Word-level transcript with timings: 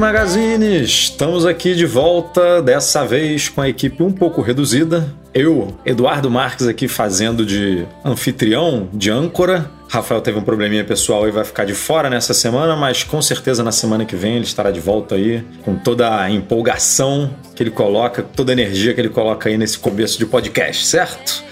Magazine, 0.00 0.82
estamos 0.82 1.44
aqui 1.44 1.74
de 1.74 1.84
volta, 1.84 2.62
dessa 2.62 3.04
vez 3.04 3.50
com 3.50 3.60
a 3.60 3.68
equipe 3.68 4.02
um 4.02 4.10
pouco 4.10 4.40
reduzida. 4.40 5.14
Eu, 5.34 5.76
Eduardo 5.84 6.30
Marques, 6.30 6.66
aqui 6.66 6.88
fazendo 6.88 7.44
de 7.44 7.86
anfitrião, 8.02 8.88
de 8.94 9.10
âncora. 9.10 9.70
Rafael 9.90 10.22
teve 10.22 10.38
um 10.38 10.42
probleminha 10.42 10.82
pessoal 10.84 11.28
e 11.28 11.30
vai 11.30 11.44
ficar 11.44 11.66
de 11.66 11.74
fora 11.74 12.08
nessa 12.08 12.32
semana, 12.32 12.74
mas 12.74 13.04
com 13.04 13.20
certeza 13.20 13.62
na 13.62 13.72
semana 13.72 14.06
que 14.06 14.16
vem 14.16 14.36
ele 14.36 14.44
estará 14.44 14.70
de 14.70 14.80
volta 14.80 15.16
aí, 15.16 15.44
com 15.62 15.76
toda 15.76 16.18
a 16.18 16.30
empolgação 16.30 17.36
que 17.54 17.62
ele 17.62 17.70
coloca, 17.70 18.22
toda 18.22 18.52
a 18.52 18.54
energia 18.54 18.94
que 18.94 19.00
ele 19.02 19.10
coloca 19.10 19.50
aí 19.50 19.58
nesse 19.58 19.78
começo 19.78 20.18
de 20.18 20.24
podcast, 20.24 20.86
certo? 20.86 21.44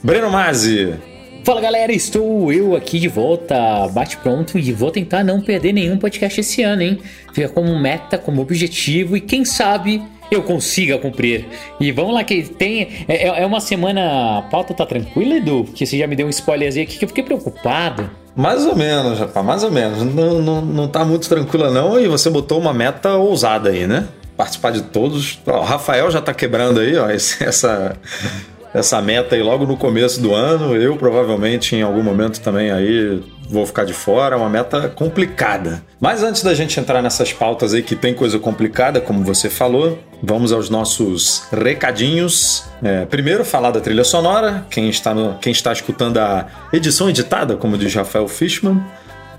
Breno 0.00 0.30
Mazzi, 0.30 0.94
Fala 1.46 1.60
galera, 1.60 1.92
estou 1.92 2.52
eu 2.52 2.74
aqui 2.74 2.98
de 2.98 3.06
volta, 3.06 3.54
bate 3.92 4.16
pronto 4.16 4.58
e 4.58 4.72
vou 4.72 4.90
tentar 4.90 5.22
não 5.22 5.40
perder 5.40 5.72
nenhum 5.72 5.96
podcast 5.96 6.40
esse 6.40 6.60
ano, 6.64 6.82
hein? 6.82 6.98
Fica 7.32 7.48
como 7.48 7.78
meta, 7.78 8.18
como 8.18 8.42
objetivo 8.42 9.16
e 9.16 9.20
quem 9.20 9.44
sabe 9.44 10.02
eu 10.28 10.42
consiga 10.42 10.98
cumprir. 10.98 11.46
E 11.78 11.92
vamos 11.92 12.14
lá 12.14 12.24
que 12.24 12.42
tem. 12.42 13.04
É, 13.06 13.42
é 13.42 13.46
uma 13.46 13.60
semana. 13.60 14.38
A 14.38 14.42
pauta 14.42 14.74
tá 14.74 14.84
tranquila, 14.84 15.36
Edu? 15.36 15.62
Porque 15.66 15.86
você 15.86 15.96
já 15.96 16.08
me 16.08 16.16
deu 16.16 16.26
um 16.26 16.30
spoilerzinho 16.30 16.84
aqui 16.84 16.98
que 16.98 17.04
eu 17.04 17.08
fiquei 17.08 17.22
preocupado. 17.22 18.10
Mais 18.34 18.66
ou 18.66 18.74
menos, 18.74 19.16
rapaz, 19.16 19.46
mais 19.46 19.62
ou 19.62 19.70
menos. 19.70 20.02
Não, 20.02 20.42
não, 20.42 20.60
não 20.60 20.88
tá 20.88 21.04
muito 21.04 21.28
tranquila, 21.28 21.70
não. 21.70 22.00
E 22.00 22.08
você 22.08 22.28
botou 22.28 22.58
uma 22.58 22.74
meta 22.74 23.14
ousada 23.14 23.70
aí, 23.70 23.86
né? 23.86 24.08
Participar 24.36 24.72
de 24.72 24.82
todos. 24.82 25.38
Ó, 25.46 25.60
o 25.60 25.62
Rafael 25.62 26.10
já 26.10 26.20
tá 26.20 26.34
quebrando 26.34 26.80
aí, 26.80 26.96
ó, 26.96 27.06
essa 27.08 27.96
essa 28.74 29.00
meta 29.00 29.34
aí 29.34 29.42
logo 29.42 29.66
no 29.66 29.76
começo 29.76 30.20
do 30.20 30.34
ano. 30.34 30.76
Eu 30.76 30.96
provavelmente 30.96 31.74
em 31.74 31.82
algum 31.82 32.02
momento 32.02 32.40
também 32.40 32.70
aí 32.70 33.22
vou 33.48 33.64
ficar 33.64 33.84
de 33.84 33.92
fora, 33.92 34.34
é 34.34 34.38
uma 34.38 34.48
meta 34.48 34.88
complicada. 34.88 35.82
Mas 36.00 36.22
antes 36.22 36.42
da 36.42 36.52
gente 36.54 36.78
entrar 36.78 37.00
nessas 37.00 37.32
pautas 37.32 37.74
aí 37.74 37.82
que 37.82 37.94
tem 37.94 38.12
coisa 38.12 38.38
complicada, 38.38 39.00
como 39.00 39.22
você 39.22 39.48
falou, 39.48 39.98
vamos 40.22 40.52
aos 40.52 40.68
nossos 40.68 41.44
recadinhos. 41.52 42.64
É, 42.82 43.04
primeiro, 43.06 43.44
falar 43.44 43.70
da 43.70 43.80
trilha 43.80 44.04
sonora. 44.04 44.66
Quem 44.70 44.88
está, 44.88 45.14
no, 45.14 45.38
quem 45.38 45.52
está 45.52 45.72
escutando 45.72 46.18
a 46.18 46.46
edição 46.72 47.08
editada, 47.08 47.56
como 47.56 47.78
diz 47.78 47.94
Rafael 47.94 48.28
Fishman, 48.28 48.82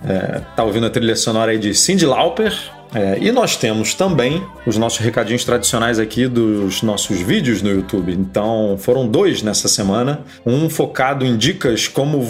é, 0.07 0.41
tá 0.55 0.63
ouvindo 0.63 0.85
a 0.85 0.89
trilha 0.89 1.15
sonora 1.15 1.51
aí 1.51 1.57
de 1.57 1.73
Cindy 1.73 2.05
Lauper, 2.05 2.53
é, 2.93 3.17
e 3.19 3.31
nós 3.31 3.55
temos 3.55 3.93
também 3.93 4.43
os 4.65 4.77
nossos 4.77 4.99
recadinhos 4.99 5.43
tradicionais 5.43 5.99
aqui 5.99 6.27
dos 6.27 6.81
nossos 6.81 7.19
vídeos 7.19 7.61
no 7.61 7.69
YouTube. 7.69 8.13
Então 8.13 8.77
foram 8.79 9.07
dois 9.07 9.41
nessa 9.41 9.67
semana. 9.67 10.21
Um 10.45 10.69
focado 10.69 11.25
em 11.25 11.37
dicas 11.37 11.87
como 11.87 12.25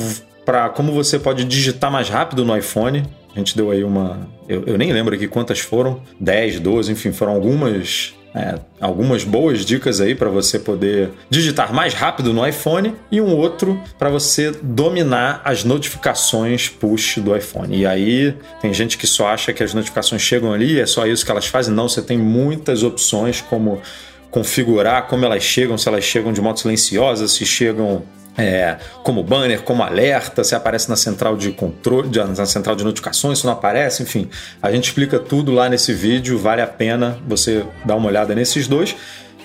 para 0.46 0.70
como 0.70 0.92
você 0.92 1.20
pode 1.20 1.44
digitar 1.44 1.92
mais 1.92 2.10
rápido 2.10 2.44
no 2.46 2.56
iPhone. 2.58 3.04
A 3.36 3.38
gente 3.38 3.56
deu 3.56 3.70
aí 3.70 3.84
uma. 3.84 4.28
Eu, 4.48 4.64
eu 4.66 4.78
nem 4.78 4.92
lembro 4.92 5.14
aqui 5.14 5.28
quantas 5.28 5.60
foram, 5.60 6.02
10, 6.20 6.60
12, 6.60 6.92
enfim, 6.94 7.12
foram 7.12 7.34
algumas 7.34 8.16
é, 8.38 8.60
algumas 8.80 9.24
boas 9.24 9.66
dicas 9.66 10.00
aí 10.00 10.14
para 10.14 10.30
você 10.30 10.60
poder 10.60 11.10
digitar 11.30 11.74
mais 11.74 11.94
rápido 11.94 12.32
no 12.32 12.48
iPhone 12.48 12.94
e 13.12 13.20
um 13.20 13.36
outro 13.36 13.82
para 13.98 14.10
você 14.10 14.52
dominar 14.62 15.42
as 15.44 15.64
notificações 15.64 16.70
push 16.70 17.18
do 17.18 17.36
iPhone. 17.36 17.76
E 17.76 17.86
aí 17.86 18.36
tem 18.62 18.72
gente 18.74 18.98
que 18.98 19.08
só 19.08 19.30
acha 19.30 19.52
que 19.52 19.64
as 19.64 19.74
notificações 19.74 20.22
chegam 20.22 20.54
ali, 20.54 20.80
é 20.80 20.86
só 20.86 21.08
isso 21.08 21.26
que 21.26 21.32
elas 21.32 21.48
fazem. 21.48 21.74
Não, 21.74 21.90
você 21.90 22.02
tem 22.02 22.18
muitas 22.18 22.84
opções 22.84 23.42
como 23.42 23.82
configurar 24.30 25.08
como 25.08 25.26
elas 25.26 25.42
chegam, 25.42 25.78
se 25.78 25.88
elas 25.88 26.04
chegam 26.04 26.32
de 26.32 26.42
modo 26.42 26.60
silenciosa, 26.60 27.28
se 27.28 27.46
chegam 27.46 28.04
é, 28.38 28.78
como 29.04 29.24
banner, 29.24 29.64
como 29.64 29.82
alerta, 29.82 30.44
se 30.44 30.54
aparece 30.54 30.90
na 30.90 30.96
central 30.96 31.36
de 31.36 31.52
controle, 31.52 32.10
na 32.38 32.46
central 32.46 32.76
de 32.76 32.84
notificações, 32.84 33.40
se 33.40 33.46
não 33.46 33.54
aparece, 33.54 34.04
enfim. 34.04 34.30
A 34.62 34.72
gente 34.72 34.86
explica 34.86 35.18
tudo 35.18 35.52
lá 35.52 35.68
nesse 35.68 35.92
vídeo, 35.94 36.38
vale 36.38 36.62
a 36.62 36.68
pena 36.68 37.18
você 37.28 37.66
dar 37.84 37.96
uma 37.96 38.08
olhada 38.08 38.36
nesses 38.36 38.68
dois. 38.68 38.96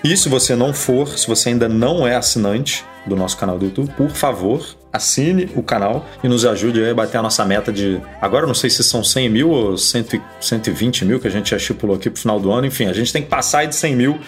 E 0.03 0.15
se 0.17 0.27
você 0.27 0.55
não 0.55 0.73
for, 0.73 1.17
se 1.17 1.25
você 1.25 1.49
ainda 1.49 1.67
não 1.67 2.05
é 2.05 2.15
assinante 2.15 2.85
do 3.05 3.15
nosso 3.15 3.37
canal 3.37 3.57
do 3.57 3.65
YouTube, 3.65 3.89
por 3.95 4.09
favor, 4.09 4.75
assine 4.91 5.49
o 5.55 5.63
canal 5.63 6.05
e 6.23 6.27
nos 6.27 6.45
ajude 6.45 6.83
a 6.85 6.93
bater 6.93 7.17
a 7.17 7.21
nossa 7.21 7.43
meta 7.45 7.71
de. 7.71 8.01
Agora 8.21 8.45
não 8.45 8.53
sei 8.53 8.69
se 8.69 8.83
são 8.83 9.03
100 9.03 9.29
mil 9.29 9.49
ou 9.49 9.77
120 9.77 11.05
mil 11.05 11.19
que 11.19 11.27
a 11.27 11.31
gente 11.31 11.51
já 11.51 11.57
estipulou 11.57 11.95
aqui 11.95 12.09
pro 12.09 12.21
final 12.21 12.39
do 12.39 12.51
ano. 12.51 12.67
Enfim, 12.67 12.85
a 12.85 12.93
gente 12.93 13.11
tem 13.11 13.21
que 13.21 13.29
passar 13.29 13.65
de 13.65 13.75
100 13.75 13.95
mil 13.95 14.19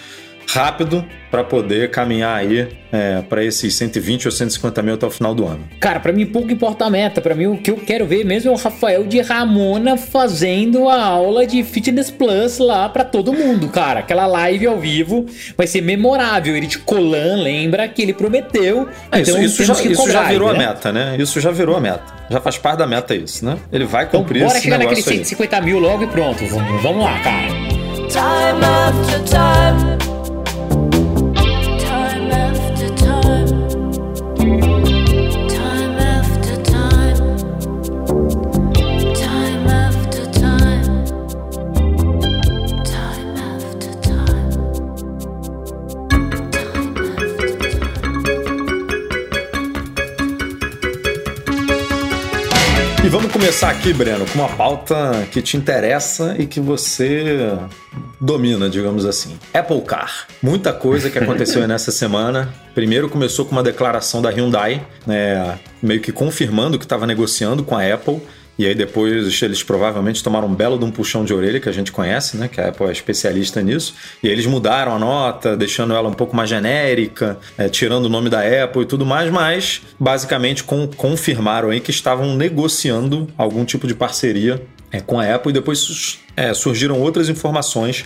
rápido 0.48 1.06
para 1.30 1.44
poder 1.44 1.92
caminhar 1.92 2.38
aí 2.38 2.68
é, 2.92 3.22
para 3.22 3.44
esses 3.44 3.74
120 3.76 4.28
ou 4.28 4.32
150 4.32 4.82
mil 4.82 4.94
até 4.94 5.06
o 5.06 5.12
final 5.12 5.36
do 5.36 5.46
ano. 5.46 5.68
Cara, 5.80 6.00
para 6.00 6.14
mim 6.14 6.26
pouco 6.26 6.52
importa 6.52 6.86
a 6.86 6.90
meta. 6.90 7.20
Para 7.20 7.36
mim 7.36 7.48
o 7.48 7.58
que 7.58 7.72
eu 7.72 7.76
quero 7.76 8.06
ver 8.06 8.24
mesmo 8.24 8.52
é 8.52 8.54
o 8.54 8.58
Rafael 8.58 9.04
de 9.06 9.20
Ramona 9.20 9.98
fazendo 9.98 10.88
a 10.88 11.04
aula 11.04 11.46
de 11.46 11.62
Fitness 11.64 12.10
Plus 12.10 12.58
lá 12.58 12.88
para 12.88 13.04
todo 13.04 13.34
mundo, 13.34 13.68
cara. 13.68 14.00
Aquela 14.00 14.26
live 14.26 14.68
ao 14.68 14.80
vivo 14.80 15.26
vai 15.58 15.68
ser 15.68 15.82
memorável. 15.82 16.56
Ele 16.56 16.68
de 16.68 16.80
Colan 16.80 17.42
lembra 17.42 17.88
que 17.88 18.02
ele 18.02 18.14
prometeu. 18.14 18.88
É, 19.12 19.20
então 19.20 19.42
isso, 19.42 19.62
isso, 19.62 19.74
já, 19.74 19.84
isso 19.84 20.10
já 20.10 20.24
virou 20.24 20.54
né? 20.54 20.56
a 20.56 20.68
meta, 20.70 20.92
né? 20.94 21.16
Isso 21.20 21.40
já 21.42 21.52
virou 21.52 21.76
a 21.76 21.82
meta. 21.82 22.14
Já 22.30 22.40
faz 22.40 22.58
parte 22.58 22.80
da 22.80 22.88
meta 22.88 23.14
isso, 23.14 23.46
né? 23.46 23.58
Ele 23.72 23.86
vai 23.86 24.06
então, 24.06 24.22
cumprir 24.22 24.38
então, 24.38 24.48
bora 24.48 24.58
esse 24.58 24.64
chegar 24.64 24.78
naqueles 24.78 25.04
150 25.04 25.62
mil 25.62 25.80
logo 25.80 26.04
e 26.04 26.08
pronto. 26.08 26.46
Vamos, 26.46 26.82
vamos 26.82 27.04
lá, 27.04 27.20
cara. 27.20 27.48
Time 28.08 28.64
after 28.64 29.22
time. 29.24 29.95
Começar 53.46 53.70
aqui, 53.70 53.94
Breno, 53.94 54.26
com 54.26 54.40
uma 54.40 54.50
pauta 54.50 55.28
que 55.32 55.40
te 55.40 55.56
interessa 55.56 56.36
e 56.40 56.48
que 56.48 56.60
você 56.60 57.56
domina, 58.20 58.68
digamos 58.68 59.06
assim. 59.06 59.38
Apple 59.54 59.82
Car. 59.82 60.26
Muita 60.42 60.74
coisa 60.74 61.12
que 61.12 61.20
aconteceu 61.20 61.62
nessa 61.70 61.92
semana. 61.92 62.52
Primeiro 62.74 63.08
começou 63.08 63.46
com 63.46 63.52
uma 63.52 63.62
declaração 63.62 64.20
da 64.20 64.32
Hyundai, 64.32 64.82
né, 65.06 65.60
meio 65.80 66.02
que 66.02 66.12
confirmando 66.12 66.80
que 66.80 66.86
estava 66.86 67.06
negociando 67.06 67.64
com 67.64 67.78
a 67.78 67.94
Apple 67.94 68.20
e 68.58 68.66
aí 68.66 68.74
depois 68.74 69.42
eles 69.42 69.64
provavelmente 69.64 70.24
tomaram 70.24 70.48
um 70.48 70.56
belo 70.56 70.78
de 70.78 70.86
um 70.86 70.92
puxão 70.92 71.26
de 71.26 71.34
orelha 71.34 71.60
que 71.60 71.68
a 71.68 71.72
gente 71.72 71.92
conhece, 71.92 72.38
né? 72.38 72.48
Que 72.48 72.62
a 72.62 72.70
Apple 72.70 72.88
é 72.88 72.92
especialista 72.92 73.62
nisso. 73.62 73.94
E 74.24 74.28
aí 74.28 74.34
eles 74.34 74.46
mudaram 74.46 74.96
a 74.96 75.00
nota, 75.00 75.58
deixando 75.58 75.94
ela 75.94 76.08
um 76.08 76.14
pouco 76.14 76.36
mais 76.36 76.50
genérica, 76.50 77.38
é, 77.58 77.68
tirando 77.68 78.06
o 78.06 78.10
nome 78.10 78.30
da 78.30 78.40
Apple 78.40 78.84
e 78.84 78.86
tudo 78.86 79.06
mais, 79.06 79.30
mas 79.30 79.82
basicamente 80.00 80.64
com, 80.64 80.88
confirmaram 80.88 81.70
aí 81.70 81.82
que 81.82 81.92
estavam 81.92 82.36
negociando 82.36 83.28
algum 83.38 83.66
tipo 83.66 83.88
de 83.88 83.94
parceria 83.94 84.62
é, 84.92 85.02
com 85.02 85.20
a 85.20 85.36
Apple 85.36 85.50
e 85.50 85.54
depois 85.54 86.20
é, 86.38 86.54
surgiram 86.54 87.00
outras 87.00 87.28
informações 87.28 88.06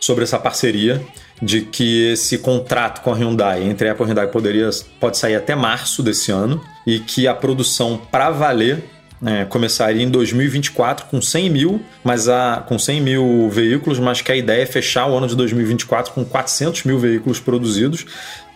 sobre 0.00 0.22
essa 0.22 0.38
parceria 0.38 1.02
de 1.42 1.62
que 1.62 2.12
esse 2.12 2.38
contrato 2.38 3.00
com 3.02 3.12
a 3.12 3.16
Hyundai 3.16 3.64
entre 3.64 3.88
a 3.88 3.92
Apple 3.92 4.04
e 4.04 4.06
a 4.06 4.08
Hyundai 4.08 4.28
poderia 4.28 4.70
pode 5.00 5.16
sair 5.18 5.34
até 5.34 5.54
março 5.54 6.02
desse 6.02 6.30
ano 6.30 6.62
e 6.86 6.98
que 7.00 7.26
a 7.26 7.34
produção 7.34 8.00
para 8.10 8.30
valer 8.30 8.84
é, 9.24 9.44
começaria 9.44 10.02
em 10.02 10.08
2024 10.08 11.06
com 11.06 11.20
100 11.20 11.50
mil, 11.50 11.82
mas 12.04 12.28
a, 12.28 12.64
com 12.66 12.78
100 12.78 13.00
mil 13.00 13.50
veículos, 13.50 13.98
mas 13.98 14.20
que 14.20 14.30
a 14.30 14.36
ideia 14.36 14.62
é 14.62 14.66
fechar 14.66 15.06
o 15.06 15.16
ano 15.16 15.26
de 15.26 15.36
2024 15.36 16.12
com 16.12 16.24
400 16.24 16.84
mil 16.84 16.98
veículos 16.98 17.40
produzidos. 17.40 18.06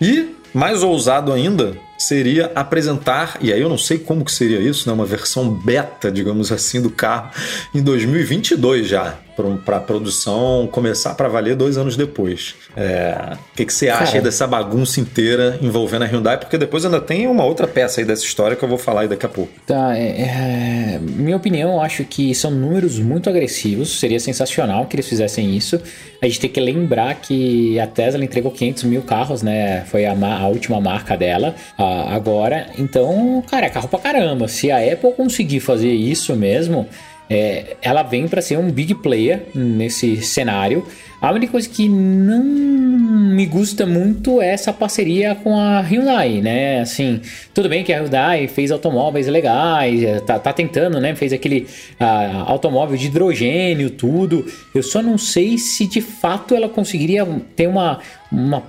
E, 0.00 0.34
mais 0.54 0.82
ousado 0.82 1.32
ainda, 1.32 1.76
seria 1.98 2.50
apresentar, 2.54 3.38
e 3.40 3.52
aí 3.52 3.60
eu 3.60 3.68
não 3.68 3.78
sei 3.78 3.98
como 3.98 4.24
que 4.24 4.32
seria 4.32 4.60
isso, 4.60 4.88
né, 4.88 4.94
uma 4.94 5.06
versão 5.06 5.48
beta, 5.48 6.10
digamos 6.10 6.52
assim, 6.52 6.80
do 6.80 6.90
carro 6.90 7.30
em 7.74 7.82
2022 7.82 8.88
já. 8.88 9.16
Para 9.64 9.76
a 9.76 9.80
produção 9.80 10.68
começar 10.70 11.14
para 11.14 11.28
valer 11.28 11.56
dois 11.56 11.76
anos 11.76 11.96
depois. 11.96 12.54
É, 12.76 13.36
o 13.52 13.56
que, 13.56 13.66
que 13.66 13.72
você 13.72 13.88
acha 13.88 14.20
dessa 14.20 14.46
bagunça 14.46 15.00
inteira 15.00 15.58
envolvendo 15.60 16.02
a 16.02 16.06
Hyundai? 16.06 16.38
Porque 16.38 16.56
depois 16.58 16.84
ainda 16.84 17.00
tem 17.00 17.26
uma 17.26 17.44
outra 17.44 17.66
peça 17.66 18.00
aí 18.00 18.06
dessa 18.06 18.24
história 18.24 18.56
que 18.56 18.64
eu 18.64 18.68
vou 18.68 18.78
falar 18.78 19.02
aí 19.02 19.08
daqui 19.08 19.26
a 19.26 19.28
pouco. 19.28 19.52
Tá, 19.66 19.96
é, 19.96 20.22
é, 20.22 21.00
minha 21.00 21.36
opinião, 21.36 21.72
eu 21.72 21.80
acho 21.80 22.04
que 22.04 22.34
são 22.34 22.50
números 22.50 22.98
muito 22.98 23.28
agressivos. 23.28 23.98
Seria 23.98 24.20
sensacional 24.20 24.86
que 24.86 24.96
eles 24.96 25.08
fizessem 25.08 25.56
isso. 25.56 25.80
A 26.20 26.26
gente 26.26 26.40
tem 26.40 26.50
que 26.50 26.60
lembrar 26.60 27.14
que 27.14 27.78
a 27.78 27.86
Tesla 27.86 28.24
entregou 28.24 28.52
500 28.52 28.84
mil 28.84 29.02
carros, 29.02 29.42
né? 29.42 29.84
Foi 29.86 30.06
a, 30.06 30.12
a 30.12 30.48
última 30.48 30.80
marca 30.80 31.16
dela 31.16 31.54
a, 31.76 32.14
agora. 32.14 32.68
Então, 32.78 33.42
cara, 33.50 33.66
é 33.66 33.70
carro 33.70 33.88
pra 33.88 33.98
caramba. 33.98 34.48
Se 34.48 34.70
a 34.70 34.78
Apple 34.78 35.12
conseguir 35.12 35.60
fazer 35.60 35.92
isso 35.92 36.34
mesmo, 36.36 36.88
é, 37.32 37.76
ela 37.80 38.02
vem 38.02 38.28
para 38.28 38.42
ser 38.42 38.58
um 38.58 38.70
big 38.70 38.94
player 38.96 39.44
nesse 39.54 40.20
cenário. 40.20 40.86
A 41.18 41.32
única 41.32 41.52
coisa 41.52 41.66
que 41.66 41.88
não 41.88 42.42
me 42.44 43.46
gusta 43.46 43.86
muito 43.86 44.42
é 44.42 44.48
essa 44.48 44.70
parceria 44.72 45.34
com 45.36 45.58
a 45.58 45.80
Hyundai, 45.80 46.42
né? 46.42 46.80
Assim, 46.80 47.22
tudo 47.54 47.70
bem 47.70 47.82
que 47.82 47.92
a 47.92 48.00
Hyundai 48.00 48.48
fez 48.48 48.70
automóveis 48.70 49.28
legais, 49.28 50.02
é, 50.02 50.20
tá, 50.20 50.38
tá 50.38 50.52
tentando, 50.52 51.00
né? 51.00 51.14
Fez 51.14 51.32
aquele 51.32 51.66
uh, 51.98 52.44
automóvel 52.46 52.98
de 52.98 53.06
hidrogênio, 53.06 53.88
tudo. 53.88 54.44
Eu 54.74 54.82
só 54.82 55.00
não 55.00 55.16
sei 55.16 55.56
se 55.56 55.86
de 55.86 56.02
fato 56.02 56.54
ela 56.54 56.68
conseguiria 56.68 57.26
ter 57.56 57.66
uma, 57.66 58.00
uma 58.30 58.64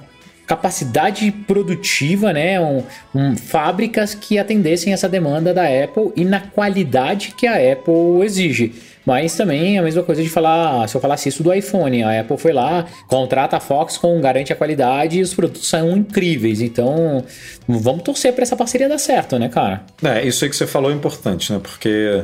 capacidade 0.46 1.32
produtiva, 1.32 2.34
né? 2.34 2.60
Um, 2.60 2.84
um, 3.16 3.36
fábricas 3.36 4.14
que 4.14 4.38
atendessem 4.38 4.94
essa 4.94 5.08
demanda 5.08 5.54
da 5.54 5.64
Apple 5.64 6.12
e 6.16 6.26
na 6.26 6.40
qualidade 6.40 7.34
que 7.38 7.48
a 7.48 7.56
Apple 7.56 8.24
exige. 8.24 8.74
Mas 9.06 9.36
também 9.36 9.76
é 9.76 9.80
a 9.80 9.84
mesma 9.84 10.02
coisa 10.02 10.24
de 10.24 10.30
falar, 10.30 10.88
se 10.88 10.96
eu 10.96 11.02
falasse 11.02 11.28
isso 11.28 11.44
do 11.44 11.54
iPhone, 11.54 12.04
a 12.04 12.22
Apple 12.22 12.38
foi 12.38 12.54
lá, 12.54 12.86
contrata 13.08 13.58
a 13.58 13.60
Fox 13.60 13.98
com 13.98 14.20
garante 14.22 14.54
a 14.54 14.56
qualidade 14.56 15.20
e 15.20 15.22
os 15.22 15.34
produtos 15.34 15.68
são 15.68 15.92
incríveis. 15.92 16.62
Então, 16.62 17.24
vamos 17.68 18.04
torcer 18.04 18.34
para 18.34 18.44
essa 18.44 18.56
parceria 18.56 18.88
dar 18.88 18.98
certo, 18.98 19.38
né, 19.38 19.50
cara? 19.50 19.84
É, 20.02 20.26
isso 20.26 20.44
aí 20.44 20.50
que 20.50 20.56
você 20.56 20.66
falou 20.66 20.90
é 20.90 20.94
importante, 20.94 21.52
né? 21.52 21.60
Porque 21.62 22.24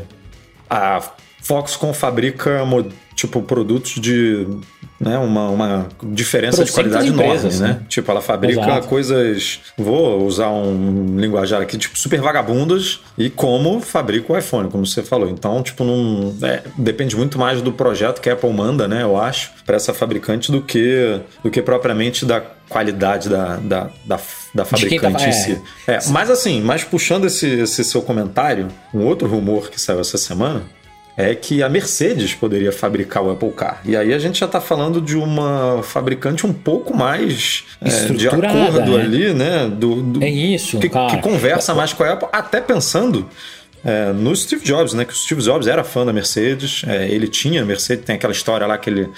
a 0.70 1.02
Foxconn 1.42 1.94
fabrica 1.94 2.62
tipo 3.14 3.42
produtos 3.42 4.00
de 4.00 4.48
né, 5.00 5.18
uma, 5.18 5.50
uma 5.50 5.88
diferença 6.04 6.64
de 6.64 6.72
qualidade 6.72 7.08
enorme, 7.08 7.50
né? 7.54 7.68
né? 7.68 7.82
Tipo, 7.88 8.12
ela 8.12 8.22
fabrica 8.22 8.60
Exato. 8.60 8.88
coisas, 8.88 9.62
vou 9.78 10.26
usar 10.26 10.50
um 10.50 11.16
linguajar 11.18 11.62
aqui, 11.62 11.78
tipo, 11.78 11.98
super 11.98 12.20
vagabundas 12.20 13.00
e 13.18 13.30
como 13.30 13.80
fabrica 13.80 14.34
o 14.34 14.38
iPhone, 14.38 14.70
como 14.70 14.86
você 14.86 15.02
falou. 15.02 15.30
Então, 15.30 15.64
tipo, 15.64 15.84
não 15.84 16.36
é, 16.42 16.64
depende 16.78 17.16
muito 17.16 17.40
mais 17.40 17.62
do 17.62 17.72
projeto 17.72 18.20
que 18.20 18.30
a 18.30 18.34
Apple 18.34 18.52
manda, 18.52 18.88
né, 18.88 19.04
eu 19.04 19.18
acho, 19.18 19.52
para 19.66 19.78
essa 19.78 19.94
fabricante 19.94 20.52
do 20.52 20.62
que 20.62 21.20
do 21.44 21.50
que 21.50 21.62
propriamente 21.62 22.26
da 22.26 22.42
qualidade 22.68 23.30
da, 23.30 23.56
da, 23.58 23.90
da, 24.06 24.20
da 24.54 24.66
fabricante 24.66 25.24
tá, 25.24 25.30
em 25.30 25.32
si. 25.32 25.62
É, 25.88 25.94
é 25.94 26.00
mas 26.10 26.30
assim, 26.30 26.62
mas 26.62 26.84
puxando 26.84 27.26
esse, 27.26 27.48
esse 27.48 27.84
seu 27.84 28.02
comentário, 28.02 28.68
um 28.94 29.06
outro 29.06 29.28
rumor 29.28 29.70
que 29.70 29.80
saiu 29.80 30.00
essa 30.00 30.18
semana 30.18 30.62
é 31.20 31.36
que 31.36 31.62
a 31.62 31.68
Mercedes 31.68 32.34
poderia 32.34 32.72
fabricar 32.72 33.22
o 33.22 33.30
Apple 33.30 33.52
Car. 33.52 33.82
E 33.84 33.94
aí 33.98 34.14
a 34.14 34.18
gente 34.18 34.40
já 34.40 34.46
está 34.46 34.62
falando 34.62 35.02
de 35.02 35.18
uma 35.18 35.84
fabricante 35.84 36.48
um 36.48 36.54
pouco 36.54 36.96
mais 36.96 37.66
é, 37.82 38.14
de 38.14 38.30
acordo 38.30 38.98
né? 38.98 39.04
ali, 39.04 39.34
né? 39.34 39.70
Do, 39.70 40.02
do, 40.02 40.24
é 40.24 40.30
isso, 40.30 40.80
que, 40.80 40.88
que 40.88 41.18
conversa 41.22 41.76
mais 41.76 41.92
com 41.92 42.04
a 42.04 42.14
Apple, 42.14 42.30
até 42.32 42.62
pensando 42.62 43.28
é, 43.84 44.14
no 44.14 44.34
Steve 44.34 44.64
Jobs, 44.64 44.94
né? 44.94 45.04
Que 45.04 45.12
o 45.12 45.16
Steve 45.16 45.42
Jobs 45.42 45.68
era 45.68 45.84
fã 45.84 46.06
da 46.06 46.14
Mercedes, 46.14 46.84
é, 46.88 47.10
ele 47.10 47.28
tinha 47.28 47.66
Mercedes, 47.66 48.06
tem 48.06 48.16
aquela 48.16 48.32
história 48.32 48.66
lá 48.66 48.78
que 48.78 48.90
ele 48.90 49.10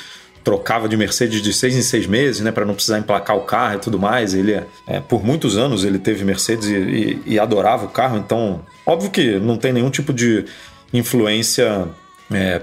trocava 0.44 0.89
de 0.89 0.98
Mercedes 0.98 1.39
de 1.39 1.53
seis 1.53 1.75
em 1.75 1.83
seis 1.83 2.07
meses, 2.07 2.42
né, 2.42 2.51
para 2.51 2.65
não 2.65 2.74
precisar 2.74 2.98
emplacar 2.98 3.38
o 3.38 3.42
carro 3.42 3.75
e 3.75 3.77
tudo 3.77 4.00
mais. 4.00 4.33
Ele, 4.33 4.59
é, 4.88 5.00
por 5.00 5.24
muitos 5.24 5.56
anos, 5.56 5.83
ele 5.83 6.00
teve 6.00 6.25
Mercedes 6.25 6.68
e, 6.68 6.74
e, 6.74 7.21
e, 7.33 7.39
adorava 7.39 7.86
o 7.86 7.89
carro. 7.89 8.18
Então, 8.18 8.62
óbvio 8.83 9.12
que 9.12 9.38
não 9.39 9.56
tem 9.56 9.71
nenhum 9.71 9.92
tipo 9.92 10.12
de 10.12 10.45
influência 10.93 11.88
é, 12.31 12.61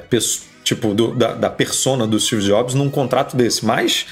tipo 0.65 0.95
do, 0.95 1.15
da, 1.15 1.35
da 1.35 1.51
persona 1.51 2.07
do 2.07 2.19
Steve 2.19 2.43
Jobs 2.43 2.75
num 2.75 2.91
contrato 2.91 3.37
desse, 3.37 3.65
mas 3.65 4.07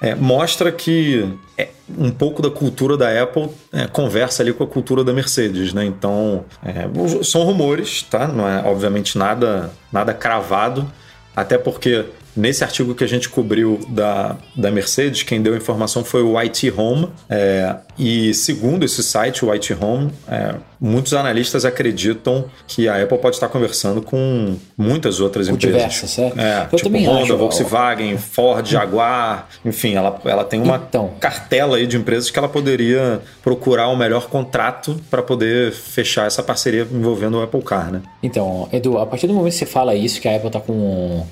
é, 0.00 0.14
mostra 0.14 0.72
que 0.72 1.28
é, 1.56 1.68
um 1.96 2.10
pouco 2.10 2.42
da 2.42 2.50
cultura 2.50 2.96
da 2.96 3.22
Apple 3.22 3.48
é, 3.72 3.86
conversa 3.86 4.42
ali 4.42 4.52
com 4.52 4.64
a 4.64 4.66
cultura 4.66 5.04
da 5.04 5.12
Mercedes, 5.12 5.72
né? 5.72 5.84
Então 5.84 6.44
é, 6.64 7.22
são 7.22 7.44
rumores, 7.44 8.02
tá? 8.02 8.26
Não 8.26 8.48
é 8.48 8.62
obviamente 8.64 9.16
nada 9.16 9.70
nada 9.92 10.12
cravado, 10.12 10.90
até 11.36 11.56
porque 11.56 12.04
Nesse 12.34 12.64
artigo 12.64 12.94
que 12.94 13.04
a 13.04 13.06
gente 13.06 13.28
cobriu 13.28 13.78
da, 13.88 14.36
da 14.56 14.70
Mercedes, 14.70 15.22
quem 15.22 15.42
deu 15.42 15.52
a 15.52 15.56
informação 15.56 16.02
foi 16.02 16.22
o 16.22 16.38
IT 16.38 16.72
Home. 16.76 17.08
É, 17.28 17.76
e 17.98 18.32
segundo 18.32 18.84
esse 18.84 19.02
site, 19.02 19.44
o 19.44 19.52
IT 19.52 19.74
Home, 19.74 20.10
é, 20.26 20.54
muitos 20.80 21.12
analistas 21.12 21.64
acreditam 21.64 22.46
que 22.66 22.88
a 22.88 23.02
Apple 23.02 23.18
pode 23.18 23.36
estar 23.36 23.48
conversando 23.48 24.00
com 24.00 24.56
muitas 24.76 25.20
outras 25.20 25.46
com 25.46 25.54
empresas. 25.54 25.78
Diversas, 25.78 26.18
é. 26.18 26.22
é 26.36 26.68
Eu 26.72 26.76
tipo 26.78 26.84
também 26.84 27.06
Honda, 27.06 27.22
acho, 27.22 27.36
Volkswagen, 27.36 28.16
Ford, 28.16 28.66
Jaguar. 28.66 29.48
Enfim, 29.64 29.94
ela, 29.94 30.18
ela 30.24 30.44
tem 30.44 30.62
uma 30.62 30.76
então, 30.88 31.12
cartela 31.20 31.76
aí 31.76 31.86
de 31.86 31.98
empresas 31.98 32.30
que 32.30 32.38
ela 32.38 32.48
poderia 32.48 33.20
procurar 33.42 33.88
o 33.88 33.96
melhor 33.96 34.28
contrato 34.28 34.98
para 35.10 35.22
poder 35.22 35.72
fechar 35.72 36.26
essa 36.26 36.42
parceria 36.42 36.86
envolvendo 36.90 37.38
o 37.38 37.42
Apple 37.42 37.62
Car, 37.62 37.92
né? 37.92 38.02
Então, 38.22 38.68
Edu, 38.72 38.96
a 38.98 39.06
partir 39.06 39.26
do 39.26 39.34
momento 39.34 39.52
que 39.52 39.58
você 39.58 39.66
fala 39.66 39.94
isso, 39.94 40.20
que 40.20 40.28
a 40.28 40.34
Apple 40.34 40.46
está 40.46 40.60
com 40.60 41.26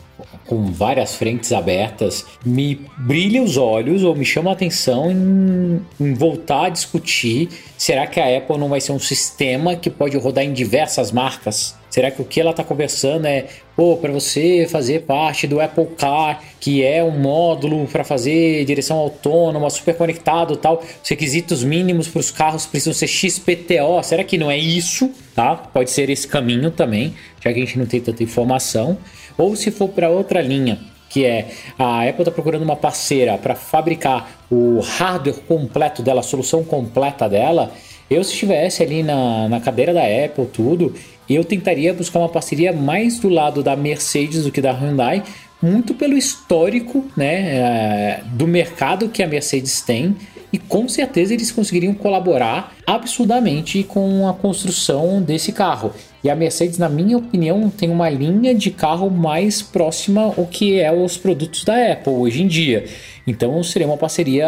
com 0.50 0.66
várias 0.72 1.14
frentes 1.14 1.52
abertas, 1.52 2.26
me 2.44 2.84
brilha 2.98 3.40
os 3.40 3.56
olhos 3.56 4.02
ou 4.02 4.16
me 4.16 4.24
chama 4.24 4.50
a 4.50 4.52
atenção 4.52 5.08
em, 5.08 5.80
em, 6.00 6.12
voltar 6.12 6.64
a 6.64 6.68
discutir: 6.68 7.48
será 7.78 8.04
que 8.04 8.18
a 8.18 8.36
Apple 8.36 8.58
não 8.58 8.68
vai 8.68 8.80
ser 8.80 8.90
um 8.90 8.98
sistema 8.98 9.76
que 9.76 9.88
pode 9.88 10.16
rodar 10.16 10.42
em 10.42 10.52
diversas 10.52 11.12
marcas? 11.12 11.78
Será 11.90 12.10
que 12.10 12.22
o 12.22 12.24
que 12.24 12.40
ela 12.40 12.52
está 12.52 12.62
conversando 12.62 13.26
é, 13.26 13.46
pô, 13.74 13.96
para 13.96 14.12
você 14.12 14.66
fazer 14.70 15.02
parte 15.02 15.46
do 15.46 15.60
Apple 15.60 15.86
Car, 15.98 16.40
que 16.60 16.84
é 16.84 17.02
um 17.02 17.10
módulo 17.10 17.86
para 17.88 18.04
fazer 18.04 18.64
direção 18.64 18.96
autônoma, 18.96 19.68
super 19.68 19.96
conectado 19.96 20.56
tal, 20.56 20.82
os 21.02 21.08
requisitos 21.08 21.64
mínimos 21.64 22.06
para 22.06 22.20
os 22.20 22.30
carros 22.30 22.64
precisam 22.64 22.94
ser 22.94 23.08
XPTO. 23.08 24.02
Será 24.04 24.22
que 24.22 24.38
não 24.38 24.50
é 24.50 24.56
isso? 24.56 25.10
Tá? 25.34 25.56
Pode 25.56 25.90
ser 25.90 26.08
esse 26.08 26.28
caminho 26.28 26.70
também, 26.70 27.14
já 27.44 27.52
que 27.52 27.60
a 27.60 27.64
gente 27.64 27.78
não 27.78 27.86
tem 27.86 28.00
tanta 28.00 28.22
informação. 28.22 28.96
Ou 29.36 29.56
se 29.56 29.70
for 29.70 29.88
para 29.88 30.08
outra 30.08 30.40
linha, 30.40 30.78
que 31.08 31.24
é 31.24 31.48
a 31.76 32.08
Apple 32.08 32.22
está 32.22 32.30
procurando 32.30 32.62
uma 32.62 32.76
parceira 32.76 33.36
para 33.36 33.56
fabricar 33.56 34.30
o 34.50 34.78
hardware 34.80 35.40
completo 35.48 36.02
dela, 36.02 36.20
a 36.20 36.22
solução 36.22 36.62
completa 36.62 37.28
dela. 37.28 37.72
Eu, 38.08 38.24
se 38.24 38.32
estivesse 38.32 38.82
ali 38.82 39.02
na, 39.02 39.48
na 39.48 39.60
cadeira 39.60 39.92
da 39.92 40.02
Apple, 40.02 40.46
tudo, 40.46 40.94
eu 41.34 41.44
tentaria 41.44 41.94
buscar 41.94 42.18
uma 42.18 42.28
parceria 42.28 42.72
mais 42.72 43.18
do 43.18 43.28
lado 43.28 43.62
da 43.62 43.76
Mercedes 43.76 44.44
do 44.44 44.52
que 44.52 44.60
da 44.60 44.72
Hyundai, 44.72 45.22
muito 45.62 45.94
pelo 45.94 46.16
histórico 46.16 47.04
né, 47.16 47.34
é, 47.34 48.20
do 48.32 48.46
mercado 48.46 49.08
que 49.08 49.22
a 49.22 49.26
Mercedes 49.26 49.80
tem 49.82 50.16
e 50.52 50.58
com 50.58 50.88
certeza 50.88 51.32
eles 51.32 51.52
conseguiriam 51.52 51.94
colaborar 51.94 52.74
absurdamente 52.86 53.84
com 53.84 54.26
a 54.28 54.34
construção 54.34 55.22
desse 55.22 55.52
carro. 55.52 55.92
E 56.24 56.28
a 56.28 56.34
Mercedes, 56.34 56.76
na 56.76 56.88
minha 56.88 57.16
opinião, 57.16 57.70
tem 57.70 57.88
uma 57.88 58.10
linha 58.10 58.54
de 58.54 58.70
carro 58.70 59.08
mais 59.08 59.62
próxima 59.62 60.34
ao 60.36 60.46
que 60.46 60.78
é 60.80 60.92
os 60.92 61.16
produtos 61.16 61.64
da 61.64 61.92
Apple 61.92 62.12
hoje 62.12 62.42
em 62.42 62.46
dia. 62.46 62.84
Então 63.26 63.62
seria 63.62 63.86
uma 63.86 63.96
parceria 63.96 64.46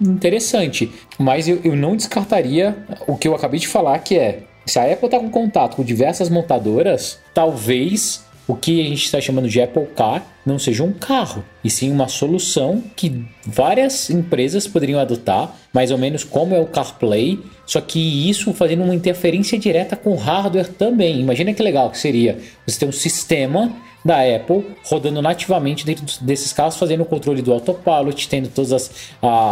interessante. 0.00 0.90
Mas 1.18 1.46
eu, 1.46 1.60
eu 1.62 1.76
não 1.76 1.94
descartaria 1.94 2.76
o 3.06 3.16
que 3.16 3.28
eu 3.28 3.34
acabei 3.34 3.60
de 3.60 3.68
falar, 3.68 3.98
que 3.98 4.16
é 4.16 4.44
se 4.66 4.78
a 4.78 4.90
Apple 4.90 5.06
está 5.06 5.18
com 5.18 5.30
contato 5.30 5.76
com 5.76 5.84
diversas 5.84 6.28
montadoras, 6.28 7.18
talvez 7.32 8.24
o 8.46 8.54
que 8.54 8.80
a 8.80 8.84
gente 8.84 9.04
está 9.04 9.20
chamando 9.20 9.48
de 9.48 9.60
Apple 9.60 9.86
Car 9.96 10.22
não 10.44 10.58
seja 10.58 10.84
um 10.84 10.92
carro, 10.92 11.42
e 11.62 11.70
sim 11.70 11.90
uma 11.90 12.08
solução 12.08 12.82
que 12.94 13.24
várias 13.46 14.10
empresas 14.10 14.66
poderiam 14.66 15.00
adotar, 15.00 15.54
mais 15.72 15.90
ou 15.90 15.96
menos 15.96 16.22
como 16.22 16.54
é 16.54 16.60
o 16.60 16.66
CarPlay, 16.66 17.38
só 17.66 17.80
que 17.80 18.28
isso 18.28 18.52
fazendo 18.52 18.84
uma 18.84 18.94
interferência 18.94 19.58
direta 19.58 19.96
com 19.96 20.10
o 20.10 20.16
hardware 20.16 20.68
também. 20.68 21.20
Imagina 21.20 21.54
que 21.54 21.62
legal 21.62 21.90
que 21.90 21.98
seria 21.98 22.38
você 22.66 22.80
ter 22.80 22.86
um 22.86 22.92
sistema 22.92 23.74
da 24.04 24.18
Apple 24.20 24.64
rodando 24.84 25.22
nativamente 25.22 25.86
dentro 25.86 26.04
desses 26.20 26.52
carros, 26.52 26.76
fazendo 26.76 27.02
o 27.02 27.06
controle 27.06 27.40
do 27.40 27.52
autopilot, 27.52 28.28
tendo 28.28 28.48
todas 28.48 28.72
as, 28.72 28.90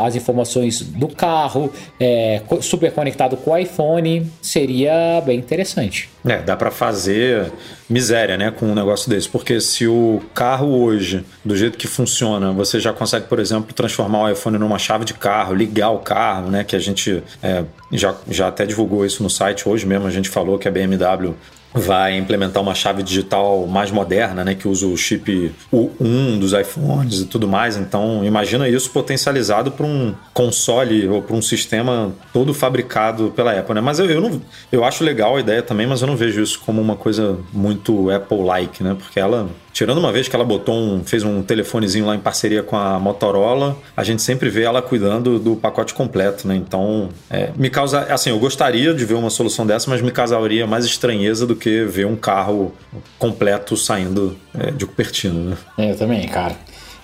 as 0.05 0.15
informações 0.15 0.81
do 0.83 1.09
carro, 1.09 1.73
é, 1.99 2.43
super 2.61 2.93
conectado 2.93 3.37
com 3.37 3.53
o 3.53 3.57
iPhone, 3.57 4.31
seria 4.43 5.23
bem 5.25 5.39
interessante. 5.39 6.11
É, 6.25 6.39
dá 6.39 6.57
para 6.57 6.71
fazer 6.71 7.51
miséria, 7.89 8.37
né, 8.37 8.51
com 8.51 8.67
um 8.67 8.75
negócio 8.75 9.11
desse, 9.11 9.29
porque 9.29 9.61
se 9.61 9.87
o 9.87 10.23
carro 10.35 10.83
hoje, 10.83 11.25
do 11.45 11.57
jeito 11.57 11.77
que 11.77 11.87
funciona, 11.87 12.53
você 12.53 12.79
já 12.79 12.93
consegue, 12.93 13.27
por 13.27 13.39
exemplo, 13.39 13.73
transformar 13.75 14.23
o 14.23 14.31
iPhone 14.31 14.57
numa 14.59 14.79
chave 14.79 15.05
de 15.05 15.15
carro, 15.15 15.55
ligar 15.55 15.91
o 15.91 15.99
carro, 15.99 16.51
né, 16.51 16.65
que 16.65 16.77
a 16.77 16.79
gente 16.79 17.23
é, 17.43 17.65
já, 17.91 18.15
já 18.29 18.49
até 18.49 18.65
divulgou 18.65 19.05
isso 19.05 19.23
no 19.23 19.29
site 19.29 19.69
hoje 19.69 19.85
mesmo, 19.85 20.07
a 20.07 20.11
gente 20.11 20.29
falou 20.29 20.59
que 20.59 20.69
a 20.69 20.71
BMW 20.71 21.35
vai 21.75 22.17
implementar 22.17 22.63
uma 22.63 22.75
chave 22.75 23.03
digital 23.03 23.67
mais 23.67 23.91
moderna, 23.91 24.45
né, 24.45 24.55
que 24.55 24.69
usa 24.69 24.87
o 24.87 24.97
chip 24.97 25.53
U1 25.73 26.39
dos 26.39 26.53
iPhones 26.53 27.21
e 27.21 27.27
tudo 27.27 27.49
mais. 27.49 27.77
Então, 27.77 28.25
imagina 28.25 28.69
isso 28.69 28.91
potencializado 28.91 29.73
para 29.73 29.87
um 29.87 30.15
console 30.35 31.09
ou 31.09 31.23
para 31.23 31.37
um 31.37 31.43
sistema 31.43 32.13
todo 32.33 32.53
fabricado 32.53 33.33
pela 33.35 33.59
Apple, 33.59 33.75
né? 33.75 33.81
Mas 33.81 33.99
eu, 33.99 34.11
eu, 34.11 34.21
não, 34.21 34.41
eu 34.71 34.85
acho 34.85 35.05
legal 35.05 35.37
a 35.37 35.41
ideia 35.41 35.63
também, 35.63 35.87
mas 35.87 36.03
eu 36.03 36.07
não 36.07 36.17
vejo 36.17 36.43
isso 36.43 36.61
como 36.65 36.81
uma 36.81 36.97
coisa 36.97 37.39
muito 37.53 38.11
Apple-like, 38.11 38.83
né? 38.83 38.97
Porque 38.99 39.19
ela 39.19 39.49
Tirando 39.73 39.99
uma 39.99 40.13
vez 40.13 40.29
que 40.29 40.37
ela 40.37 40.45
botou 40.45 40.75
um, 40.75 41.03
fez 41.05 41.25
um 41.25 41.43
telefonezinho 41.43 42.07
lá 42.07 42.15
em 42.15 42.19
parceria 42.19 42.63
com 42.63 42.77
a 42.77 42.99
Motorola, 42.99 43.77
a 43.97 44.05
gente 44.05 44.21
sempre 44.23 44.51
vê 44.51 44.63
ela 44.63 44.83
cuidando 44.83 45.39
do 45.39 45.57
pacote 45.57 45.95
completo, 45.95 46.47
né? 46.47 46.55
Então, 46.55 47.09
é, 47.31 47.51
me 47.57 47.71
causa, 47.71 48.01
assim, 48.13 48.31
eu 48.31 48.39
gostaria 48.39 48.93
de 48.93 49.05
ver 49.05 49.15
uma 49.15 49.31
solução 49.31 49.67
dessa, 49.67 49.89
mas 49.89 50.03
me 50.03 50.11
causaria 50.11 50.67
mais 50.67 50.85
estranheza 50.85 51.47
do 51.47 51.57
que 51.57 51.85
ver 51.85 52.07
um 52.07 52.17
carro 52.17 52.75
completo 53.19 53.77
saindo 53.77 54.37
é, 54.59 54.71
de 54.71 54.85
Cupertino, 54.85 55.51
né? 55.51 55.57
É, 55.79 55.91
eu 55.91 55.97
também, 55.97 56.27
cara. 56.29 56.55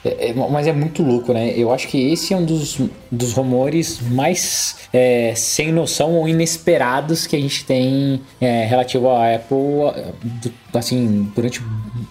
É, 0.05 0.31
é, 0.31 0.35
mas 0.35 0.67
é 0.67 0.73
muito 0.73 1.02
louco, 1.02 1.33
né? 1.33 1.52
Eu 1.57 1.73
acho 1.73 1.88
que 1.88 2.12
esse 2.12 2.33
é 2.33 2.37
um 2.37 2.45
dos, 2.45 2.78
dos 3.11 3.33
rumores 3.33 4.00
mais 4.11 4.76
é, 4.93 5.33
sem 5.35 5.73
noção 5.73 6.14
ou 6.14 6.28
inesperados 6.28 7.26
que 7.26 7.35
a 7.35 7.40
gente 7.40 7.64
tem 7.64 8.21
é, 8.40 8.64
relativo 8.64 9.09
à 9.11 9.35
Apple, 9.35 9.57
assim, 10.73 11.31
durante 11.35 11.62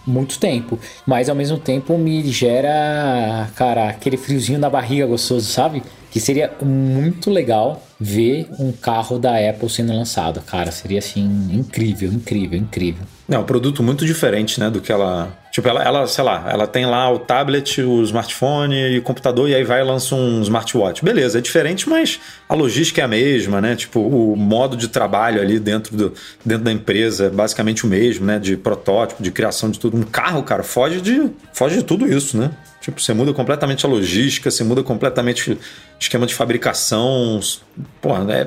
muito 0.05 0.39
tempo. 0.39 0.77
Mas 1.05 1.29
ao 1.29 1.35
mesmo 1.35 1.57
tempo 1.57 1.97
me 1.97 2.23
gera, 2.29 3.49
cara, 3.55 3.89
aquele 3.89 4.17
friozinho 4.17 4.59
na 4.59 4.69
barriga 4.69 5.05
gostoso, 5.05 5.49
sabe? 5.49 5.81
Que 6.11 6.19
seria 6.19 6.51
muito 6.61 7.29
legal 7.29 7.81
ver 7.99 8.47
um 8.59 8.71
carro 8.71 9.17
da 9.17 9.37
Apple 9.37 9.69
sendo 9.69 9.93
lançado, 9.93 10.41
cara. 10.41 10.71
Seria 10.71 10.99
assim, 10.99 11.49
incrível, 11.51 12.11
incrível, 12.11 12.59
incrível. 12.59 13.05
É 13.29 13.37
um 13.37 13.43
produto 13.43 13.83
muito 13.83 14.05
diferente, 14.05 14.59
né, 14.59 14.69
do 14.69 14.81
que 14.81 14.91
ela 14.91 15.37
Tipo, 15.57 15.69
ela, 15.69 15.83
ela, 15.83 16.05
sei 16.05 16.23
lá, 16.23 16.45
ela 16.51 16.67
tem 16.67 16.85
lá 16.85 17.11
o 17.11 17.17
tablet, 17.17 17.81
o 17.81 18.03
smartphone 18.03 18.75
e 18.75 18.99
o 18.99 19.01
computador, 19.01 19.49
e 19.49 19.55
aí 19.55 19.63
vai 19.63 19.81
e 19.81 19.83
lança 19.83 20.13
um 20.13 20.39
smartwatch. 20.43 21.03
Beleza, 21.03 21.39
é 21.39 21.41
diferente, 21.41 21.89
mas 21.89 22.19
a 22.47 22.53
logística 22.53 23.01
é 23.01 23.03
a 23.03 23.07
mesma, 23.07 23.59
né? 23.59 23.75
Tipo, 23.75 24.01
o 24.01 24.35
modo 24.35 24.77
de 24.77 24.87
trabalho 24.87 25.41
ali 25.41 25.59
dentro, 25.59 25.97
do, 25.97 26.13
dentro 26.45 26.63
da 26.63 26.71
empresa 26.71 27.25
é 27.25 27.29
basicamente 27.31 27.87
o 27.87 27.89
mesmo, 27.89 28.23
né? 28.23 28.37
De 28.37 28.55
protótipo, 28.55 29.23
de 29.23 29.31
criação 29.31 29.71
de 29.71 29.79
tudo. 29.79 29.97
Um 29.97 30.03
carro, 30.03 30.43
cara, 30.43 30.61
foge 30.61 31.01
de, 31.01 31.27
foge 31.51 31.77
de 31.77 31.83
tudo 31.83 32.07
isso, 32.07 32.37
né? 32.37 32.51
Tipo, 32.79 33.01
você 33.01 33.11
muda 33.15 33.33
completamente 33.33 33.83
a 33.83 33.89
logística, 33.89 34.51
você 34.51 34.63
muda 34.63 34.83
completamente 34.83 35.53
o 35.53 35.57
esquema 35.99 36.27
de 36.27 36.35
fabricação. 36.35 37.39
Pô, 37.99 38.15
né? 38.19 38.45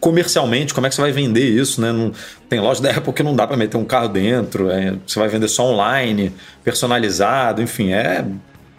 Comercialmente, 0.00 0.72
como 0.72 0.86
é 0.86 0.90
que 0.90 0.96
você 0.96 1.02
vai 1.02 1.12
vender 1.12 1.44
isso, 1.44 1.80
né? 1.80 1.92
Não, 1.92 2.12
tem 2.48 2.58
loja 2.58 2.82
da 2.82 2.90
Apple 2.90 3.12
que 3.12 3.22
não 3.22 3.36
dá 3.36 3.46
para 3.46 3.56
meter 3.56 3.76
um 3.76 3.84
carro 3.84 4.08
dentro, 4.08 4.70
é, 4.70 4.94
você 5.06 5.18
vai 5.18 5.28
vender 5.28 5.48
só 5.48 5.64
online, 5.64 6.32
personalizado, 6.64 7.62
enfim, 7.62 7.92
é 7.92 8.24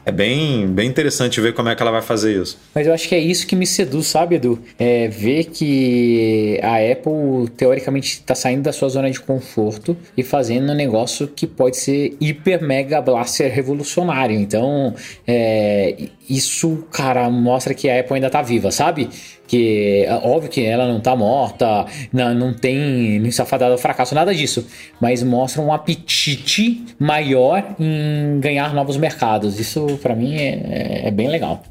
é 0.03 0.11
bem, 0.11 0.67
bem 0.67 0.89
interessante 0.89 1.39
ver 1.39 1.53
como 1.53 1.69
é 1.69 1.75
que 1.75 1.81
ela 1.81 1.91
vai 1.91 2.01
fazer 2.01 2.41
isso. 2.41 2.57
Mas 2.73 2.87
eu 2.87 2.93
acho 2.93 3.07
que 3.07 3.13
é 3.13 3.19
isso 3.19 3.45
que 3.45 3.55
me 3.55 3.67
seduz, 3.67 4.07
sabe, 4.07 4.35
Edu? 4.35 4.59
É 4.79 5.07
ver 5.07 5.45
que 5.45 6.59
a 6.63 6.77
Apple, 6.77 7.49
teoricamente, 7.55 8.13
está 8.13 8.33
saindo 8.33 8.63
da 8.63 8.73
sua 8.73 8.89
zona 8.89 9.11
de 9.11 9.19
conforto 9.19 9.95
e 10.17 10.23
fazendo 10.23 10.71
um 10.71 10.75
negócio 10.75 11.27
que 11.27 11.45
pode 11.45 11.77
ser 11.77 12.17
hiper 12.19 12.63
mega 12.63 12.99
blaster 12.99 13.53
revolucionário. 13.53 14.39
Então, 14.39 14.95
é, 15.27 15.95
isso, 16.27 16.83
cara, 16.91 17.29
mostra 17.29 17.73
que 17.75 17.87
a 17.87 17.99
Apple 17.99 18.15
ainda 18.15 18.29
tá 18.29 18.41
viva, 18.41 18.71
sabe? 18.71 19.07
Que 19.51 20.05
óbvio 20.23 20.49
que 20.49 20.63
ela 20.63 20.87
não 20.87 21.01
tá 21.01 21.13
morta, 21.13 21.85
não, 22.13 22.33
não 22.33 22.53
tem 22.53 23.19
nem 23.19 23.31
safadada 23.31 23.77
fracasso, 23.77 24.15
nada 24.15 24.33
disso. 24.33 24.65
Mas 24.97 25.21
mostra 25.21 25.61
um 25.61 25.73
apetite 25.73 26.85
maior 26.97 27.75
em 27.77 28.39
ganhar 28.39 28.73
novos 28.73 28.95
mercados. 28.95 29.59
Isso, 29.59 29.99
para 30.01 30.15
mim, 30.15 30.37
é, 30.37 31.01
é 31.07 31.11
bem 31.11 31.27
legal. 31.27 31.61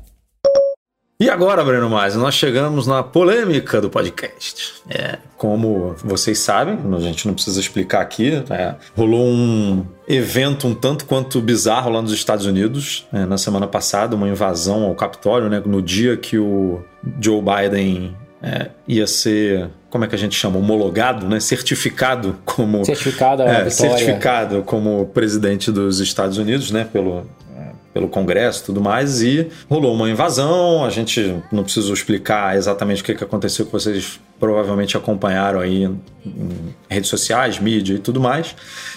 E 1.20 1.28
agora, 1.28 1.62
Breno 1.62 1.90
Mais, 1.90 2.16
nós 2.16 2.34
chegamos 2.34 2.86
na 2.86 3.02
polêmica 3.02 3.78
do 3.78 3.90
podcast. 3.90 4.72
É, 4.88 5.18
como 5.36 5.94
vocês 6.02 6.38
sabem, 6.38 6.78
a 6.96 6.98
gente 6.98 7.26
não 7.26 7.34
precisa 7.34 7.60
explicar 7.60 8.00
aqui, 8.00 8.42
é, 8.48 8.74
rolou 8.96 9.26
um 9.26 9.84
evento 10.08 10.66
um 10.66 10.74
tanto 10.74 11.04
quanto 11.04 11.38
bizarro 11.42 11.90
lá 11.90 12.00
nos 12.00 12.10
Estados 12.12 12.46
Unidos, 12.46 13.06
é, 13.12 13.26
na 13.26 13.36
semana 13.36 13.66
passada, 13.66 14.16
uma 14.16 14.30
invasão 14.30 14.84
ao 14.84 14.94
Capitólio, 14.94 15.50
né, 15.50 15.62
no 15.62 15.82
dia 15.82 16.16
que 16.16 16.38
o 16.38 16.82
Joe 17.20 17.42
Biden 17.42 18.16
é, 18.42 18.70
ia 18.88 19.06
ser 19.06 19.68
como 19.90 20.06
é 20.06 20.08
que 20.08 20.14
a 20.14 20.18
gente 20.18 20.34
chama 20.34 20.58
homologado, 20.58 21.28
né, 21.28 21.38
certificado 21.38 22.38
como 22.46 22.82
certificado, 22.82 23.42
é, 23.42 23.68
certificado 23.68 24.62
como 24.62 25.04
presidente 25.08 25.70
dos 25.70 26.00
Estados 26.00 26.38
Unidos, 26.38 26.70
né, 26.70 26.88
pelo 26.90 27.26
pelo 27.92 28.08
Congresso 28.08 28.62
e 28.62 28.66
tudo 28.66 28.80
mais, 28.80 29.22
e 29.22 29.48
rolou 29.68 29.94
uma 29.94 30.08
invasão. 30.08 30.84
A 30.84 30.90
gente 30.90 31.36
não 31.50 31.64
precisa 31.64 31.92
explicar 31.92 32.56
exatamente 32.56 33.02
o 33.02 33.04
que 33.04 33.12
aconteceu, 33.12 33.66
que 33.66 33.72
vocês 33.72 34.20
provavelmente 34.38 34.96
acompanharam 34.96 35.60
aí 35.60 35.84
em 35.84 36.74
redes 36.88 37.10
sociais, 37.10 37.58
mídia 37.58 37.94
e 37.94 37.98
tudo 37.98 38.20
mais. 38.20 38.54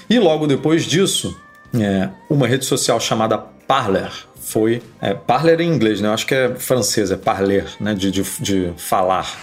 E 0.10 0.20
logo 0.20 0.48
depois 0.48 0.84
disso, 0.84 1.36
é, 1.74 2.10
uma 2.30 2.48
rede 2.48 2.66
social 2.66 3.00
chamada 3.00 3.38
Parler 3.68 4.12
foi. 4.40 4.82
É, 5.02 5.14
Parler 5.14 5.62
em 5.62 5.70
inglês, 5.70 6.02
né? 6.02 6.08
Eu 6.08 6.14
acho 6.14 6.28
que 6.28 6.36
é 6.36 6.54
francês, 6.56 7.12
é 7.12 7.18
parler, 7.18 7.66
né? 7.80 7.94
De, 7.94 8.12
de, 8.12 8.24
de 8.40 8.74
falar. 8.78 9.36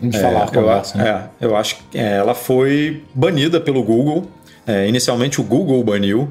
De 0.00 0.18
falar, 0.20 0.44
é, 0.44 0.46
conversa, 0.48 0.98
eu, 0.98 1.04
né? 1.04 1.28
É, 1.40 1.46
eu 1.46 1.56
acho 1.56 1.76
que 1.76 1.98
é, 1.98 2.16
ela 2.16 2.34
foi 2.34 3.02
banida 3.14 3.60
pelo 3.60 3.82
Google. 3.82 4.28
É, 4.66 4.86
inicialmente 4.86 5.40
o 5.40 5.44
Google 5.44 5.82
baniu, 5.82 6.30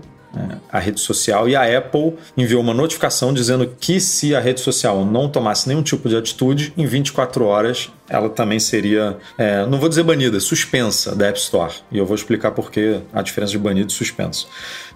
a 0.71 0.79
rede 0.79 0.99
social 0.99 1.47
e 1.47 1.55
a 1.55 1.77
Apple 1.77 2.15
enviou 2.35 2.61
uma 2.61 2.73
notificação 2.73 3.33
dizendo 3.33 3.67
que 3.79 3.99
se 3.99 4.35
a 4.35 4.39
rede 4.39 4.59
social 4.59 5.05
não 5.05 5.29
tomasse 5.29 5.67
nenhum 5.67 5.83
tipo 5.83 6.07
de 6.09 6.15
atitude, 6.15 6.73
em 6.77 6.85
24 6.85 7.45
horas 7.45 7.89
ela 8.09 8.29
também 8.29 8.59
seria, 8.59 9.17
é, 9.37 9.65
não 9.65 9.79
vou 9.79 9.89
dizer 9.89 10.03
banida, 10.03 10.39
suspensa 10.39 11.15
da 11.15 11.27
App 11.27 11.39
Store. 11.39 11.73
E 11.91 11.97
eu 11.97 12.05
vou 12.05 12.15
explicar 12.15 12.51
por 12.51 12.71
que 12.71 12.99
a 13.13 13.21
diferença 13.21 13.51
de 13.51 13.57
banido 13.57 13.91
e 13.91 13.93
suspenso. 13.93 14.47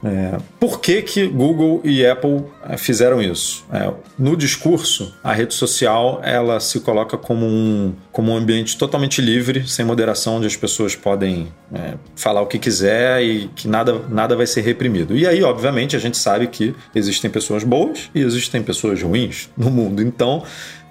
É, 0.04 0.38
por 0.60 0.80
que, 0.80 1.02
que 1.02 1.28
Google 1.28 1.82
e 1.84 2.06
Apple 2.06 2.44
é, 2.68 2.78
fizeram 2.78 3.22
isso? 3.22 3.66
É, 3.72 3.92
no 4.18 4.36
discurso, 4.36 5.14
a 5.24 5.34
rede 5.34 5.54
social 5.54 6.22
ela 6.24 6.60
se 6.60 6.80
coloca 6.80 7.18
como 7.18 7.46
um, 7.46 7.94
como 8.12 8.32
um 8.32 8.36
ambiente 8.36 8.78
totalmente 8.78 9.22
livre, 9.22 9.68
sem 9.68 9.86
moderação, 9.86 10.38
onde 10.38 10.48
as 10.48 10.56
pessoas 10.56 10.96
podem 10.96 11.52
é, 11.74 11.94
falar 12.16 12.42
o 12.42 12.48
que 12.48 12.58
quiser 12.58 13.22
e 13.22 13.50
que 13.56 13.68
nada, 13.68 14.02
nada 14.10 14.36
vai 14.36 14.48
ser 14.48 14.62
reprimido. 14.62 15.16
E 15.16 15.28
aí, 15.28 15.44
obviamente, 15.44 15.96
a 15.96 16.00
gente 16.00 16.18
sabe 16.18 16.48
que 16.48 16.74
existem 16.96 17.30
pessoas 17.30 17.64
boas 17.64 18.10
e 18.16 18.22
existem 18.22 18.64
pessoas 18.64 19.02
ruins 19.02 19.50
no 19.56 19.70
mundo. 19.70 20.02
Então, 20.02 20.44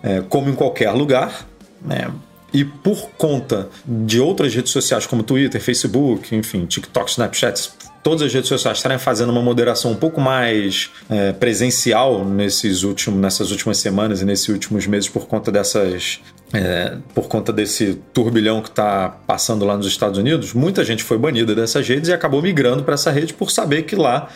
é, 0.02 0.22
como 0.28 0.48
em 0.48 0.54
qualquer 0.54 0.90
lugar, 0.92 1.46
né? 1.82 2.10
E 2.52 2.64
por 2.64 3.10
conta 3.16 3.68
de 3.86 4.20
outras 4.20 4.52
redes 4.54 4.72
sociais 4.72 5.06
como 5.06 5.22
Twitter, 5.22 5.60
Facebook, 5.60 6.34
enfim, 6.34 6.66
TikTok, 6.66 7.10
Snapchat, 7.10 7.70
todas 8.02 8.22
as 8.22 8.32
redes 8.32 8.48
sociais 8.48 8.78
estarem 8.78 8.98
fazendo 8.98 9.30
uma 9.30 9.42
moderação 9.42 9.92
um 9.92 9.96
pouco 9.96 10.20
mais 10.20 10.90
é, 11.08 11.32
presencial 11.32 12.24
nesses 12.24 12.82
últimos, 12.82 13.20
nessas 13.20 13.50
últimas 13.50 13.78
semanas 13.78 14.20
e 14.20 14.24
nesses 14.24 14.48
últimos 14.48 14.86
meses 14.86 15.08
por 15.08 15.26
conta 15.26 15.52
dessas. 15.52 16.20
É, 16.52 16.96
por 17.14 17.28
conta 17.28 17.52
desse 17.52 17.94
turbilhão 18.12 18.60
que 18.60 18.70
está 18.70 19.08
passando 19.24 19.64
lá 19.64 19.76
nos 19.76 19.86
Estados 19.86 20.18
Unidos, 20.18 20.52
muita 20.52 20.84
gente 20.84 21.04
foi 21.04 21.16
banida 21.16 21.54
dessas 21.54 21.86
redes 21.86 22.08
e 22.08 22.12
acabou 22.12 22.42
migrando 22.42 22.82
para 22.82 22.94
essa 22.94 23.12
rede 23.12 23.32
por 23.32 23.52
saber 23.52 23.84
que 23.84 23.94
lá 23.94 24.28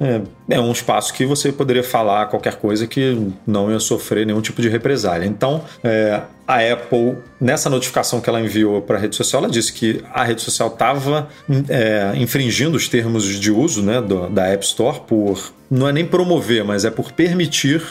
é, 0.00 0.20
é, 0.50 0.60
um 0.60 0.72
espaço 0.72 1.12
que 1.12 1.24
você 1.24 1.52
poderia 1.52 1.84
falar 1.84 2.26
qualquer 2.26 2.56
coisa 2.56 2.86
que 2.86 3.32
não 3.46 3.70
ia 3.70 3.78
sofrer 3.78 4.26
nenhum 4.26 4.40
tipo 4.40 4.60
de 4.60 4.68
represália. 4.68 5.26
Então, 5.26 5.64
é, 5.84 6.22
a 6.46 6.58
Apple, 6.72 7.16
nessa 7.40 7.70
notificação 7.70 8.20
que 8.20 8.28
ela 8.28 8.40
enviou 8.40 8.82
para 8.82 8.96
a 8.96 9.00
rede 9.00 9.14
social, 9.14 9.42
ela 9.42 9.52
disse 9.52 9.72
que 9.72 10.02
a 10.12 10.24
rede 10.24 10.42
social 10.42 10.68
estava 10.68 11.28
é, 11.68 12.12
infringindo 12.16 12.76
os 12.76 12.88
termos 12.88 13.24
de 13.24 13.50
uso 13.50 13.82
né, 13.82 14.00
do, 14.00 14.28
da 14.28 14.46
App 14.46 14.64
Store 14.64 15.00
por 15.06 15.52
não 15.70 15.88
é 15.88 15.92
nem 15.92 16.04
promover, 16.04 16.64
mas 16.64 16.84
é 16.84 16.90
por 16.90 17.12
permitir 17.12 17.82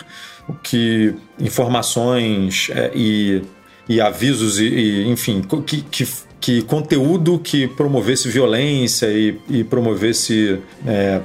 que 0.63 1.15
informações 1.39 2.69
é, 2.71 2.91
e, 2.93 3.41
e 3.87 4.01
avisos 4.01 4.59
e, 4.59 4.65
e 4.65 5.07
enfim 5.07 5.41
que, 5.65 5.81
que 5.81 6.07
que 6.41 6.63
conteúdo 6.63 7.37
que 7.37 7.67
promovesse 7.67 8.27
violência 8.27 9.05
e, 9.07 9.39
e 9.47 9.63
promovesse 9.63 10.59
é, 10.85 11.21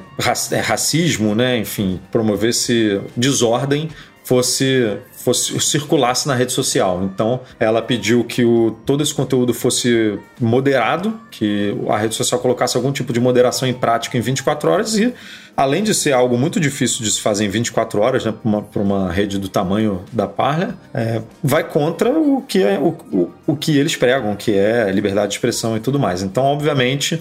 é, 0.52 0.60
racismo, 0.60 1.34
né? 1.34 1.58
enfim, 1.58 1.98
promovesse 2.12 3.00
desordem, 3.16 3.88
fosse 4.22 4.98
fosse 5.26 5.58
circulasse 5.58 6.28
na 6.28 6.36
rede 6.36 6.52
social. 6.52 7.02
Então, 7.02 7.40
ela 7.58 7.82
pediu 7.82 8.22
que 8.22 8.44
o, 8.44 8.70
todo 8.86 9.02
esse 9.02 9.12
conteúdo 9.12 9.52
fosse 9.52 10.16
moderado, 10.40 11.18
que 11.32 11.76
a 11.88 11.98
rede 11.98 12.14
social 12.14 12.40
colocasse 12.40 12.76
algum 12.76 12.92
tipo 12.92 13.12
de 13.12 13.18
moderação 13.18 13.66
em 13.66 13.74
prática 13.74 14.16
em 14.16 14.20
24 14.20 14.70
horas 14.70 14.96
e 14.96 15.12
além 15.56 15.82
de 15.82 15.94
ser 15.94 16.12
algo 16.12 16.38
muito 16.38 16.60
difícil 16.60 17.02
de 17.02 17.10
se 17.10 17.20
fazer 17.20 17.44
em 17.44 17.48
24 17.48 18.00
horas, 18.00 18.24
né, 18.24 18.32
para 18.40 18.48
uma, 18.48 18.66
uma, 18.76 19.10
rede 19.10 19.38
do 19.38 19.48
tamanho 19.48 20.04
da 20.12 20.28
Parler, 20.28 20.74
é, 20.94 21.20
vai 21.42 21.64
contra 21.64 22.10
o 22.10 22.42
que, 22.42 22.62
é, 22.62 22.78
o, 22.78 22.88
o, 23.10 23.32
o, 23.48 23.56
que 23.56 23.76
eles 23.76 23.96
pregam, 23.96 24.36
que 24.36 24.52
é 24.52 24.92
liberdade 24.92 25.28
de 25.28 25.34
expressão 25.34 25.76
e 25.76 25.80
tudo 25.80 25.98
mais. 25.98 26.22
Então, 26.22 26.44
obviamente, 26.44 27.20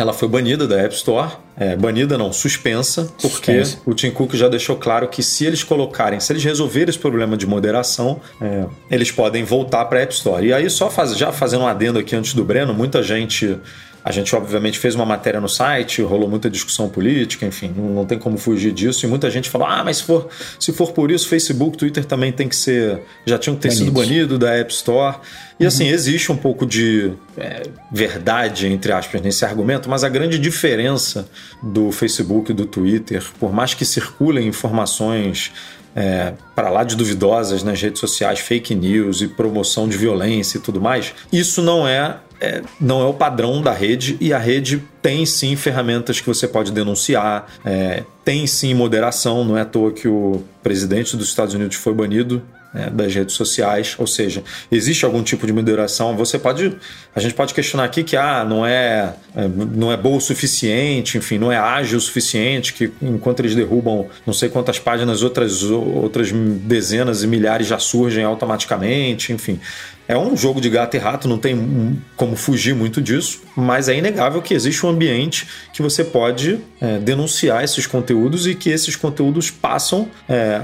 ela 0.00 0.12
foi 0.12 0.28
banida 0.28 0.66
da 0.66 0.80
App 0.80 0.94
Store. 0.94 1.32
É, 1.56 1.74
banida 1.74 2.16
não, 2.16 2.32
suspensa, 2.32 3.12
porque 3.20 3.64
suspensa. 3.64 3.78
o 3.84 3.92
Tim 3.92 4.12
Cook 4.12 4.34
já 4.34 4.48
deixou 4.48 4.76
claro 4.76 5.08
que 5.08 5.24
se 5.24 5.44
eles 5.44 5.64
colocarem, 5.64 6.20
se 6.20 6.32
eles 6.32 6.44
resolverem 6.44 6.88
esse 6.88 6.98
problema 6.98 7.36
de 7.36 7.48
moderação, 7.48 8.20
é, 8.40 8.64
eles 8.88 9.10
podem 9.10 9.42
voltar 9.42 9.84
para 9.86 9.98
a 9.98 10.02
App 10.02 10.14
Store. 10.14 10.46
E 10.46 10.52
aí, 10.52 10.70
só 10.70 10.88
faz, 10.88 11.16
já 11.16 11.32
fazendo 11.32 11.64
um 11.64 11.66
adendo 11.66 11.98
aqui 11.98 12.14
antes 12.14 12.32
do 12.32 12.44
Breno, 12.44 12.72
muita 12.72 13.02
gente 13.02 13.58
a 14.04 14.12
gente, 14.12 14.34
obviamente, 14.34 14.78
fez 14.78 14.94
uma 14.94 15.04
matéria 15.04 15.40
no 15.40 15.48
site, 15.48 16.00
rolou 16.02 16.28
muita 16.28 16.48
discussão 16.48 16.88
política, 16.88 17.44
enfim, 17.44 17.74
não, 17.76 17.90
não, 17.90 18.06
tem 18.06 18.18
como 18.18 18.38
fugir 18.38 18.72
disso. 18.72 19.04
E 19.04 19.08
muita 19.08 19.30
gente 19.30 19.50
falou: 19.50 19.66
ah, 19.66 19.82
mas 19.84 19.98
se 19.98 20.04
for, 20.04 20.28
se 20.58 20.72
for 20.72 20.92
por 20.92 21.10
isso, 21.10 21.28
Facebook, 21.28 21.76
Twitter 21.76 22.04
também 22.04 22.32
tem 22.32 22.48
que 22.48 22.56
ser. 22.56 23.02
Já 23.26 23.38
tinham 23.38 23.56
que 23.56 23.62
ter 23.62 23.68
Banido. 23.68 23.84
sido 23.84 23.94
banido 23.94 24.38
da 24.38 24.54
App 24.54 24.72
Store. 24.72 25.16
E 25.58 25.64
uhum. 25.64 25.68
assim, 25.68 25.88
existe 25.88 26.30
um 26.30 26.36
pouco 26.36 26.64
de 26.64 27.12
é, 27.36 27.64
verdade, 27.92 28.68
entre 28.68 28.92
aspas, 28.92 29.20
nesse 29.20 29.44
argumento, 29.44 29.90
mas 29.90 30.04
a 30.04 30.08
grande 30.08 30.38
diferença 30.38 31.28
do 31.62 31.90
Facebook 31.90 32.52
e 32.52 32.54
do 32.54 32.64
Twitter, 32.64 33.24
por 33.40 33.52
mais 33.52 33.74
que 33.74 33.84
circulem 33.84 34.46
informações 34.46 35.52
é, 35.98 36.32
para 36.54 36.70
lá 36.70 36.84
de 36.84 36.94
duvidosas 36.94 37.64
nas 37.64 37.82
redes 37.82 37.98
sociais, 37.98 38.38
fake 38.38 38.72
news 38.72 39.20
e 39.20 39.26
promoção 39.26 39.88
de 39.88 39.96
violência 39.96 40.58
e 40.58 40.60
tudo 40.60 40.80
mais, 40.80 41.12
isso 41.32 41.60
não 41.60 41.88
é 41.88 42.18
é, 42.40 42.62
não 42.80 43.00
é 43.00 43.04
o 43.04 43.12
padrão 43.12 43.60
da 43.60 43.72
rede 43.72 44.16
e 44.20 44.32
a 44.32 44.38
rede 44.38 44.80
tem 45.02 45.26
sim 45.26 45.56
ferramentas 45.56 46.20
que 46.20 46.26
você 46.28 46.46
pode 46.46 46.70
denunciar, 46.70 47.48
é, 47.64 48.04
tem 48.24 48.46
sim 48.46 48.74
moderação, 48.74 49.44
não 49.44 49.58
é 49.58 49.62
à 49.62 49.64
toa 49.64 49.90
que 49.90 50.06
o 50.06 50.44
presidente 50.62 51.16
dos 51.16 51.26
Estados 51.26 51.54
Unidos 51.54 51.76
foi 51.76 51.92
banido 51.92 52.40
né, 52.72 52.90
das 52.90 53.14
redes 53.14 53.34
sociais, 53.34 53.94
ou 53.98 54.06
seja, 54.06 54.42
existe 54.70 55.04
algum 55.04 55.22
tipo 55.22 55.46
de 55.46 55.52
moderação. 55.52 56.16
Você 56.16 56.38
pode, 56.38 56.76
a 57.14 57.20
gente 57.20 57.34
pode 57.34 57.54
questionar 57.54 57.84
aqui 57.84 58.04
que 58.04 58.16
ah, 58.16 58.44
não 58.44 58.64
é, 58.64 59.14
é, 59.34 59.48
não 59.48 59.90
é 59.90 59.96
boa 59.96 60.16
o 60.16 60.20
suficiente, 60.20 61.16
enfim, 61.16 61.38
não 61.38 61.50
é 61.50 61.56
ágil 61.56 61.98
o 61.98 62.00
suficiente, 62.00 62.72
que 62.72 62.92
enquanto 63.00 63.40
eles 63.40 63.54
derrubam 63.54 64.06
não 64.26 64.34
sei 64.34 64.48
quantas 64.48 64.78
páginas, 64.78 65.22
outras 65.22 65.62
outras 65.62 66.30
dezenas 66.30 67.22
e 67.22 67.26
milhares 67.26 67.66
já 67.66 67.78
surgem 67.78 68.24
automaticamente, 68.24 69.32
enfim. 69.32 69.58
É 70.06 70.16
um 70.16 70.34
jogo 70.34 70.58
de 70.58 70.70
gato 70.70 70.96
e 70.96 70.98
rato, 70.98 71.28
não 71.28 71.36
tem 71.36 72.02
como 72.16 72.34
fugir 72.34 72.74
muito 72.74 73.00
disso, 73.02 73.42
mas 73.54 73.90
é 73.90 73.96
inegável 73.96 74.40
que 74.40 74.54
existe 74.54 74.86
um 74.86 74.88
ambiente 74.88 75.46
que 75.70 75.82
você 75.82 76.02
pode 76.02 76.60
é, 76.80 76.96
denunciar 76.98 77.62
esses 77.62 77.86
conteúdos 77.86 78.46
e 78.46 78.54
que 78.54 78.70
esses 78.70 78.96
conteúdos 78.96 79.50
passam 79.50 80.08
é, 80.26 80.62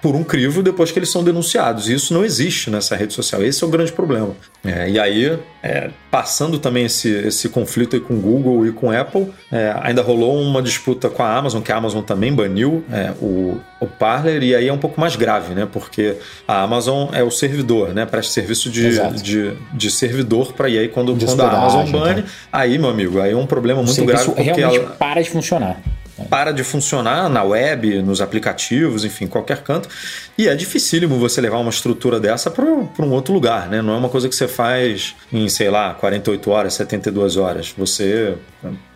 por 0.00 0.14
um 0.14 0.22
crivo 0.22 0.62
depois 0.62 0.92
que 0.92 0.98
eles 0.98 1.10
são 1.10 1.24
denunciados. 1.24 1.88
E 1.88 1.94
isso 1.94 2.14
não 2.14 2.24
existe 2.24 2.70
nessa 2.70 2.94
rede 2.94 3.12
social. 3.12 3.42
Esse 3.42 3.64
é 3.64 3.66
o 3.66 3.70
grande 3.70 3.92
problema. 3.92 4.34
É, 4.64 4.88
e 4.88 4.98
aí, 4.98 5.38
é, 5.62 5.90
passando 6.10 6.58
também 6.58 6.84
esse, 6.84 7.08
esse 7.08 7.48
conflito 7.48 8.00
com 8.00 8.16
Google 8.16 8.66
e 8.66 8.72
com 8.72 8.90
Apple, 8.90 9.28
é, 9.50 9.74
ainda 9.82 10.02
rolou 10.02 10.40
uma 10.40 10.62
disputa 10.62 11.08
com 11.08 11.22
a 11.22 11.36
Amazon, 11.36 11.62
que 11.62 11.72
a 11.72 11.76
Amazon 11.76 12.02
também 12.02 12.32
baniu 12.32 12.84
é, 12.90 13.12
o, 13.20 13.58
o 13.80 13.86
Parler, 13.86 14.42
e 14.42 14.54
aí 14.54 14.68
é 14.68 14.72
um 14.72 14.78
pouco 14.78 15.00
mais 15.00 15.16
grave, 15.16 15.54
né? 15.54 15.66
Porque 15.70 16.16
a 16.46 16.62
Amazon 16.62 17.08
é 17.12 17.22
o 17.22 17.30
servidor, 17.30 17.92
né? 17.92 18.06
Presta 18.06 18.32
serviço 18.32 18.70
de, 18.70 18.90
de, 19.22 19.52
de, 19.72 19.90
servidor 19.90 20.52
para 20.52 20.68
e 20.68 20.78
aí 20.78 20.88
quando, 20.88 21.16
quando 21.16 21.40
a 21.42 21.50
Amazon 21.50 21.90
bane, 21.90 22.20
então. 22.20 22.32
aí, 22.52 22.78
meu 22.78 22.90
amigo, 22.90 23.20
aí 23.20 23.32
é 23.32 23.36
um 23.36 23.46
problema 23.46 23.82
muito 23.82 24.04
grave. 24.04 24.24
Porque 24.24 24.42
realmente 24.42 24.78
ela... 24.78 24.90
para 24.90 25.20
de 25.20 25.30
funcionar 25.30 25.80
para 26.28 26.52
de 26.52 26.64
funcionar 26.64 27.28
na 27.28 27.42
web, 27.42 28.02
nos 28.02 28.20
aplicativos, 28.20 29.04
enfim, 29.04 29.26
qualquer 29.26 29.62
canto. 29.62 29.88
E 30.36 30.48
é 30.48 30.54
dificílimo 30.54 31.16
você 31.16 31.40
levar 31.40 31.58
uma 31.58 31.70
estrutura 31.70 32.18
dessa 32.18 32.50
para 32.50 32.64
um 32.64 33.12
outro 33.12 33.32
lugar, 33.32 33.68
né? 33.68 33.80
Não 33.80 33.94
é 33.94 33.96
uma 33.96 34.08
coisa 34.08 34.28
que 34.28 34.34
você 34.34 34.48
faz 34.48 35.14
em, 35.32 35.48
sei 35.48 35.70
lá, 35.70 35.94
48 35.94 36.50
horas, 36.50 36.74
72 36.74 37.36
horas. 37.36 37.72
Você. 37.78 38.34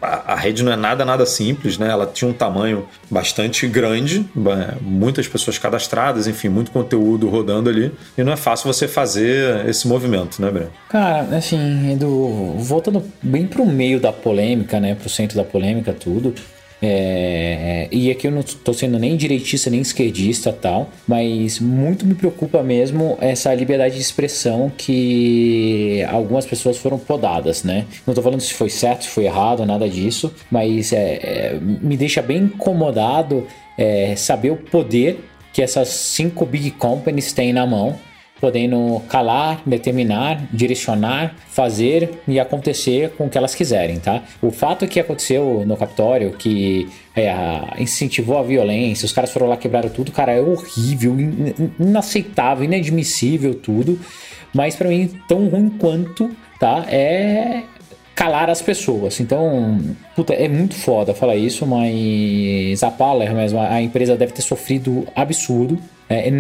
A, 0.01 0.35
rede 0.35 0.63
não 0.63 0.73
é 0.73 0.77
nada, 0.77 1.05
nada 1.05 1.27
simples, 1.27 1.77
né? 1.79 1.91
Ela 1.91 2.07
tinha 2.07 2.29
um 2.29 2.33
tamanho 2.33 2.89
bastante 3.11 3.67
grande, 3.69 4.25
muitas 4.81 5.29
pessoas 5.29 5.59
cadastradas, 5.59 6.27
enfim, 6.27 6.49
muito 6.49 6.71
conteúdo 6.71 7.29
rodando 7.29 7.69
ali. 7.69 7.93
E 8.17 8.25
não 8.25 8.33
é 8.33 8.37
fácil 8.37 8.73
você 8.73 8.89
fazer 8.89 9.67
esse 9.69 9.87
movimento, 9.87 10.41
né, 10.41 10.51
Breno? 10.51 10.71
Cara, 10.89 11.37
assim, 11.37 11.93
Edu, 11.93 12.55
voltando 12.59 13.05
bem 13.23 13.47
pro 13.47 13.67
meio 13.67 14.01
da 14.01 14.13
polêmica, 14.13 14.81
né? 14.81 14.95
Pro 14.95 15.09
centro 15.09 15.37
da 15.37 15.45
polêmica, 15.45 15.93
tudo. 15.93 16.35
É, 16.81 17.89
e 17.91 18.11
aqui 18.11 18.27
eu 18.27 18.31
não 18.31 18.41
estou 18.41 18.73
sendo 18.73 18.99
nem 18.99 19.17
direitista 19.17 19.69
nem 19.69 19.81
esquerdista 19.81 20.53
tal, 20.53 20.91
mas 21.07 21.59
muito 21.59 22.07
me 22.07 22.15
preocupa 22.15 22.63
mesmo 22.63 23.19
essa 23.21 23.53
liberdade 23.53 23.97
de 23.97 24.01
expressão 24.01 24.71
que 24.77 26.05
algumas 26.09 26.47
pessoas 26.47 26.79
foram 26.79 26.99
podadas, 26.99 27.65
né? 27.65 27.87
Não 28.07 28.13
estou 28.13 28.23
falando 28.23 28.41
se 28.41 28.55
foi 28.55 28.71
certo, 28.71 29.05
se 29.05 29.11
foi 29.11 29.25
errado, 29.25 29.67
nada 29.67 29.89
disso, 29.89 30.33
mas 30.51 30.93
é, 30.93 31.15
é, 31.15 31.59
me 31.61 31.97
deixa 31.97 32.23
bem 32.23 32.45
incomodado 32.45 33.47
é, 33.77 34.15
saber 34.17 34.51
o 34.51 34.57
poder 34.57 35.25
que 35.53 35.63
essas 35.63 35.89
cinco 35.89 36.47
big 36.47 36.71
companies 36.73 37.33
têm 37.33 37.53
na 37.53 37.67
mão 37.67 37.99
podendo 38.41 39.03
calar, 39.09 39.63
determinar, 39.67 40.47
direcionar, 40.53 41.35
fazer 41.49 42.21
e 42.27 42.39
acontecer 42.39 43.11
com 43.11 43.27
o 43.27 43.31
que 43.31 43.37
elas 43.37 43.55
quiserem, 43.55 43.99
tá? 43.99 44.23
O 44.41 44.51
fato 44.51 44.87
que 44.87 45.01
aconteceu 45.01 45.65
no 45.67 45.77
Capitólio, 45.77 46.33
que 46.33 46.89
é, 47.17 47.33
incentivou 47.79 48.39
a 48.39 48.43
violência, 48.43 49.07
os 49.07 49.13
caras 49.13 49.33
foram 49.33 49.49
lá 49.49 49.57
quebraram 49.57 49.89
tudo, 49.89 50.13
cara, 50.13 50.33
é 50.33 50.41
horrível, 50.41 51.17
inaceitável, 51.79 52.65
inadmissível 52.65 53.55
tudo, 53.55 53.99
mas 54.55 54.77
para 54.77 54.89
mim 54.89 55.11
tão 55.29 55.49
ruim 55.49 55.69
quanto, 55.71 56.31
tá? 56.61 56.85
É 56.89 57.63
calar 58.15 58.51
as 58.51 58.61
pessoas. 58.61 59.21
Então, 59.21 59.81
puta, 60.17 60.35
é 60.35 60.49
muito 60.49 60.75
foda 60.75 61.15
falar 61.15 61.37
isso, 61.37 61.65
mas 61.65 62.83
a 62.83 62.91
Paler 62.91 63.33
mesmo, 63.33 63.61
a 63.61 63.81
empresa 63.81 64.17
deve 64.17 64.33
ter 64.33 64.43
sofrido 64.43 65.07
absurdo 65.15 65.79
é, 66.09 66.33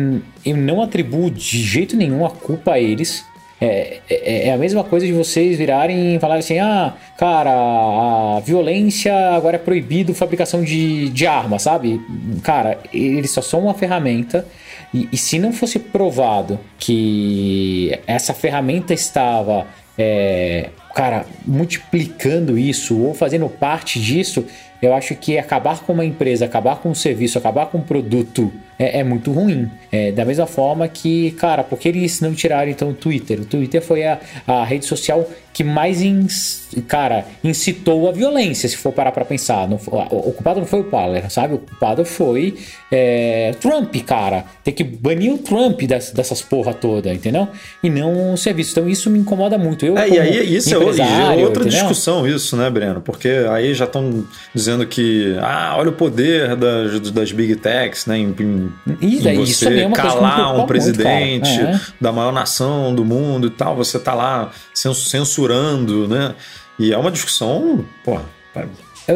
eu 0.44 0.56
não 0.56 0.82
atribuo 0.82 1.30
de 1.30 1.62
jeito 1.62 1.96
nenhum 1.96 2.24
a 2.24 2.30
culpa 2.30 2.72
a 2.72 2.80
eles. 2.80 3.24
É, 3.60 3.98
é, 4.08 4.48
é, 4.48 4.52
a 4.52 4.56
mesma 4.56 4.84
coisa 4.84 5.04
de 5.04 5.12
vocês 5.12 5.58
virarem 5.58 6.14
e 6.14 6.20
falarem 6.20 6.40
assim: 6.40 6.58
ah, 6.58 6.94
cara, 7.16 7.50
a 7.50 8.40
violência 8.40 9.12
agora 9.34 9.56
é 9.56 9.58
proibido 9.58 10.14
fabricação 10.14 10.62
de, 10.62 11.08
de 11.10 11.26
arma, 11.26 11.58
sabe? 11.58 12.00
Cara, 12.42 12.78
eles 12.92 13.30
só 13.30 13.42
são 13.42 13.60
uma 13.60 13.74
ferramenta. 13.74 14.46
E, 14.94 15.08
e 15.12 15.16
se 15.16 15.38
não 15.38 15.52
fosse 15.52 15.78
provado 15.78 16.58
que 16.78 17.98
essa 18.06 18.32
ferramenta 18.32 18.94
estava, 18.94 19.66
é, 19.98 20.70
cara, 20.94 21.26
multiplicando 21.46 22.58
isso 22.58 22.98
ou 23.00 23.14
fazendo 23.14 23.48
parte 23.48 24.00
disso, 24.00 24.44
eu 24.80 24.94
acho 24.94 25.14
que 25.16 25.36
acabar 25.36 25.80
com 25.80 25.92
uma 25.92 26.04
empresa, 26.04 26.44
acabar 26.44 26.76
com 26.76 26.90
um 26.90 26.94
serviço, 26.94 27.38
acabar 27.38 27.66
com 27.66 27.78
um 27.78 27.82
produto 27.82 28.52
é, 28.78 29.00
é 29.00 29.04
muito 29.04 29.32
ruim. 29.32 29.68
É, 29.90 30.12
da 30.12 30.24
mesma 30.24 30.46
forma 30.46 30.86
que, 30.86 31.32
cara, 31.32 31.64
por 31.64 31.78
que 31.78 31.88
eles 31.88 32.20
não 32.20 32.32
tiraram 32.32 32.70
então 32.70 32.90
o 32.90 32.94
Twitter? 32.94 33.40
O 33.40 33.44
Twitter 33.44 33.82
foi 33.82 34.04
a, 34.04 34.20
a 34.46 34.64
rede 34.64 34.84
social 34.84 35.28
que 35.52 35.64
mais, 35.64 36.02
ins, 36.02 36.68
cara, 36.86 37.26
incitou 37.42 38.08
a 38.08 38.12
violência, 38.12 38.68
se 38.68 38.76
for 38.76 38.92
parar 38.92 39.10
pra 39.10 39.24
pensar. 39.24 39.66
Não, 39.66 39.80
o, 39.88 40.28
o 40.28 40.32
culpado 40.32 40.60
não 40.60 40.66
foi 40.66 40.80
o 40.80 40.84
Paller, 40.84 41.28
sabe? 41.28 41.54
O 41.54 41.58
culpado 41.58 42.04
foi 42.04 42.56
é, 42.92 43.52
Trump, 43.60 43.92
cara. 44.06 44.44
Tem 44.62 44.72
que 44.72 44.84
banir 44.84 45.32
o 45.32 45.38
Trump 45.38 45.82
dessas, 45.82 46.12
dessas 46.12 46.42
porra 46.42 46.72
toda, 46.72 47.12
entendeu? 47.12 47.48
E 47.82 47.90
não 47.90 48.34
o 48.34 48.36
serviço. 48.36 48.70
Então 48.70 48.88
isso 48.88 49.10
me 49.10 49.18
incomoda 49.18 49.58
muito. 49.58 49.84
Eu, 49.84 49.98
é, 49.98 50.08
e 50.08 50.18
aí 50.20 50.56
isso 50.56 50.77
é, 50.82 51.40
é 51.40 51.44
outra 51.44 51.62
entendeu? 51.62 51.80
discussão, 51.80 52.26
isso, 52.26 52.56
né, 52.56 52.68
Breno? 52.70 53.00
Porque 53.00 53.28
aí 53.50 53.74
já 53.74 53.84
estão 53.84 54.24
dizendo 54.54 54.86
que, 54.86 55.36
ah, 55.40 55.74
olha 55.76 55.90
o 55.90 55.92
poder 55.92 56.56
das, 56.56 57.10
das 57.10 57.32
big 57.32 57.56
techs, 57.56 58.06
né? 58.06 58.18
Em, 58.18 58.34
em, 58.38 58.72
isso, 59.00 59.28
em 59.28 59.36
você 59.36 59.50
isso 59.50 59.68
é 59.68 59.90
calar 59.90 60.58
um 60.58 60.66
presidente 60.66 61.50
muito, 61.50 61.76
é. 61.76 61.80
da 62.00 62.12
maior 62.12 62.32
nação 62.32 62.94
do 62.94 63.04
mundo 63.04 63.46
e 63.46 63.50
tal. 63.50 63.76
Você 63.76 63.98
tá 63.98 64.14
lá 64.14 64.50
censurando 64.74 66.08
né? 66.08 66.34
E 66.78 66.92
é 66.92 66.98
uma 66.98 67.10
discussão, 67.10 67.84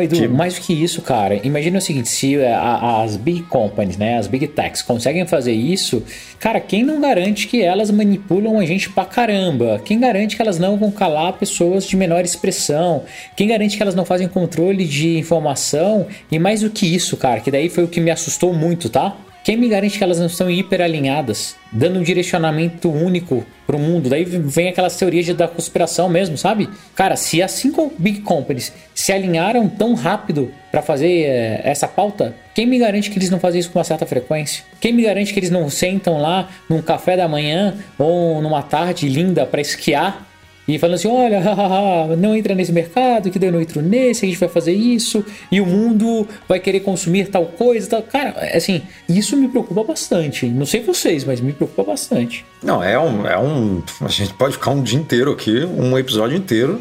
Edu, 0.01 0.17
que... 0.17 0.29
mais 0.29 0.55
do 0.55 0.61
que 0.63 0.73
isso, 0.73 1.03
cara, 1.03 1.41
imagina 1.47 1.79
o 1.79 1.81
seguinte: 1.81 2.09
se 2.09 2.37
é, 2.37 2.55
as 2.55 3.17
big 3.17 3.43
companies, 3.43 3.97
né, 3.97 4.17
as 4.17 4.27
big 4.27 4.47
techs 4.49 4.81
conseguem 4.81 5.27
fazer 5.27 5.53
isso, 5.53 6.03
cara, 6.39 6.61
quem 6.61 6.83
não 6.83 7.01
garante 7.01 7.47
que 7.47 7.63
elas 7.63 7.91
manipulam 7.91 8.59
a 8.59 8.65
gente 8.65 8.91
pra 8.91 9.05
caramba? 9.05 9.81
Quem 9.85 10.01
garante 10.01 10.37
que 10.37 10.43
elas 10.43 10.59
não 10.59 10.77
vão 10.77 10.91
calar 10.91 11.35
pessoas 11.35 11.87
de 11.87 11.97
menor 11.97 12.25
expressão? 12.25 13.03
Quem 13.37 13.49
garante 13.49 13.77
que 13.77 13.83
elas 13.83 13.95
não 13.95 14.05
fazem 14.05 14.29
controle 14.29 14.85
de 14.87 15.19
informação? 15.19 16.07
E 16.31 16.39
mais 16.39 16.61
do 16.61 16.71
que 16.71 16.87
isso, 16.87 17.17
cara, 17.17 17.41
que 17.41 17.51
daí 17.51 17.69
foi 17.69 17.85
o 17.85 17.89
que 17.89 18.01
me 18.01 18.11
assustou 18.11 18.55
muito, 18.55 18.89
tá? 18.89 19.17
Quem 19.45 19.57
me 19.57 19.69
garante 19.69 19.99
que 19.99 20.05
elas 20.05 20.21
não 20.21 20.27
estão 20.27 20.49
hiperalinhadas, 20.49 21.57
dando 21.73 21.99
um 21.99 22.03
direcionamento 22.03 22.89
único 22.89 23.45
pro 23.67 23.77
mundo? 23.77 24.09
Daí 24.09 24.25
vem 24.25 24.69
aquelas 24.69 24.97
teorias 24.97 25.27
da 25.35 25.49
conspiração 25.49 26.09
mesmo, 26.09 26.39
sabe? 26.39 26.69
Cara, 26.95 27.17
se 27.17 27.43
as 27.43 27.51
cinco 27.51 27.93
big 27.99 28.21
companies 28.21 28.73
se 28.95 29.13
alinharam 29.13 29.69
tão 29.69 29.95
rápido 29.95 30.53
para 30.71 30.81
fazer 30.81 31.25
é, 31.25 31.61
essa 31.65 31.89
pauta, 31.89 32.37
quem 32.55 32.67
me 32.67 32.79
garante 32.79 33.11
que 33.11 33.19
eles 33.19 33.31
não 33.31 33.41
fazem 33.41 33.59
isso 33.59 33.71
com 33.73 33.81
uma 33.81 33.85
certa 33.85 34.07
frequência? 34.07 34.63
Quem 34.81 34.93
me 34.93 35.03
garante 35.03 35.33
que 35.33 35.41
eles 35.41 35.51
não 35.51 35.69
sentam 35.69 36.21
lá 36.21 36.49
num 36.69 36.81
café 36.81 37.17
da 37.17 37.27
manhã 37.27 37.75
ou 37.99 38.41
numa 38.41 38.63
tarde 38.63 39.09
linda 39.09 39.45
para 39.45 39.61
esquiar 39.61 40.25
e 40.67 40.79
falando 40.79 40.95
assim: 40.95 41.09
olha, 41.09 41.41
hahaha, 41.43 42.17
não 42.17 42.37
entra 42.37 42.55
nesse 42.55 42.73
mercado, 42.73 43.31
que 43.31 43.39
daí 43.39 43.49
eu 43.49 43.53
não 43.53 43.61
entro 43.61 43.81
nesse, 43.83 44.25
a 44.25 44.29
gente 44.29 44.39
vai 44.39 44.49
fazer 44.49 44.73
isso, 44.73 45.25
e 45.51 45.61
o 45.61 45.67
mundo 45.67 46.27
vai 46.49 46.61
querer 46.61 46.81
consumir 46.81 47.29
tal 47.29 47.47
coisa. 47.47 47.89
Tal. 47.89 48.03
Cara, 48.03 48.31
assim, 48.55 48.83
isso 49.09 49.37
me 49.37 49.49
preocupa 49.49 49.83
bastante. 49.85 50.47
Não 50.47 50.67
sei 50.67 50.83
vocês, 50.83 51.25
mas 51.25 51.41
me 51.41 51.53
preocupa 51.53 51.85
bastante. 51.85 52.45
Não, 52.63 52.83
é 52.83 52.99
um. 52.99 53.27
É 53.27 53.39
um 53.39 53.83
a 54.01 54.09
gente 54.09 54.35
pode 54.35 54.55
ficar 54.55 54.71
um 54.71 54.83
dia 54.83 54.99
inteiro 54.99 55.33
aqui, 55.33 55.65
um 55.65 55.99
episódio 55.99 56.37
inteiro, 56.37 56.81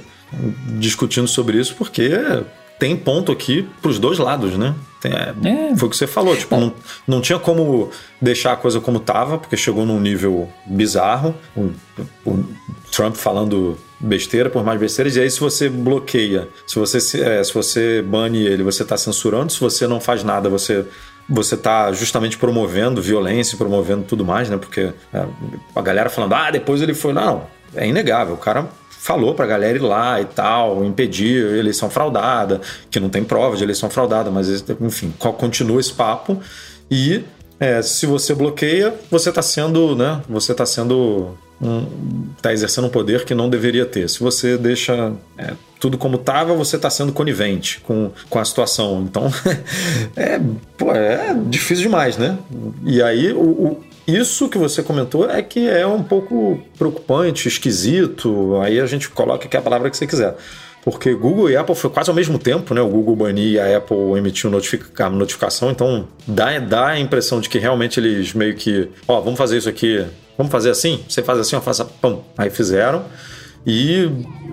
discutindo 0.79 1.27
sobre 1.27 1.57
isso, 1.57 1.75
porque 1.75 2.11
tem 2.81 2.97
ponto 2.97 3.31
aqui 3.31 3.69
para 3.79 3.91
os 3.91 3.99
dois 3.99 4.17
lados, 4.17 4.57
né? 4.57 4.73
Tem, 4.99 5.11
é, 5.13 5.35
é. 5.43 5.75
Foi 5.77 5.87
o 5.87 5.91
que 5.91 5.95
você 5.95 6.07
falou, 6.07 6.35
tipo, 6.35 6.59
não, 6.59 6.73
não 7.07 7.21
tinha 7.21 7.37
como 7.37 7.91
deixar 8.19 8.53
a 8.53 8.55
coisa 8.55 8.81
como 8.81 8.99
tava, 8.99 9.37
porque 9.37 9.55
chegou 9.55 9.85
num 9.85 9.99
nível 9.99 10.49
bizarro. 10.65 11.35
O, 11.55 11.69
o 12.25 12.43
Trump 12.91 13.15
falando 13.15 13.77
besteira 13.99 14.49
por 14.49 14.63
mais 14.63 14.79
besteiras, 14.79 15.15
e 15.15 15.19
aí 15.19 15.29
se 15.29 15.39
você 15.39 15.69
bloqueia, 15.69 16.49
se 16.65 16.79
você, 16.79 17.21
é, 17.21 17.43
se 17.43 17.53
você 17.53 18.01
bane 18.01 18.43
ele, 18.43 18.63
você 18.63 18.81
está 18.81 18.97
censurando, 18.97 19.51
se 19.51 19.59
você 19.59 19.85
não 19.85 20.01
faz 20.01 20.23
nada, 20.23 20.49
você 20.49 20.83
você 21.29 21.53
está 21.53 21.93
justamente 21.93 22.35
promovendo 22.35 22.99
violência, 22.99 23.55
promovendo 23.59 24.05
tudo 24.05 24.25
mais, 24.25 24.49
né? 24.49 24.57
Porque 24.57 24.91
é, 25.13 25.25
a 25.75 25.81
galera 25.83 26.09
falando, 26.09 26.33
ah, 26.33 26.49
depois 26.49 26.81
ele 26.81 26.95
foi. 26.95 27.13
Não, 27.13 27.45
é 27.75 27.87
inegável. 27.87 28.33
O 28.33 28.37
cara 28.37 28.67
falou 29.01 29.33
pra 29.33 29.47
galera 29.47 29.75
ir 29.75 29.81
lá 29.81 30.21
e 30.21 30.25
tal, 30.25 30.85
impedir 30.85 31.57
eleição 31.57 31.89
fraudada, 31.89 32.61
que 32.91 32.99
não 32.99 33.09
tem 33.09 33.23
prova 33.23 33.57
de 33.57 33.63
eleição 33.63 33.89
fraudada, 33.89 34.29
mas 34.29 34.63
enfim, 34.79 35.11
continua 35.17 35.79
esse 35.79 35.91
papo. 35.91 36.39
E 36.89 37.23
é, 37.59 37.81
se 37.81 38.05
você 38.05 38.35
bloqueia, 38.35 38.93
você 39.09 39.29
está 39.29 39.41
sendo, 39.41 39.95
né? 39.95 40.21
Você 40.29 40.51
está 40.51 40.67
sendo 40.67 41.35
está 42.37 42.51
exercendo 42.51 42.87
um 42.87 42.89
poder 42.89 43.23
que 43.23 43.35
não 43.35 43.47
deveria 43.49 43.85
ter. 43.85 44.09
Se 44.09 44.19
você 44.19 44.57
deixa 44.57 45.13
é, 45.37 45.53
tudo 45.79 45.95
como 45.95 46.15
estava, 46.15 46.55
você 46.55 46.75
está 46.75 46.89
sendo 46.89 47.11
conivente 47.11 47.79
com, 47.81 48.11
com 48.29 48.39
a 48.39 48.45
situação. 48.45 49.03
Então, 49.07 49.31
é, 50.15 50.39
pô, 50.77 50.91
é 50.91 51.35
difícil 51.47 51.83
demais, 51.83 52.17
né? 52.17 52.37
E 52.83 53.01
aí, 53.01 53.31
o, 53.31 53.79
isso 54.07 54.49
que 54.49 54.57
você 54.57 54.81
comentou 54.81 55.29
é 55.29 55.41
que 55.41 55.67
é 55.67 55.85
um 55.85 56.03
pouco 56.03 56.59
preocupante, 56.77 57.47
esquisito. 57.47 58.57
Aí 58.61 58.79
a 58.79 58.85
gente 58.85 59.09
coloca 59.09 59.45
aqui 59.45 59.55
a 59.55 59.61
palavra 59.61 59.89
que 59.89 59.97
você 59.97 60.07
quiser. 60.07 60.35
Porque 60.83 61.13
Google 61.13 61.49
e 61.49 61.55
Apple 61.55 61.75
foi 61.75 61.89
quase 61.91 62.09
ao 62.09 62.15
mesmo 62.15 62.39
tempo, 62.39 62.73
né? 62.73 62.81
O 62.81 62.87
Google 62.87 63.15
banir 63.15 63.53
e 63.53 63.59
a 63.59 63.77
Apple 63.77 64.17
emitiu 64.17 64.49
notifica 64.49 65.09
notificação, 65.09 65.69
então 65.69 66.07
dá, 66.25 66.57
dá 66.57 66.87
a 66.87 66.99
impressão 66.99 67.39
de 67.39 67.47
que 67.47 67.59
realmente 67.59 67.99
eles 67.99 68.33
meio 68.33 68.55
que, 68.55 68.89
ó, 69.07 69.21
vamos 69.21 69.37
fazer 69.37 69.57
isso 69.57 69.69
aqui, 69.69 70.03
vamos 70.35 70.51
fazer 70.51 70.71
assim? 70.71 71.03
Você 71.07 71.21
faz 71.21 71.37
assim, 71.39 71.55
eu 71.55 71.61
faço, 71.61 71.85
pum. 72.01 72.21
Aí 72.35 72.49
fizeram. 72.49 73.05
E 73.65 74.09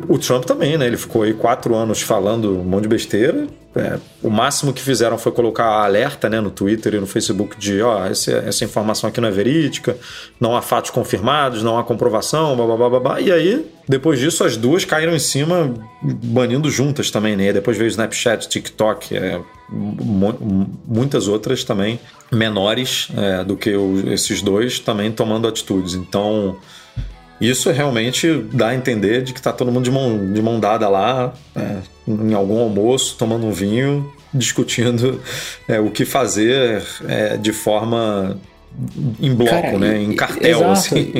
o 0.08 0.18
Trump 0.18 0.44
também, 0.44 0.76
né? 0.76 0.86
Ele 0.86 0.96
ficou 0.96 1.22
aí 1.22 1.32
quatro 1.32 1.74
anos 1.74 2.02
falando 2.02 2.58
um 2.58 2.64
monte 2.64 2.82
de 2.82 2.88
besteira. 2.88 3.46
É, 3.76 3.98
o 4.22 4.30
máximo 4.30 4.72
que 4.72 4.82
fizeram 4.82 5.16
foi 5.18 5.30
colocar 5.30 5.84
alerta 5.84 6.28
né, 6.28 6.40
no 6.40 6.50
Twitter 6.50 6.94
e 6.94 6.98
no 6.98 7.06
Facebook 7.06 7.56
de 7.58 7.80
ó, 7.80 8.06
essa, 8.06 8.32
essa 8.32 8.64
informação 8.64 9.08
aqui 9.08 9.20
não 9.20 9.28
é 9.28 9.30
verídica, 9.30 9.96
não 10.40 10.56
há 10.56 10.62
fatos 10.62 10.90
confirmados, 10.90 11.62
não 11.62 11.78
há 11.78 11.84
comprovação, 11.84 12.56
blá, 12.56 12.66
blá, 12.66 12.88
blá, 12.88 13.00
blá. 13.00 13.20
E 13.20 13.30
aí, 13.30 13.70
depois 13.86 14.18
disso, 14.18 14.42
as 14.42 14.56
duas 14.56 14.84
caíram 14.84 15.14
em 15.14 15.18
cima, 15.18 15.72
banindo 16.02 16.70
juntas 16.70 17.10
também, 17.10 17.36
né? 17.36 17.52
Depois 17.52 17.76
veio 17.76 17.88
Snapchat, 17.88 18.48
TikTok, 18.48 19.16
é, 19.16 19.40
muitas 19.70 21.28
outras 21.28 21.62
também 21.62 22.00
menores 22.32 23.08
é, 23.16 23.44
do 23.44 23.56
que 23.56 23.74
o, 23.76 24.12
esses 24.12 24.42
dois 24.42 24.78
também 24.78 25.12
tomando 25.12 25.46
atitudes. 25.46 25.94
Então 25.94 26.56
isso 27.40 27.70
realmente 27.70 28.32
dá 28.52 28.68
a 28.68 28.74
entender 28.74 29.22
de 29.22 29.32
que 29.32 29.38
está 29.38 29.52
todo 29.52 29.70
mundo 29.70 29.84
de 29.84 29.90
mão, 29.90 30.32
de 30.32 30.42
mão 30.42 30.58
dada 30.58 30.88
lá, 30.88 31.32
é, 31.54 31.76
em 32.06 32.34
algum 32.34 32.58
almoço, 32.60 33.16
tomando 33.18 33.46
um 33.46 33.52
vinho, 33.52 34.12
discutindo 34.34 35.20
é, 35.66 35.78
o 35.80 35.90
que 35.90 36.04
fazer 36.04 36.82
é, 37.06 37.36
de 37.36 37.52
forma 37.52 38.38
em 39.20 39.34
bloco, 39.34 39.50
Cara, 39.50 39.76
né? 39.76 40.02
Em 40.02 40.14
cartel, 40.14 40.58
exato. 40.58 40.70
assim. 40.70 41.12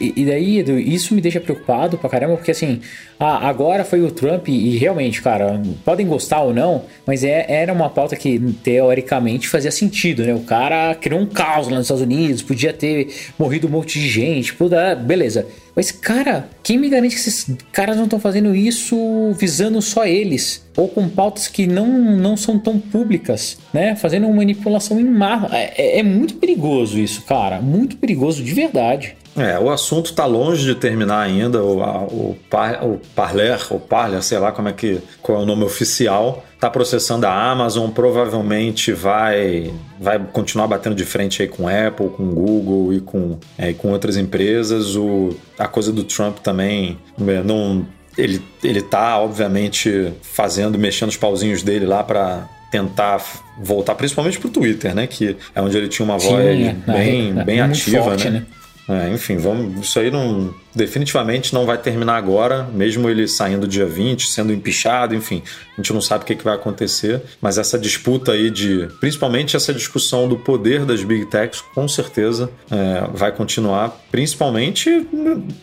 E, 0.00 0.12
e, 0.16 0.24
daí, 0.24 0.58
Edu, 0.58 0.78
isso 0.78 1.14
me 1.14 1.20
deixa 1.20 1.40
preocupado 1.40 1.98
pra 1.98 2.08
caramba, 2.08 2.36
porque 2.36 2.52
assim, 2.52 2.80
ah, 3.18 3.48
agora 3.48 3.84
foi 3.84 4.00
o 4.02 4.10
Trump 4.10 4.48
e 4.48 4.76
realmente, 4.78 5.20
cara, 5.20 5.60
podem 5.84 6.06
gostar 6.06 6.42
ou 6.42 6.54
não, 6.54 6.84
mas 7.04 7.24
é, 7.24 7.44
era 7.48 7.72
uma 7.72 7.90
pauta 7.90 8.14
que 8.14 8.38
teoricamente 8.62 9.48
fazia 9.48 9.70
sentido, 9.70 10.24
né? 10.24 10.32
O 10.34 10.40
cara 10.40 10.94
criou 10.94 11.20
um 11.20 11.26
caos 11.26 11.68
lá 11.68 11.76
nos 11.76 11.86
Estados 11.86 12.02
Unidos, 12.02 12.42
podia 12.42 12.72
ter 12.72 13.12
morrido 13.38 13.66
um 13.66 13.70
monte 13.70 13.98
de 13.98 14.08
gente, 14.08 14.54
puder, 14.54 14.96
beleza. 14.96 15.46
Mas, 15.74 15.90
cara, 15.90 16.48
quem 16.62 16.78
me 16.78 16.88
garante 16.88 17.14
que 17.14 17.20
esses 17.20 17.46
caras 17.72 17.96
não 17.96 18.04
estão 18.04 18.20
fazendo 18.20 18.54
isso 18.54 19.32
visando 19.38 19.80
só 19.80 20.04
eles? 20.04 20.66
Ou 20.76 20.88
com 20.88 21.08
pautas 21.08 21.48
que 21.48 21.66
não, 21.66 21.86
não 21.86 22.36
são 22.36 22.58
tão 22.58 22.78
públicas, 22.78 23.58
né? 23.72 23.96
Fazendo 23.96 24.28
manipulação 24.28 25.00
em 25.00 25.04
massa. 25.04 25.54
É, 25.56 25.72
é, 25.76 25.98
é 26.00 26.02
muito 26.02 26.34
perigoso 26.34 26.98
isso, 26.98 27.22
cara. 27.22 27.60
Muito 27.60 27.96
perigoso 27.96 28.42
de 28.42 28.52
verdade. 28.52 29.16
É, 29.36 29.58
o 29.58 29.70
assunto 29.70 30.10
está 30.10 30.26
longe 30.26 30.64
de 30.64 30.74
terminar 30.74 31.20
ainda. 31.20 31.62
O, 31.62 31.82
a, 31.82 32.02
o, 32.04 32.36
par, 32.50 32.84
o 32.84 33.00
Parler, 33.14 33.58
o 33.70 33.80
Parler, 33.80 34.22
sei 34.22 34.38
lá 34.38 34.52
como 34.52 34.68
é 34.68 34.72
que 34.72 35.00
qual 35.22 35.38
é 35.38 35.42
o 35.42 35.46
nome 35.46 35.64
oficial, 35.64 36.44
está 36.62 36.70
processando 36.70 37.26
a 37.26 37.50
Amazon. 37.50 37.90
Provavelmente 37.90 38.92
vai 38.92 39.74
vai 39.98 40.18
continuar 40.32 40.68
batendo 40.68 40.94
de 40.94 41.04
frente 41.04 41.42
aí 41.42 41.48
com 41.48 41.66
Apple, 41.66 42.08
com 42.10 42.30
Google 42.30 42.94
e 42.94 43.00
com, 43.00 43.38
é, 43.58 43.72
com 43.72 43.90
outras 43.90 44.16
empresas. 44.16 44.94
O, 44.94 45.36
a 45.58 45.66
coisa 45.66 45.92
do 45.92 46.04
Trump 46.04 46.38
também 46.38 46.98
é, 47.20 47.42
não 47.42 47.84
ele 48.16 48.40
ele 48.62 48.80
tá 48.80 49.18
obviamente 49.18 50.12
fazendo 50.22 50.78
mexendo 50.78 51.08
os 51.08 51.16
pauzinhos 51.16 51.62
dele 51.62 51.84
lá 51.84 52.04
para 52.04 52.48
tentar 52.70 53.22
voltar 53.58 53.94
principalmente 53.96 54.38
pro 54.38 54.48
Twitter, 54.48 54.94
né, 54.94 55.06
que 55.06 55.36
é 55.54 55.60
onde 55.60 55.76
ele 55.76 55.88
tinha 55.88 56.06
uma 56.06 56.16
voz 56.16 56.56
Sim, 56.56 56.82
bem, 56.86 57.38
é, 57.38 57.44
bem 57.44 57.60
ativa, 57.60 58.02
forte, 58.02 58.30
né? 58.30 58.40
né? 58.40 58.46
É, 58.88 59.10
enfim, 59.10 59.36
vamos, 59.36 59.86
isso 59.86 59.98
aí 60.00 60.10
não, 60.10 60.52
definitivamente 60.74 61.54
não 61.54 61.64
vai 61.64 61.78
terminar 61.78 62.16
agora, 62.16 62.64
mesmo 62.64 63.08
ele 63.08 63.28
saindo 63.28 63.66
dia 63.66 63.86
20, 63.86 64.26
sendo 64.26 64.52
empichado, 64.52 65.14
enfim, 65.14 65.42
a 65.72 65.76
gente 65.80 65.92
não 65.92 66.00
sabe 66.00 66.24
o 66.24 66.26
que, 66.26 66.34
que 66.34 66.42
vai 66.42 66.54
acontecer, 66.54 67.22
mas 67.40 67.58
essa 67.58 67.78
disputa 67.78 68.32
aí 68.32 68.50
de, 68.50 68.88
principalmente 68.98 69.56
essa 69.56 69.72
discussão 69.72 70.28
do 70.28 70.36
poder 70.36 70.84
das 70.84 71.04
big 71.04 71.26
techs, 71.26 71.60
com 71.60 71.86
certeza 71.86 72.50
é, 72.70 73.06
vai 73.14 73.30
continuar, 73.30 73.96
principalmente 74.10 75.06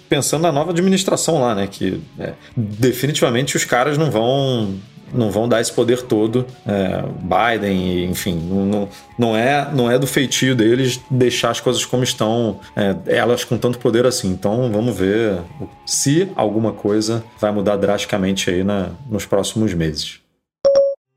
pensando 0.07 0.43
na 0.43 0.51
nova 0.51 0.71
administração 0.71 1.41
lá, 1.41 1.53
né, 1.53 1.67
que 1.67 2.01
é, 2.17 2.33
definitivamente 2.55 3.57
os 3.57 3.65
caras 3.65 3.97
não 3.97 4.09
vão 4.09 4.79
não 5.13 5.31
vão 5.31 5.47
dar 5.47 5.61
esse 5.61 5.71
poder 5.71 6.01
todo. 6.03 6.45
É, 6.67 7.03
Biden, 7.21 8.05
enfim, 8.05 8.35
não, 8.35 8.89
não, 9.17 9.37
é, 9.37 9.69
não 9.73 9.89
é 9.89 9.97
do 9.97 10.07
feitio 10.07 10.55
deles 10.55 10.99
deixar 11.09 11.51
as 11.51 11.59
coisas 11.59 11.85
como 11.85 12.03
estão, 12.03 12.59
é, 12.75 12.95
elas 13.05 13.43
com 13.43 13.57
tanto 13.57 13.79
poder 13.79 14.05
assim. 14.05 14.29
Então 14.29 14.71
vamos 14.71 14.95
ver 14.95 15.39
se 15.85 16.29
alguma 16.35 16.71
coisa 16.71 17.23
vai 17.39 17.51
mudar 17.51 17.75
drasticamente 17.75 18.49
aí 18.49 18.63
na, 18.63 18.89
nos 19.09 19.25
próximos 19.25 19.73
meses. 19.73 20.19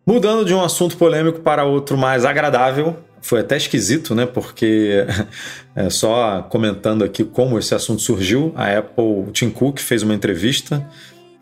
Mudando 0.04 0.44
de 0.44 0.52
um 0.52 0.60
assunto 0.60 0.96
polêmico 0.96 1.40
para 1.40 1.64
outro 1.64 1.96
mais 1.96 2.24
agradável, 2.24 2.96
foi 3.20 3.40
até 3.40 3.56
esquisito, 3.56 4.14
né? 4.14 4.26
Porque 4.26 5.06
é, 5.76 5.88
só 5.88 6.42
comentando 6.42 7.04
aqui 7.04 7.24
como 7.24 7.58
esse 7.58 7.74
assunto 7.74 8.02
surgiu, 8.02 8.52
a 8.56 8.78
Apple, 8.78 9.04
o 9.04 9.28
Tim 9.32 9.48
Cook 9.48 9.78
fez 9.78 10.02
uma 10.02 10.12
entrevista 10.12 10.84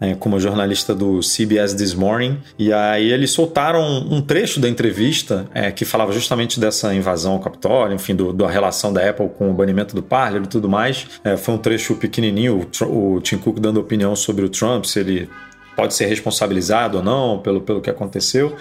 né, 0.01 0.17
como 0.19 0.41
jornalista 0.41 0.95
do 0.95 1.21
CBS 1.21 1.75
This 1.75 1.95
Morning. 1.95 2.39
E 2.59 2.73
aí 2.73 3.13
eles 3.13 3.31
soltaram 3.31 3.83
um 4.11 4.23
trecho 4.23 4.59
da 4.59 4.69
entrevista 4.69 5.47
é, 5.53 5.71
que 5.71 5.85
falava 5.85 6.13
justamente 6.13 6.59
dessa 6.59 6.95
invasão 6.95 7.33
ao 7.33 7.41
Capitólio, 7.41 7.95
enfim, 7.95 8.15
do, 8.15 8.33
da 8.33 8.49
relação 8.49 8.93
da 8.93 9.09
Apple 9.09 9.29
com 9.29 9.51
o 9.51 9.55
banimento 9.55 9.95
do 9.95 10.03
Parler 10.03 10.43
e 10.43 10.47
tudo 10.47 10.69
mais. 10.69 11.07
É, 11.23 11.37
foi 11.37 11.55
um 11.55 11.59
trecho 11.59 11.95
pequenininho, 11.97 12.67
o, 12.81 13.17
o 13.17 13.21
Tim 13.21 13.37
Cook 13.37 13.61
dando 13.61 13.79
opinião 13.79 14.17
sobre 14.17 14.45
o 14.45 14.49
Trump, 14.49 14.85
se 14.85 15.01
ele 15.01 15.29
pode 15.77 15.95
ser 15.95 16.07
responsabilizado 16.07 16.99
ou 16.99 17.03
não 17.03 17.39
pelo, 17.39 17.61
pelo 17.61 17.81
que 17.81 17.89
aconteceu. 17.89 18.55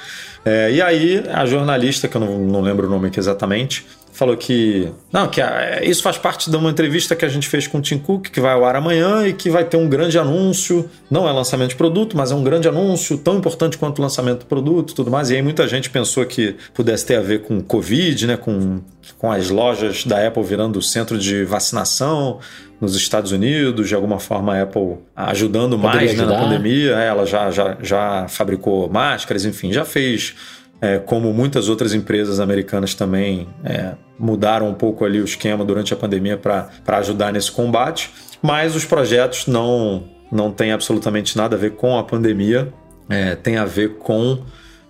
É, 0.45 0.71
e 0.71 0.81
aí 0.81 1.23
a 1.33 1.45
jornalista, 1.45 2.07
que 2.07 2.15
eu 2.15 2.21
não, 2.21 2.39
não 2.39 2.61
lembro 2.61 2.87
o 2.87 2.89
nome 2.89 3.07
aqui 3.07 3.19
exatamente, 3.19 3.85
falou 4.19 4.35
que 4.35 4.91
não 5.13 5.29
que 5.29 5.39
a, 5.41 5.81
isso 5.81 6.03
faz 6.03 6.17
parte 6.17 6.51
de 6.51 6.57
uma 6.57 6.69
entrevista 6.69 7.15
que 7.15 7.23
a 7.23 7.29
gente 7.29 7.47
fez 7.47 7.65
com 7.67 7.77
o 7.77 7.81
Tim 7.81 7.97
Cook 7.97 8.27
que 8.27 8.41
vai 8.41 8.51
ao 8.51 8.65
ar 8.65 8.75
amanhã 8.75 9.25
e 9.25 9.31
que 9.31 9.49
vai 9.49 9.63
ter 9.63 9.77
um 9.77 9.87
grande 9.87 10.19
anúncio. 10.19 10.89
Não 11.09 11.27
é 11.27 11.31
lançamento 11.31 11.69
de 11.69 11.75
produto 11.77 12.17
mas 12.17 12.31
é 12.31 12.35
um 12.35 12.43
grande 12.43 12.67
anúncio 12.67 13.17
tão 13.17 13.37
importante 13.37 13.77
quanto 13.77 13.99
o 13.99 14.01
lançamento 14.01 14.39
do 14.39 14.45
produto 14.45 14.93
tudo 14.93 15.09
mais. 15.09 15.29
E 15.29 15.35
aí 15.35 15.41
muita 15.41 15.65
gente 15.69 15.89
pensou 15.89 16.25
que 16.25 16.57
pudesse 16.73 17.05
ter 17.05 17.15
a 17.15 17.21
ver 17.21 17.43
com 17.43 17.61
Covid 17.61 18.27
né 18.27 18.35
com 18.35 18.81
com 19.17 19.31
as 19.31 19.49
lojas 19.49 20.05
da 20.05 20.27
Apple 20.27 20.43
virando 20.43 20.81
centro 20.81 21.17
de 21.17 21.45
vacinação 21.45 22.39
nos 22.79 22.95
Estados 22.95 23.31
Unidos, 23.31 23.87
de 23.87 23.95
alguma 23.95 24.19
forma 24.19 24.55
a 24.55 24.63
Apple 24.63 24.97
ajudando 25.15 25.77
mais 25.77 26.15
né, 26.15 26.25
na 26.25 26.39
pandemia. 26.39 26.91
Ela 26.91 27.25
já, 27.25 27.51
já, 27.51 27.77
já 27.81 28.27
fabricou 28.29 28.89
máscaras, 28.89 29.45
enfim, 29.45 29.73
já 29.73 29.83
fez 29.83 30.35
é, 30.81 30.97
como 30.97 31.33
muitas 31.33 31.67
outras 31.67 31.93
empresas 31.93 32.39
americanas 32.39 32.93
também 32.93 33.47
é, 33.63 33.93
mudaram 34.17 34.69
um 34.69 34.73
pouco 34.73 35.03
ali 35.03 35.19
o 35.19 35.25
esquema 35.25 35.63
durante 35.65 35.93
a 35.93 35.97
pandemia 35.97 36.37
para 36.37 36.97
ajudar 36.97 37.33
nesse 37.33 37.51
combate, 37.51 38.11
mas 38.41 38.75
os 38.75 38.85
projetos 38.85 39.47
não 39.47 40.03
não 40.31 40.51
tem 40.51 40.71
absolutamente 40.71 41.35
nada 41.35 41.55
a 41.55 41.59
ver 41.59 41.71
com 41.71 41.97
a 41.97 42.03
pandemia, 42.03 42.71
é, 43.09 43.33
tem 43.35 43.57
a 43.57 43.65
ver 43.65 43.95
com 43.97 44.43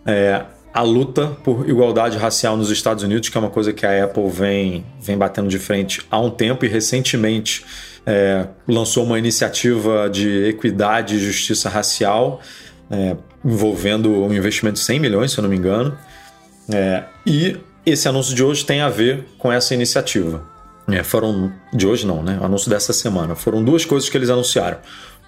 é, 0.05 0.43
a 0.73 0.81
luta 0.81 1.27
por 1.45 1.67
igualdade 1.69 2.17
racial 2.17 2.57
nos 2.57 2.69
Estados 2.69 3.05
Unidos, 3.05 3.29
que 3.29 3.37
é 3.37 3.39
uma 3.39 3.49
coisa 3.49 3.71
que 3.71 3.85
a 3.85 4.03
Apple 4.03 4.29
vem, 4.29 4.85
vem 4.99 5.17
batendo 5.17 5.47
de 5.47 5.57
frente 5.57 6.05
há 6.11 6.19
um 6.19 6.29
tempo 6.29 6.65
e 6.65 6.67
recentemente 6.67 7.65
é, 8.05 8.47
lançou 8.67 9.05
uma 9.05 9.17
iniciativa 9.17 10.09
de 10.09 10.49
equidade 10.49 11.15
e 11.15 11.19
justiça 11.19 11.69
racial 11.69 12.41
é, 12.91 13.15
envolvendo 13.43 14.11
um 14.11 14.33
investimento 14.33 14.75
de 14.75 14.85
100 14.85 14.99
milhões, 14.99 15.31
se 15.31 15.37
eu 15.37 15.41
não 15.41 15.49
me 15.49 15.57
engano. 15.57 15.97
É, 16.71 17.03
e 17.25 17.57
esse 17.85 18.07
anúncio 18.07 18.35
de 18.35 18.43
hoje 18.43 18.65
tem 18.65 18.81
a 18.81 18.89
ver 18.89 19.25
com 19.37 19.51
essa 19.51 19.73
iniciativa. 19.73 20.43
É, 20.87 21.03
foram 21.03 21.51
de 21.73 21.85
hoje 21.85 22.05
não, 22.05 22.23
né? 22.23 22.37
O 22.41 22.45
anúncio 22.45 22.69
dessa 22.69 22.93
semana. 22.93 23.35
Foram 23.35 23.63
duas 23.63 23.85
coisas 23.85 24.09
que 24.09 24.17
eles 24.17 24.29
anunciaram. 24.29 24.77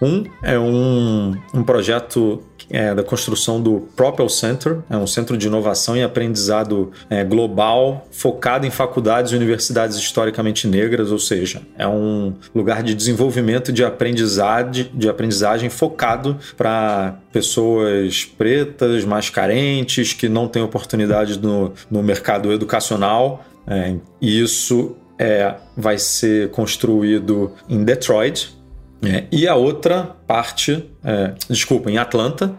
Um 0.01 0.25
é 0.41 0.57
um, 0.57 1.35
um 1.53 1.63
projeto 1.63 2.41
é, 2.71 2.95
da 2.95 3.03
construção 3.03 3.61
do 3.61 3.81
Propel 3.95 4.27
Center, 4.29 4.79
é 4.89 4.97
um 4.97 5.05
centro 5.05 5.37
de 5.37 5.47
inovação 5.47 5.95
e 5.95 6.01
aprendizado 6.01 6.91
é, 7.09 7.23
global 7.23 8.07
focado 8.11 8.65
em 8.65 8.71
faculdades 8.71 9.31
e 9.31 9.35
universidades 9.35 9.97
historicamente 9.97 10.67
negras, 10.67 11.11
ou 11.11 11.19
seja, 11.19 11.61
é 11.77 11.87
um 11.87 12.33
lugar 12.55 12.81
de 12.81 12.95
desenvolvimento 12.95 13.71
de 13.71 13.83
aprendizagem, 13.83 14.89
de 14.93 15.07
aprendizagem 15.07 15.69
focado 15.69 16.37
para 16.57 17.19
pessoas 17.31 18.25
pretas, 18.25 19.05
mais 19.05 19.29
carentes, 19.29 20.13
que 20.13 20.27
não 20.27 20.47
têm 20.47 20.63
oportunidade 20.63 21.39
no, 21.39 21.73
no 21.89 22.01
mercado 22.01 22.51
educacional. 22.51 23.45
É, 23.67 23.95
e 24.19 24.41
isso 24.41 24.95
é, 25.19 25.53
vai 25.77 25.99
ser 25.99 26.49
construído 26.49 27.51
em 27.69 27.83
Detroit, 27.83 28.60
é, 29.03 29.25
e 29.31 29.47
a 29.47 29.55
outra 29.55 30.15
parte, 30.27 30.83
é, 31.03 31.33
desculpa, 31.49 31.89
em 31.89 31.97
Atlanta, 31.97 32.53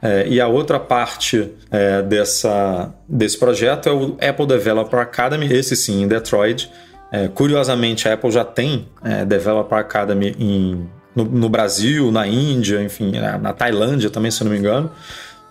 é, 0.00 0.28
e 0.28 0.40
a 0.40 0.46
outra 0.46 0.78
parte 0.78 1.50
é, 1.70 2.02
dessa, 2.02 2.94
desse 3.08 3.36
projeto 3.36 3.88
é 3.88 3.92
o 3.92 4.16
Apple 4.20 4.46
Developer 4.46 5.00
Academy, 5.00 5.52
esse 5.52 5.74
sim, 5.74 6.02
em 6.02 6.08
Detroit. 6.08 6.70
É, 7.10 7.26
curiosamente, 7.26 8.08
a 8.08 8.14
Apple 8.14 8.30
já 8.30 8.44
tem 8.44 8.86
é, 9.02 9.24
Developer 9.24 9.76
Academy 9.76 10.36
em, 10.38 10.88
no, 11.16 11.24
no, 11.24 11.48
Brasil, 11.48 12.12
na 12.12 12.28
Índia, 12.28 12.80
enfim, 12.80 13.12
na, 13.12 13.38
na 13.38 13.52
Tailândia 13.52 14.08
também, 14.08 14.30
se 14.30 14.44
não 14.44 14.52
me 14.52 14.58
engano. 14.58 14.90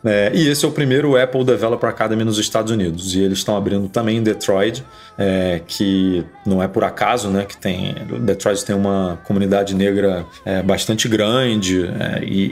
É, 0.08 0.32
e 0.34 0.48
esse 0.48 0.64
é 0.64 0.68
o 0.68 0.72
primeiro 0.72 1.22
Apple 1.22 1.44
Developer 1.44 1.90
Academy 1.90 2.24
nos 2.24 2.38
Estados 2.38 2.72
Unidos. 2.72 3.14
E 3.14 3.22
eles 3.22 3.40
estão 3.40 3.58
abrindo 3.58 3.90
também 3.90 4.18
em 4.18 4.24
Detroit, 4.24 4.84
é, 5.18 5.62
que 5.68 6.24
não 6.46 6.64
é 6.64 6.68
por 6.68 6.84
acaso, 6.84 7.30
né? 7.30 7.46
Que 7.46 7.58
tem. 7.58 7.94
Detroit 8.22 8.64
tem 8.64 8.76
uma 8.76 9.20
comunidade 9.26 9.76
negra 9.76 10.26
é, 10.46 10.62
bastante 10.62 11.08
grande 11.08 11.86
é, 11.86 12.24
e, 12.24 12.46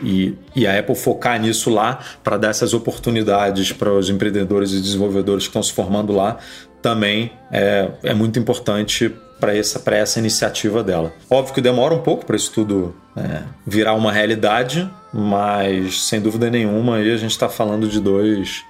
e, 0.55 0.61
e, 0.61 0.67
a 0.67 0.77
Apple 0.77 0.95
focar 0.95 1.39
nisso 1.39 1.69
lá 1.69 1.99
para 2.23 2.37
dar 2.37 2.49
essas 2.49 2.73
oportunidades 2.73 3.71
para 3.71 3.91
os 3.91 4.09
empreendedores 4.09 4.71
e 4.71 4.81
desenvolvedores 4.81 5.43
que 5.43 5.49
estão 5.49 5.63
se 5.63 5.71
formando 5.73 6.13
lá 6.13 6.37
também 6.81 7.31
é, 7.51 7.89
é 8.03 8.13
muito 8.13 8.37
importante 8.37 9.11
para 9.39 9.55
essa, 9.55 9.81
essa 9.93 10.19
iniciativa 10.19 10.83
dela. 10.83 11.11
Óbvio 11.29 11.53
que 11.53 11.61
demora 11.61 11.93
um 11.93 12.01
pouco 12.01 12.25
para 12.25 12.35
isso 12.35 12.51
tudo 12.51 12.95
é, 13.17 13.41
virar 13.65 13.93
uma 13.93 14.11
realidade, 14.11 14.89
mas 15.17 16.03
sem 16.03 16.19
dúvida 16.19 16.49
nenhuma 16.49 16.97
aí 16.97 17.09
a 17.09 17.15
gente 17.15 17.31
está 17.31 17.47
falando 17.47 17.87
de 17.87 18.01
dois, 18.01 18.65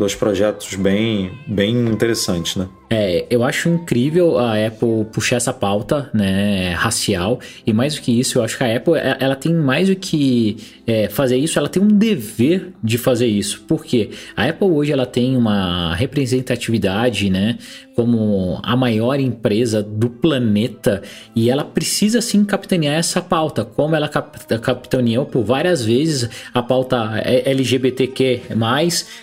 dois 0.00 0.14
projetos 0.14 0.74
bem, 0.76 1.30
bem 1.46 1.76
interessantes, 1.76 2.56
né? 2.56 2.66
É, 2.92 3.24
eu 3.30 3.44
acho 3.44 3.68
incrível 3.68 4.36
a 4.36 4.54
Apple 4.66 5.04
puxar 5.12 5.36
essa 5.36 5.52
pauta, 5.52 6.10
né, 6.12 6.72
racial, 6.72 7.38
e 7.64 7.72
mais 7.72 7.94
do 7.94 8.00
que 8.00 8.18
isso, 8.18 8.38
eu 8.38 8.42
acho 8.42 8.58
que 8.58 8.64
a 8.64 8.76
Apple, 8.76 8.94
é, 8.94 9.16
ela 9.20 9.36
tem 9.36 9.54
mais 9.54 9.88
do 9.88 9.94
que 9.94 10.56
é, 10.84 11.08
fazer 11.08 11.36
isso, 11.36 11.56
ela 11.56 11.68
tem 11.68 11.80
um 11.80 11.86
dever 11.86 12.72
de 12.82 12.98
fazer 12.98 13.28
isso, 13.28 13.62
porque 13.68 14.10
a 14.34 14.46
Apple 14.46 14.66
hoje, 14.66 14.90
ela 14.90 15.06
tem 15.06 15.36
uma 15.36 15.94
representatividade, 15.94 17.30
né, 17.30 17.58
como 17.94 18.58
a 18.62 18.74
maior 18.74 19.20
empresa 19.20 19.82
do 19.82 20.10
planeta, 20.10 21.00
e 21.36 21.48
ela 21.48 21.62
precisa 21.62 22.20
sim 22.20 22.44
capitanear 22.44 22.94
essa 22.94 23.20
pauta, 23.20 23.64
como 23.64 23.94
ela 23.94 24.08
capitaneou 24.08 25.26
por 25.26 25.44
várias 25.44 25.84
vezes 25.84 26.28
a 26.52 26.60
pauta 26.60 27.20
LGBTQ+, 27.24 28.40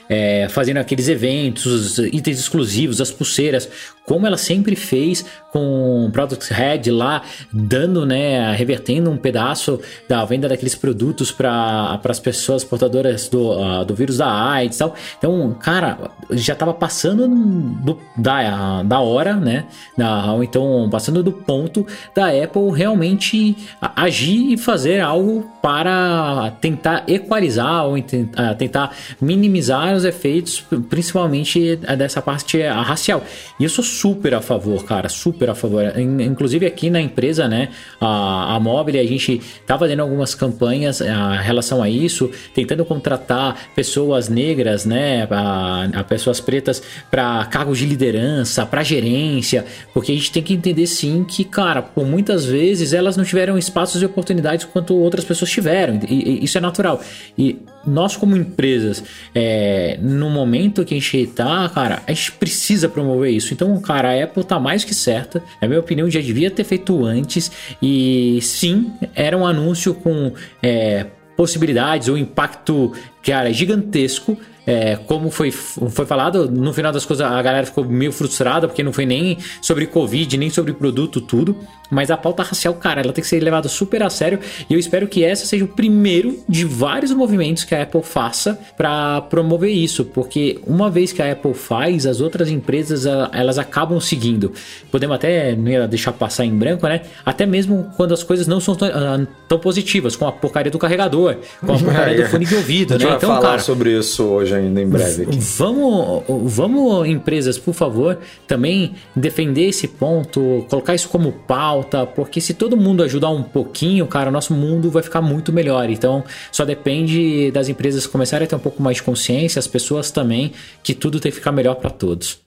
é, 0.07 0.47
fazendo 0.67 0.77
aqueles 0.79 1.07
eventos, 1.07 1.97
itens 1.97 2.39
exclusivos, 2.39 2.99
as 2.99 3.09
pulseiras, 3.09 3.69
como 4.05 4.25
ela 4.27 4.37
sempre 4.37 4.75
fez 4.75 5.25
com 5.51 6.09
Product 6.13 6.53
Head 6.53 6.91
lá, 6.91 7.21
dando, 7.51 8.05
né, 8.05 8.53
revertendo 8.53 9.09
um 9.09 9.17
pedaço 9.17 9.79
da 10.07 10.23
venda 10.23 10.47
daqueles 10.47 10.75
produtos 10.75 11.31
para 11.31 11.99
as 12.03 12.19
pessoas 12.19 12.63
portadoras 12.63 13.27
do, 13.27 13.51
uh, 13.51 13.83
do 13.83 13.95
vírus 13.95 14.17
da 14.17 14.29
AIDS 14.29 14.77
e 14.77 14.79
tal. 14.79 14.95
Então, 15.17 15.55
cara, 15.59 16.11
já 16.31 16.53
estava 16.53 16.73
passando 16.73 17.27
do, 17.27 17.99
da, 18.17 18.83
da 18.83 18.99
hora, 18.99 19.35
né, 19.35 19.65
da, 19.97 20.33
ou 20.33 20.43
então 20.43 20.89
passando 20.89 21.21
do 21.21 21.31
ponto 21.31 21.85
da 22.15 22.27
Apple 22.27 22.71
realmente 22.73 23.57
agir 23.95 24.53
e 24.53 24.57
fazer 24.57 24.99
algo 24.99 25.49
para 25.61 26.51
tentar 26.61 27.03
equalizar 27.07 27.85
ou 27.85 27.95
uh, 27.95 28.55
tentar 28.57 28.95
minimizar 29.19 29.93
os 29.93 30.05
efeitos, 30.05 30.56
principalmente 30.89 31.75
dessa 31.97 32.21
parte 32.21 32.61
racial. 32.61 33.23
E 33.59 33.63
eu 33.63 33.69
sou 33.69 33.83
super 33.83 34.33
a 34.33 34.41
favor, 34.41 34.83
cara, 34.83 35.09
super 35.09 35.49
a 35.49 35.55
favor. 35.55 35.83
Inclusive 35.97 36.65
aqui 36.65 36.89
na 36.89 37.01
empresa, 37.01 37.47
né, 37.47 37.69
a, 37.99 38.55
a 38.55 38.59
Mobile, 38.59 38.99
a 38.99 39.05
gente 39.05 39.41
tá 39.65 39.77
fazendo 39.77 40.01
algumas 40.01 40.35
campanhas 40.35 41.01
em 41.01 41.43
relação 41.43 41.81
a 41.81 41.89
isso, 41.89 42.29
tentando 42.53 42.83
contratar 42.85 43.69
pessoas 43.75 44.29
negras, 44.29 44.85
né, 44.85 45.27
a, 45.29 45.85
a 45.93 46.03
pessoas 46.03 46.39
pretas 46.39 46.81
para 47.09 47.45
cargos 47.45 47.77
de 47.79 47.85
liderança, 47.85 48.65
para 48.65 48.83
gerência, 48.83 49.65
porque 49.93 50.11
a 50.11 50.15
gente 50.15 50.31
tem 50.31 50.43
que 50.43 50.53
entender 50.53 50.87
sim 50.87 51.23
que, 51.23 51.43
cara, 51.43 51.81
por 51.81 52.05
muitas 52.05 52.45
vezes 52.45 52.93
elas 52.93 53.17
não 53.17 53.23
tiveram 53.23 53.57
espaços 53.57 54.01
e 54.01 54.05
oportunidades 54.05 54.65
quanto 54.65 54.95
outras 54.95 55.25
pessoas 55.25 55.51
tiveram, 55.51 55.99
e, 56.07 56.41
e 56.41 56.43
isso 56.43 56.57
é 56.57 56.61
natural. 56.61 57.01
E 57.37 57.59
nós 57.87 58.15
como 58.15 58.35
empresas, 58.35 59.03
é, 59.33 59.97
no 60.01 60.29
momento 60.29 60.83
que 60.85 60.93
a 60.93 60.99
gente 60.99 61.27
tá, 61.27 61.69
cara, 61.69 62.03
a 62.05 62.11
gente 62.11 62.33
precisa 62.33 62.89
promover 62.89 63.31
isso. 63.31 63.53
Então, 63.53 63.79
cara, 63.79 64.11
a 64.11 64.23
Apple 64.23 64.43
tá 64.43 64.59
mais 64.59 64.83
que 64.83 64.93
certa. 64.93 65.41
Na 65.61 65.67
minha 65.67 65.79
opinião, 65.79 66.09
já 66.09 66.19
devia 66.19 66.51
ter 66.51 66.63
feito 66.63 67.05
antes. 67.05 67.51
E 67.81 68.39
sim, 68.41 68.91
era 69.15 69.37
um 69.37 69.45
anúncio 69.45 69.93
com 69.93 70.33
é, 70.61 71.05
possibilidades 71.35 72.07
ou 72.07 72.17
impacto, 72.17 72.91
cara, 73.23 73.51
gigantesco 73.51 74.37
é, 74.67 74.97
como 74.97 75.31
foi, 75.31 75.49
foi 75.49 76.05
falado, 76.05 76.51
no 76.51 76.73
final 76.73 76.91
das 76.91 77.05
coisas 77.05 77.25
a 77.25 77.41
galera 77.41 77.65
ficou 77.65 77.85
meio 77.85 78.11
frustrada 78.11 78.67
porque 78.67 78.83
não 78.83 78.91
foi 78.91 79.05
nem 79.05 79.37
sobre 79.61 79.87
Covid, 79.87 80.37
nem 80.37 80.49
sobre 80.49 80.73
produto, 80.73 81.21
tudo. 81.21 81.57
Mas 81.89 82.11
a 82.11 82.17
pauta 82.17 82.43
racial, 82.43 82.73
cara, 82.75 83.01
ela 83.01 83.13
tem 83.13 83.21
que 83.21 83.27
ser 83.27 83.39
levada 83.39 83.67
super 83.67 84.03
a 84.03 84.09
sério 84.09 84.39
e 84.69 84.73
eu 84.73 84.79
espero 84.79 85.07
que 85.07 85.23
essa 85.23 85.45
seja 85.45 85.65
o 85.65 85.67
primeiro 85.67 86.39
de 86.47 86.65
vários 86.65 87.11
movimentos 87.11 87.63
que 87.63 87.73
a 87.73 87.83
Apple 87.83 88.03
faça 88.03 88.59
para 88.75 89.21
promover 89.21 89.71
isso, 89.71 90.05
porque 90.05 90.59
uma 90.65 90.89
vez 90.89 91.11
que 91.11 91.21
a 91.21 91.31
Apple 91.31 91.53
faz, 91.53 92.05
as 92.05 92.21
outras 92.21 92.49
empresas 92.49 93.05
elas 93.31 93.57
acabam 93.57 93.99
seguindo. 93.99 94.51
Podemos 94.91 95.15
até 95.15 95.55
não 95.55 95.71
ia 95.71 95.87
deixar 95.87 96.11
passar 96.13 96.45
em 96.45 96.55
branco, 96.55 96.87
né? 96.87 97.01
Até 97.25 97.45
mesmo 97.45 97.91
quando 97.95 98.13
as 98.13 98.23
coisas 98.23 98.47
não 98.47 98.59
são 98.59 98.75
tão, 98.75 98.87
ah, 98.87 99.25
tão 99.47 99.59
positivas, 99.59 100.15
com 100.15 100.27
a 100.27 100.31
porcaria 100.31 100.71
do 100.71 100.79
carregador, 100.79 101.37
com 101.65 101.73
a 101.73 101.77
porcaria 101.77 102.23
do 102.23 102.27
fone 102.29 102.45
de 102.45 102.55
ouvido, 102.55 102.97
né? 102.97 103.05
Então, 103.05 103.29
falar 103.29 103.41
cara, 103.41 103.59
sobre 103.59 103.97
isso 103.97 104.23
hoje 104.23 104.53
ainda 104.53 104.81
em 104.81 104.87
breve 104.87 105.23
aqui. 105.23 105.37
Vamos, 105.39 106.23
vamos, 106.27 107.07
empresas, 107.07 107.57
por 107.57 107.73
favor, 107.73 108.17
também 108.47 108.95
defender 109.15 109.69
esse 109.69 109.87
ponto, 109.87 110.65
colocar 110.69 110.93
isso 110.93 111.09
como 111.09 111.31
pauta, 111.77 112.05
porque 112.05 112.41
se 112.41 112.53
todo 112.53 112.75
mundo 112.75 113.03
ajudar 113.03 113.29
um 113.29 113.43
pouquinho, 113.43 114.05
cara, 114.07 114.31
nosso 114.31 114.53
mundo 114.53 114.89
vai 114.89 115.03
ficar 115.03 115.21
muito 115.21 115.53
melhor. 115.53 115.89
Então, 115.89 116.23
só 116.51 116.65
depende 116.65 117.51
das 117.51 117.69
empresas 117.69 118.07
começarem 118.07 118.45
a 118.45 118.47
ter 118.47 118.55
um 118.55 118.59
pouco 118.59 118.81
mais 118.81 118.97
de 118.97 119.03
consciência, 119.03 119.59
as 119.59 119.67
pessoas 119.67 120.11
também, 120.11 120.53
que 120.83 120.93
tudo 120.93 121.19
tem 121.19 121.31
que 121.31 121.37
ficar 121.37 121.51
melhor 121.51 121.75
para 121.75 121.89
todos. 121.89 122.39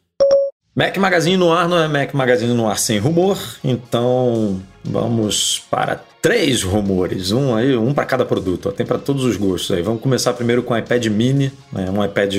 Mac 0.74 0.96
Magazine 0.96 1.36
no 1.36 1.52
ar 1.52 1.68
não 1.68 1.78
é 1.78 1.88
Mac 1.88 2.14
Magazine 2.14 2.54
no 2.54 2.68
ar 2.68 2.78
sem 2.78 2.98
rumor, 2.98 3.38
então 3.62 4.60
vamos 4.84 5.62
para 5.70 6.00
três 6.22 6.62
rumores, 6.62 7.32
um 7.32 7.54
aí, 7.54 7.76
um 7.76 7.92
para 7.92 8.04
cada 8.04 8.24
produto, 8.24 8.68
ó, 8.68 8.72
tem 8.72 8.86
para 8.86 8.98
todos 8.98 9.24
os 9.24 9.36
gostos 9.36 9.76
aí. 9.76 9.82
Vamos 9.82 10.00
começar 10.00 10.32
primeiro 10.32 10.62
com 10.62 10.72
o 10.72 10.78
iPad 10.78 11.04
Mini, 11.06 11.52
né, 11.72 11.90
um 11.90 12.04
iPad 12.04 12.34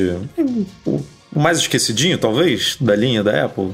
o 1.33 1.39
mais 1.39 1.59
esquecidinho, 1.59 2.17
talvez, 2.17 2.77
da 2.79 2.95
linha 2.95 3.23
da 3.23 3.45
Apple. 3.45 3.71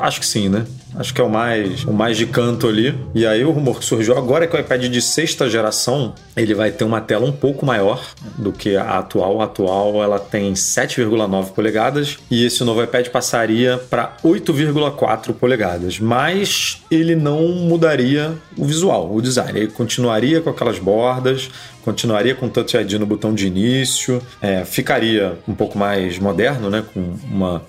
Acho 0.00 0.18
que 0.18 0.26
sim, 0.26 0.48
né? 0.48 0.66
Acho 0.96 1.14
que 1.14 1.20
é 1.20 1.24
o 1.24 1.28
mais, 1.28 1.84
o 1.84 1.92
mais 1.92 2.16
de 2.16 2.26
canto 2.26 2.66
ali. 2.66 2.98
E 3.14 3.26
aí 3.26 3.44
o 3.44 3.50
rumor 3.50 3.78
que 3.78 3.84
surgiu 3.84 4.16
agora 4.16 4.44
é 4.44 4.48
que 4.48 4.56
o 4.56 4.60
iPad 4.60 4.84
de 4.86 5.02
sexta 5.02 5.48
geração 5.48 6.14
ele 6.36 6.54
vai 6.54 6.70
ter 6.70 6.84
uma 6.84 7.00
tela 7.00 7.26
um 7.26 7.32
pouco 7.32 7.64
maior 7.66 8.02
do 8.36 8.52
que 8.52 8.76
a 8.76 8.98
atual. 8.98 9.40
A 9.40 9.44
atual 9.44 10.02
ela 10.02 10.18
tem 10.18 10.52
7,9 10.52 11.52
polegadas 11.52 12.18
e 12.30 12.44
esse 12.44 12.64
novo 12.64 12.82
iPad 12.82 13.08
passaria 13.08 13.78
para 13.90 14.16
8,4 14.24 15.34
polegadas. 15.34 15.98
Mas 15.98 16.82
ele 16.90 17.14
não 17.14 17.48
mudaria 17.48 18.34
o 18.56 18.64
visual, 18.64 19.14
o 19.14 19.20
design. 19.20 19.58
Ele 19.58 19.68
continuaria 19.68 20.40
com 20.40 20.50
aquelas 20.50 20.78
bordas, 20.78 21.50
continuaria 21.82 22.34
com 22.34 22.48
Touch 22.48 22.76
ID 22.76 22.94
no 22.94 23.06
botão 23.06 23.34
de 23.34 23.46
início, 23.46 24.22
é, 24.40 24.64
ficaria 24.64 25.38
um 25.46 25.54
pouco 25.54 25.78
mais 25.78 26.18
moderno, 26.18 26.68
né? 26.68 26.84
Com 26.92 27.14
uma 27.30 27.62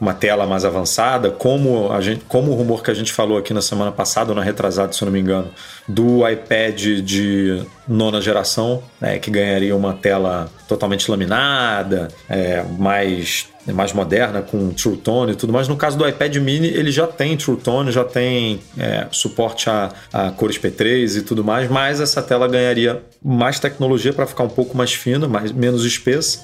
uma 0.00 0.12
tela 0.12 0.46
mais 0.46 0.64
avançada, 0.64 1.30
como, 1.30 1.92
a 1.92 2.00
gente, 2.00 2.24
como 2.26 2.50
o 2.50 2.54
rumor 2.54 2.82
que 2.82 2.90
a 2.90 2.94
gente 2.94 3.12
falou 3.12 3.38
aqui 3.38 3.54
na 3.54 3.62
semana 3.62 3.92
passada, 3.92 4.30
ou 4.30 4.36
na 4.36 4.42
retrasada, 4.42 4.92
se 4.92 5.02
eu 5.02 5.06
não 5.06 5.12
me 5.12 5.20
engano, 5.20 5.50
do 5.86 6.28
iPad 6.28 7.00
de 7.00 7.62
nona 7.86 8.20
geração, 8.20 8.82
né, 9.00 9.18
que 9.18 9.30
ganharia 9.30 9.74
uma 9.76 9.92
tela 9.92 10.50
totalmente 10.66 11.08
laminada, 11.08 12.08
é, 12.28 12.64
mais, 12.76 13.46
mais 13.66 13.92
moderna, 13.92 14.42
com 14.42 14.70
True 14.70 14.96
Tone 14.96 15.32
e 15.32 15.36
tudo 15.36 15.52
mais. 15.52 15.68
No 15.68 15.76
caso 15.76 15.96
do 15.96 16.08
iPad 16.08 16.36
mini, 16.36 16.66
ele 16.66 16.90
já 16.90 17.06
tem 17.06 17.36
True 17.36 17.56
Tone, 17.56 17.92
já 17.92 18.04
tem 18.04 18.60
é, 18.76 19.06
suporte 19.12 19.70
a, 19.70 19.92
a 20.12 20.30
cores 20.32 20.58
P3 20.58 21.18
e 21.18 21.22
tudo 21.22 21.44
mais, 21.44 21.70
mas 21.70 22.00
essa 22.00 22.20
tela 22.20 22.48
ganharia 22.48 23.00
mais 23.22 23.60
tecnologia 23.60 24.12
para 24.12 24.26
ficar 24.26 24.42
um 24.42 24.48
pouco 24.48 24.76
mais 24.76 24.92
fina, 24.92 25.28
mais, 25.28 25.52
menos 25.52 25.84
espessa 25.84 26.40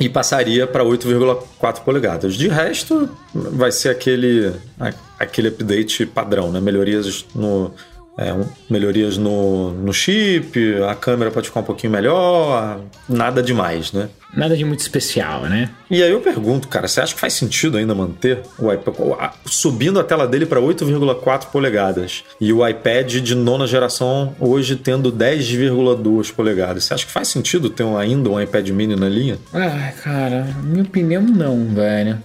e 0.00 0.08
passaria 0.08 0.66
para 0.66 0.84
8,4 0.84 1.80
polegadas. 1.80 2.34
De 2.34 2.48
resto, 2.48 3.08
vai 3.34 3.70
ser 3.70 3.90
aquele, 3.90 4.52
aquele 5.18 5.48
update 5.48 6.06
padrão, 6.06 6.50
né? 6.50 6.60
melhorias 6.60 7.24
no, 7.34 7.72
é, 8.18 8.32
um, 8.32 8.44
melhorias 8.68 9.16
no, 9.16 9.72
no 9.72 9.92
chip, 9.92 10.58
a 10.88 10.94
câmera 10.94 11.30
pode 11.30 11.48
ficar 11.48 11.60
um 11.60 11.64
pouquinho 11.64 11.92
melhor, 11.92 12.80
nada 13.08 13.42
demais, 13.42 13.92
né? 13.92 14.08
Nada 14.34 14.56
de 14.56 14.64
muito 14.64 14.80
especial, 14.80 15.42
né? 15.42 15.68
E 15.90 16.02
aí 16.02 16.10
eu 16.10 16.20
pergunto, 16.20 16.66
cara, 16.66 16.88
você 16.88 17.02
acha 17.02 17.14
que 17.14 17.20
faz 17.20 17.34
sentido 17.34 17.76
ainda 17.76 17.94
manter 17.94 18.40
o 18.58 18.72
iPad 18.72 18.94
subindo 19.44 20.00
a 20.00 20.04
tela 20.04 20.26
dele 20.26 20.46
para 20.46 20.58
8,4 20.58 21.48
polegadas 21.50 22.24
e 22.40 22.50
o 22.50 22.66
iPad 22.66 23.16
de 23.16 23.34
nona 23.34 23.66
geração 23.66 24.34
hoje 24.40 24.76
tendo 24.76 25.12
10,2 25.12 26.32
polegadas? 26.32 26.84
Você 26.84 26.94
acha 26.94 27.04
que 27.04 27.12
faz 27.12 27.28
sentido 27.28 27.68
ter 27.68 27.84
ainda 27.84 28.30
um 28.30 28.40
iPad 28.40 28.70
mini 28.70 28.96
na 28.96 29.06
linha? 29.06 29.36
Ah, 29.52 29.92
cara, 30.02 30.48
minha 30.62 30.82
opinião 30.82 31.22
não, 31.22 31.66
velho. 31.66 32.18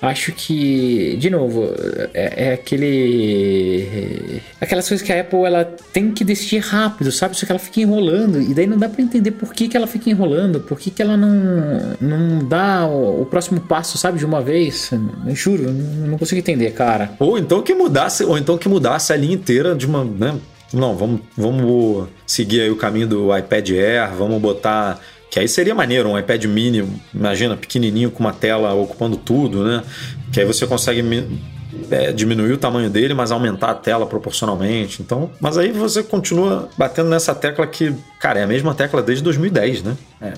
Acho 0.00 0.32
que, 0.32 1.16
de 1.20 1.30
novo, 1.30 1.72
é, 2.12 2.48
é 2.48 2.52
aquele. 2.54 4.42
Aquelas 4.60 4.88
coisas 4.88 5.06
que 5.06 5.12
a 5.12 5.20
Apple 5.20 5.31
ela 5.46 5.64
tem 5.64 6.12
que 6.12 6.24
decidir 6.24 6.58
rápido, 6.58 7.10
sabe? 7.10 7.36
Só 7.36 7.46
que 7.46 7.52
ela 7.52 7.58
fica 7.58 7.80
enrolando 7.80 8.40
e 8.40 8.54
daí 8.54 8.66
não 8.66 8.78
dá 8.78 8.88
para 8.88 9.02
entender 9.02 9.32
por 9.32 9.52
que, 9.52 9.68
que 9.68 9.76
ela 9.76 9.86
fica 9.86 10.10
enrolando, 10.10 10.60
por 10.60 10.78
que, 10.78 10.90
que 10.90 11.00
ela 11.00 11.16
não 11.16 11.96
não 12.00 12.46
dá 12.46 12.86
o, 12.86 13.22
o, 13.22 13.26
próximo 13.26 13.60
passo, 13.60 13.96
sabe, 13.98 14.18
de 14.18 14.26
uma 14.26 14.40
vez. 14.40 14.90
Eu 15.26 15.34
juro, 15.34 15.72
não, 15.72 16.08
não 16.08 16.18
consigo 16.18 16.38
entender, 16.38 16.70
cara. 16.72 17.12
Ou 17.18 17.38
então 17.38 17.62
que 17.62 17.74
mudasse, 17.74 18.24
ou 18.24 18.36
então 18.36 18.58
que 18.58 18.68
mudasse 18.68 19.12
a 19.12 19.16
linha 19.16 19.34
inteira 19.34 19.74
de 19.74 19.86
uma, 19.86 20.04
né? 20.04 20.38
Não, 20.72 20.96
vamos, 20.96 21.20
vamos 21.36 22.08
seguir 22.26 22.62
aí 22.62 22.70
o 22.70 22.76
caminho 22.76 23.06
do 23.06 23.36
iPad 23.36 23.70
Air, 23.70 24.14
vamos 24.16 24.40
botar 24.40 25.00
que 25.32 25.38
aí 25.38 25.48
seria 25.48 25.74
maneiro, 25.74 26.10
um 26.10 26.18
iPad 26.18 26.44
mini, 26.44 26.86
imagina, 27.14 27.56
pequenininho 27.56 28.10
com 28.10 28.20
uma 28.20 28.34
tela 28.34 28.74
ocupando 28.74 29.16
tudo, 29.16 29.64
né? 29.64 29.82
Que 30.30 30.40
aí 30.40 30.46
você 30.46 30.66
consegue 30.66 31.02
é, 31.90 32.12
diminuir 32.12 32.52
o 32.52 32.58
tamanho 32.58 32.90
dele, 32.90 33.14
mas 33.14 33.30
aumentar 33.30 33.70
a 33.70 33.74
tela 33.74 34.06
proporcionalmente. 34.06 35.02
Então, 35.02 35.30
mas 35.40 35.56
aí 35.56 35.72
você 35.72 36.02
continua 36.02 36.68
batendo 36.76 37.08
nessa 37.08 37.34
tecla 37.34 37.66
que, 37.66 37.94
cara, 38.20 38.40
é 38.40 38.42
a 38.44 38.46
mesma 38.46 38.74
tecla 38.74 39.02
desde 39.02 39.24
2010, 39.24 39.82
né? 39.82 39.96
É, 40.20 40.32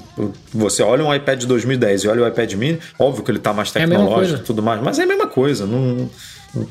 você 0.52 0.82
olha 0.82 1.04
um 1.04 1.14
iPad 1.14 1.40
de 1.40 1.46
2010 1.46 2.04
e 2.04 2.08
olha 2.08 2.24
o 2.24 2.28
iPad 2.28 2.52
mini, 2.54 2.78
óbvio 2.98 3.24
que 3.24 3.30
ele 3.30 3.38
tá 3.38 3.52
mais 3.52 3.70
tecnológico 3.70 4.40
e 4.40 4.44
tudo 4.44 4.62
mais, 4.62 4.82
mas 4.82 4.98
é 4.98 5.02
a 5.02 5.06
mesma 5.06 5.26
coisa. 5.26 5.66
Não, 5.66 6.08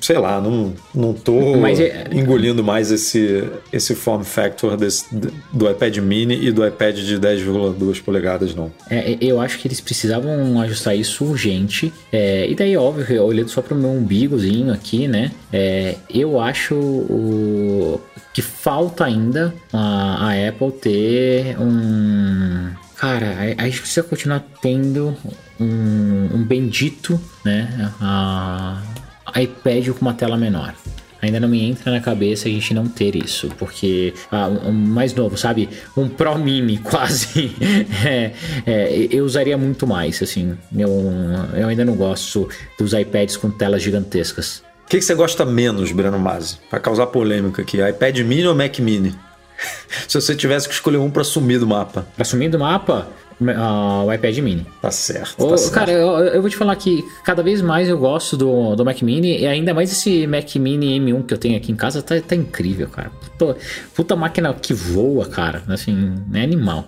sei 0.02 0.18
lá, 0.18 0.40
não, 0.40 0.74
não 0.94 1.14
tô 1.14 1.58
Mas 1.58 1.80
é... 1.80 2.08
engolindo 2.12 2.64
mais 2.64 2.92
esse, 2.92 3.44
esse 3.72 3.96
form 3.96 4.24
factor 4.24 4.78
desse, 4.78 5.06
do 5.52 5.70
iPad 5.70 5.98
mini 5.98 6.46
e 6.46 6.52
do 6.52 6.66
iPad 6.66 6.96
de 6.98 7.20
10,2 7.20 8.02
polegadas, 8.04 8.56
não. 8.56 8.72
É, 8.90 9.18
eu 9.20 9.42
acho 9.42 9.60
que 9.60 9.68
eles 9.68 9.82
precisavam 9.82 10.60
ajustar 10.62 10.96
isso 10.96 11.26
urgente. 11.26 11.94
É, 12.12 12.50
e 12.50 12.56
daí, 12.56 12.76
óbvio, 12.78 13.24
olhando 13.24 13.50
só 13.50 13.62
pro 13.62 13.76
meu 13.76 13.90
umbigozinho 13.90 14.74
aqui, 14.74 15.08
né? 15.08 15.32
É, 15.52 15.96
eu 16.10 16.40
acho 16.40 16.76
o, 16.76 18.02
que 18.34 18.42
falta 18.42 19.06
ainda 19.06 19.54
a, 19.72 20.30
a 20.30 20.50
Apple 20.50 20.72
ter 20.72 21.58
um. 21.60 22.72
Cara, 22.96 23.36
a, 23.38 23.64
a 23.64 23.66
gente 23.66 23.82
precisa 23.82 24.04
continuar 24.04 24.46
tendo 24.62 25.16
um, 25.60 26.30
um 26.36 26.44
bendito, 26.44 27.20
né? 27.44 27.92
A, 28.00 28.82
iPad 29.36 29.90
com 29.90 30.02
uma 30.02 30.14
tela 30.14 30.38
menor. 30.38 30.74
Ainda 31.24 31.40
não 31.40 31.48
me 31.48 31.64
entra 31.64 31.90
na 31.90 32.02
cabeça 32.02 32.50
a 32.50 32.52
gente 32.52 32.74
não 32.74 32.86
ter 32.86 33.16
isso, 33.16 33.48
porque 33.58 34.14
ah, 34.30 34.48
um 34.48 34.74
mais 34.74 35.14
novo, 35.14 35.38
sabe? 35.38 35.70
Um 35.96 36.10
Pro 36.10 36.38
Mini 36.38 36.78
quase. 36.84 37.56
é, 38.06 38.32
é, 38.66 39.08
eu 39.10 39.24
usaria 39.24 39.58
muito 39.58 39.88
mais, 39.88 40.22
assim. 40.22 40.58
Eu, 40.78 40.90
eu 41.54 41.70
ainda 41.70 41.86
não 41.86 41.96
gosto 41.96 42.50
dos 42.78 42.92
iPads 42.92 43.38
com 43.38 43.50
telas 43.50 43.82
gigantescas. 43.82 44.62
O 44.86 44.90
que, 44.90 44.98
que, 44.98 45.02
você 45.02 45.16
gosta 45.16 45.46
menos, 45.46 45.94
Breno 45.94 46.20
Masi? 46.20 46.58
Para 46.70 46.82
causar 46.82 47.08
polêmica 47.08 47.62
aqui, 47.62 47.82
iPad 47.82 48.20
Mini 48.20 48.46
ou 48.46 48.54
Mac 48.54 48.78
Mini? 48.80 49.16
Se 50.10 50.20
você 50.20 50.36
tivesse 50.36 50.68
que 50.68 50.74
escolher 50.74 50.98
um 50.98 51.10
para 51.10 51.24
sumir 51.24 51.58
do 51.58 51.66
mapa. 51.66 52.06
Para 52.16 52.26
sumir 52.26 52.50
do 52.50 52.60
mapa? 52.60 53.08
Uh, 53.52 54.06
o 54.06 54.14
iPad 54.14 54.38
mini. 54.40 54.66
Tá 54.82 54.92
certo. 54.92 55.48
Tá 55.48 55.58
certo. 55.58 55.74
Cara, 55.74 55.92
eu, 55.92 56.10
eu, 56.20 56.42
vou 56.42 56.50
te 56.50 56.56
falar 56.56 56.76
que 56.76 57.04
cada 57.24 57.44
vez 57.44 57.62
mais 57.62 57.90
eu 57.90 57.98
gosto 57.98 58.38
do, 58.38 58.76
do 58.76 58.86
Mac 58.86 59.02
Mini 59.02 59.40
e 59.40 59.48
ainda 59.48 59.74
mais 59.74 59.92
esse 59.92 60.26
Mac 60.28 60.56
Mini 60.56 61.00
M1 61.00 61.26
que 61.26 61.34
eu 61.34 61.38
tenho 61.38 61.58
aqui 61.58 61.72
em 61.72 61.76
casa 61.76 62.02
tá, 62.02 62.20
tá 62.20 62.36
incrível, 62.36 62.88
cara. 62.88 63.12
Puta, 63.38 63.58
puta 63.96 64.16
máquina 64.16 64.54
que 64.54 64.74
voa, 64.74 65.26
cara. 65.26 65.64
Assim, 65.68 66.16
é 66.34 66.42
animal. 66.42 66.88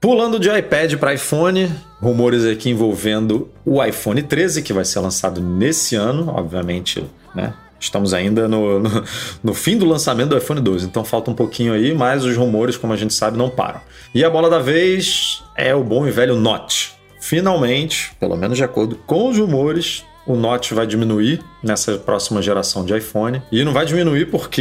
Pulando 0.00 0.38
de 0.38 0.48
iPad 0.48 0.94
para 0.94 1.14
iPhone, 1.14 1.68
rumores 2.00 2.44
aqui 2.44 2.70
envolvendo 2.70 3.50
o 3.64 3.82
iPhone 3.84 4.22
13, 4.22 4.62
que 4.62 4.72
vai 4.72 4.84
ser 4.84 5.00
lançado 5.00 5.40
nesse 5.40 5.96
ano, 5.96 6.28
obviamente, 6.28 7.04
né? 7.34 7.52
Estamos 7.80 8.12
ainda 8.12 8.48
no, 8.48 8.80
no, 8.80 9.04
no, 9.42 9.54
fim 9.54 9.76
do 9.76 9.86
lançamento 9.86 10.30
do 10.30 10.38
iPhone 10.38 10.60
12, 10.60 10.86
então 10.86 11.04
falta 11.04 11.30
um 11.30 11.34
pouquinho 11.34 11.72
aí, 11.72 11.94
mas 11.94 12.24
os 12.24 12.36
rumores, 12.36 12.76
como 12.76 12.92
a 12.92 12.96
gente 12.96 13.14
sabe, 13.14 13.38
não 13.38 13.48
param. 13.48 13.80
E 14.14 14.24
a 14.24 14.30
bola 14.30 14.50
da 14.50 14.58
vez 14.58 15.42
é 15.56 15.74
o 15.74 15.84
bom 15.84 16.06
e 16.06 16.10
velho 16.10 16.36
Note. 16.36 16.92
Finalmente, 17.20 18.12
pelo 18.18 18.36
menos 18.36 18.56
de 18.56 18.64
acordo 18.64 18.96
com 19.06 19.28
os 19.28 19.38
rumores, 19.38 20.04
o 20.28 20.36
Note 20.36 20.74
vai 20.74 20.86
diminuir 20.86 21.40
nessa 21.62 21.96
próxima 21.96 22.42
geração 22.42 22.84
de 22.84 22.94
iPhone. 22.96 23.42
E 23.50 23.64
não 23.64 23.72
vai 23.72 23.86
diminuir 23.86 24.26
porque 24.26 24.60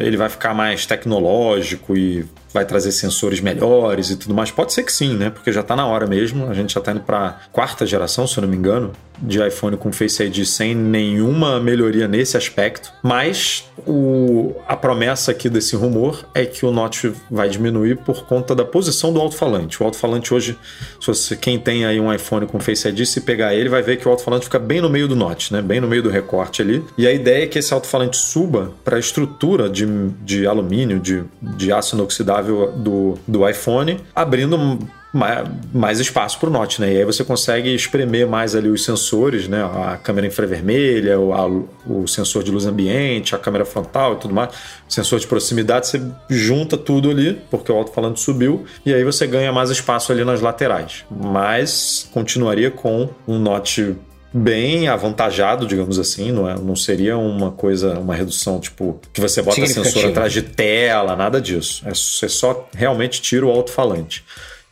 ele 0.00 0.16
vai 0.18 0.28
ficar 0.28 0.52
mais 0.52 0.84
tecnológico 0.84 1.96
e 1.96 2.26
vai 2.52 2.64
trazer 2.64 2.92
sensores 2.92 3.40
melhores 3.40 4.10
e 4.10 4.16
tudo 4.16 4.34
mais. 4.34 4.50
Pode 4.50 4.72
ser 4.72 4.82
que 4.82 4.92
sim, 4.92 5.14
né? 5.14 5.30
Porque 5.30 5.50
já 5.50 5.62
está 5.62 5.74
na 5.74 5.86
hora 5.86 6.06
mesmo. 6.06 6.48
A 6.50 6.54
gente 6.54 6.74
já 6.74 6.80
está 6.80 6.92
indo 6.92 7.00
para 7.00 7.40
quarta 7.52 7.86
geração, 7.86 8.26
se 8.26 8.36
eu 8.36 8.42
não 8.42 8.48
me 8.48 8.56
engano, 8.56 8.92
de 9.20 9.44
iPhone 9.46 9.76
com 9.76 9.92
Face 9.92 10.22
ID 10.22 10.44
sem 10.44 10.74
nenhuma 10.74 11.60
melhoria 11.60 12.06
nesse 12.08 12.36
aspecto. 12.36 12.92
Mas 13.02 13.64
o, 13.86 14.54
a 14.66 14.76
promessa 14.76 15.30
aqui 15.30 15.48
desse 15.48 15.76
rumor 15.76 16.26
é 16.34 16.44
que 16.44 16.64
o 16.64 16.70
Note 16.70 17.12
vai 17.30 17.48
diminuir 17.48 17.96
por 17.98 18.26
conta 18.26 18.54
da 18.54 18.64
posição 18.64 19.12
do 19.12 19.20
alto-falante. 19.20 19.82
O 19.82 19.86
alto-falante 19.86 20.32
hoje, 20.32 20.56
se 21.00 21.06
você, 21.06 21.36
quem 21.36 21.58
tem 21.58 21.84
aí 21.84 22.00
um 22.00 22.12
iPhone 22.12 22.46
com 22.46 22.58
Face 22.60 22.86
ID, 22.88 23.04
se 23.04 23.20
pegar 23.22 23.54
ele, 23.54 23.68
vai 23.68 23.82
ver 23.82 23.96
que 23.96 24.06
o 24.06 24.10
alto-falante 24.10 24.44
fica 24.44 24.58
bem 24.58 24.80
no 24.80 24.90
meio 24.90 25.08
do 25.08 25.16
Note, 25.16 25.52
né? 25.52 25.62
Bem 25.62 25.80
no 25.80 25.88
meio 25.88 26.02
do 26.02 26.10
recorte 26.10 26.62
ali. 26.62 26.84
E 26.96 27.06
a 27.06 27.12
ideia 27.12 27.44
é 27.44 27.46
que 27.46 27.58
esse 27.58 27.72
alto-falante 27.72 28.16
suba 28.16 28.72
para 28.84 28.96
a 28.96 29.00
estrutura 29.00 29.68
de, 29.68 29.86
de 30.22 30.46
alumínio, 30.46 30.98
de, 30.98 31.24
de 31.40 31.72
aço 31.72 31.96
inoxidável 31.96 32.72
do, 32.76 33.18
do 33.26 33.48
iPhone, 33.48 34.00
abrindo 34.14 34.78
mais 35.12 35.98
espaço 36.00 36.38
para 36.38 36.48
o 36.48 36.52
Note, 36.52 36.80
né? 36.80 36.92
E 36.92 36.98
aí 36.98 37.04
você 37.04 37.24
consegue 37.24 37.74
espremer 37.74 38.26
mais 38.26 38.54
ali 38.54 38.68
os 38.68 38.84
sensores, 38.84 39.48
né? 39.48 39.62
A 39.64 39.96
câmera 39.96 40.26
infravermelha, 40.26 41.18
o, 41.18 41.32
a, 41.32 41.46
o 41.86 42.06
sensor 42.06 42.42
de 42.42 42.50
luz 42.50 42.66
ambiente, 42.66 43.34
a 43.34 43.38
câmera 43.38 43.64
frontal 43.64 44.14
e 44.14 44.16
tudo 44.16 44.34
mais, 44.34 44.50
sensor 44.88 45.18
de 45.18 45.26
proximidade, 45.26 45.86
você 45.86 46.02
junta 46.28 46.76
tudo 46.76 47.10
ali, 47.10 47.40
porque 47.50 47.72
o 47.72 47.76
alto-falante 47.76 48.20
subiu, 48.20 48.64
e 48.84 48.92
aí 48.92 49.02
você 49.02 49.26
ganha 49.26 49.50
mais 49.50 49.70
espaço 49.70 50.12
ali 50.12 50.24
nas 50.24 50.40
laterais. 50.40 51.04
Mas 51.10 52.08
continuaria 52.12 52.70
com 52.70 53.08
um 53.26 53.38
Note 53.38 53.96
bem 54.32 54.88
avantajado, 54.88 55.66
digamos 55.66 55.98
assim, 55.98 56.30
não, 56.30 56.48
é, 56.48 56.54
não 56.54 56.76
seria 56.76 57.16
uma 57.16 57.50
coisa, 57.50 57.98
uma 57.98 58.14
redução 58.14 58.60
tipo 58.60 59.00
que 59.12 59.20
você 59.20 59.40
bota 59.40 59.66
sensor 59.66 60.04
atrás 60.06 60.32
de 60.32 60.42
tela, 60.42 61.16
nada 61.16 61.40
disso. 61.40 61.82
É, 61.86 61.94
você 61.94 62.28
só 62.28 62.68
realmente 62.74 63.22
tira 63.22 63.46
o 63.46 63.50
alto-falante. 63.50 64.22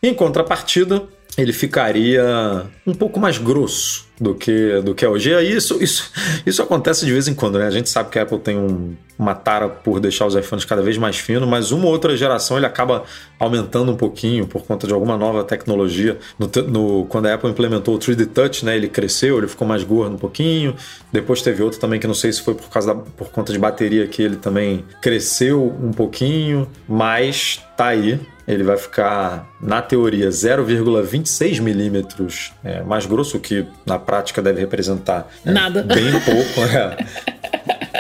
Em 0.07 0.15
contrapartida, 0.15 1.03
ele 1.37 1.53
ficaria 1.53 2.65
um 2.87 2.95
pouco 2.95 3.19
mais 3.19 3.39
grosso. 3.39 4.07
do 4.19 4.35
que, 4.35 4.81
do 4.81 4.95
que 4.95 5.05
é 5.05 5.09
hoje. 5.09 5.31
E 5.31 5.35
aí 5.35 5.53
isso, 5.53 5.77
isso, 5.83 6.11
isso 6.47 6.63
acontece 6.63 7.05
de 7.05 7.13
vez 7.13 7.29
em 7.29 7.35
quando, 7.35 7.59
né? 7.59 7.67
A 7.67 7.71
gente 7.71 7.91
sabe 7.91 8.09
que 8.09 8.19
a 8.19 8.23
Apple 8.23 8.39
tem 8.39 8.57
um, 8.57 8.97
uma 9.19 9.35
tara 9.35 9.69
por 9.69 10.01
deixar 10.01 10.27
os 10.27 10.35
iPhones 10.35 10.65
cada 10.65 10.81
vez 10.81 10.97
mais 10.97 11.19
finos, 11.19 11.47
mas 11.47 11.71
uma 11.71 11.87
outra 11.87 12.17
geração 12.17 12.57
ele 12.57 12.65
acaba 12.65 13.05
aumentando 13.39 13.93
um 13.93 13.97
pouquinho 13.97 14.47
por 14.47 14.63
conta 14.63 14.87
de 14.87 14.95
alguma 14.95 15.19
nova 15.19 15.45
tecnologia. 15.45 16.19
No, 16.39 16.51
no, 16.63 17.05
quando 17.07 17.27
a 17.27 17.35
Apple 17.35 17.51
implementou 17.51 17.95
o 17.95 17.99
3D 17.99 18.27
Touch, 18.27 18.65
né, 18.65 18.75
ele 18.75 18.89
cresceu, 18.89 19.37
ele 19.37 19.49
ficou 19.49 19.69
mais 19.69 19.85
gordo 19.85 20.15
um 20.15 20.19
pouquinho. 20.19 20.75
Depois 21.13 21.43
teve 21.43 21.63
outro 21.63 21.79
também 21.79 22.01
que 22.01 22.07
não 22.07 22.15
sei 22.15 22.33
se 22.33 22.41
foi 22.41 22.55
por 22.55 22.71
causa 22.71 22.95
da, 22.95 23.01
por 23.01 23.29
conta 23.29 23.53
de 23.53 23.59
bateria 23.59 24.07
que 24.07 24.23
ele 24.23 24.37
também 24.37 24.83
cresceu 25.03 25.77
um 25.83 25.91
pouquinho, 25.91 26.67
mas 26.89 27.63
tá 27.77 27.89
aí 27.89 28.19
ele 28.47 28.63
vai 28.63 28.77
ficar, 28.77 29.49
na 29.61 29.83
teoria, 29.83 30.29
0,26 30.29 31.61
milímetros 31.61 32.53
é, 32.65 32.83
mais 32.83 33.05
grosso, 33.07 33.39
que 33.41 33.67
na 33.85 33.99
prática 33.99 34.41
deve 34.41 34.61
representar 34.61 35.29
é, 35.45 35.51
nada. 35.51 35.83
Bem 35.83 36.13
pouco. 36.25 36.61
É. 36.61 36.97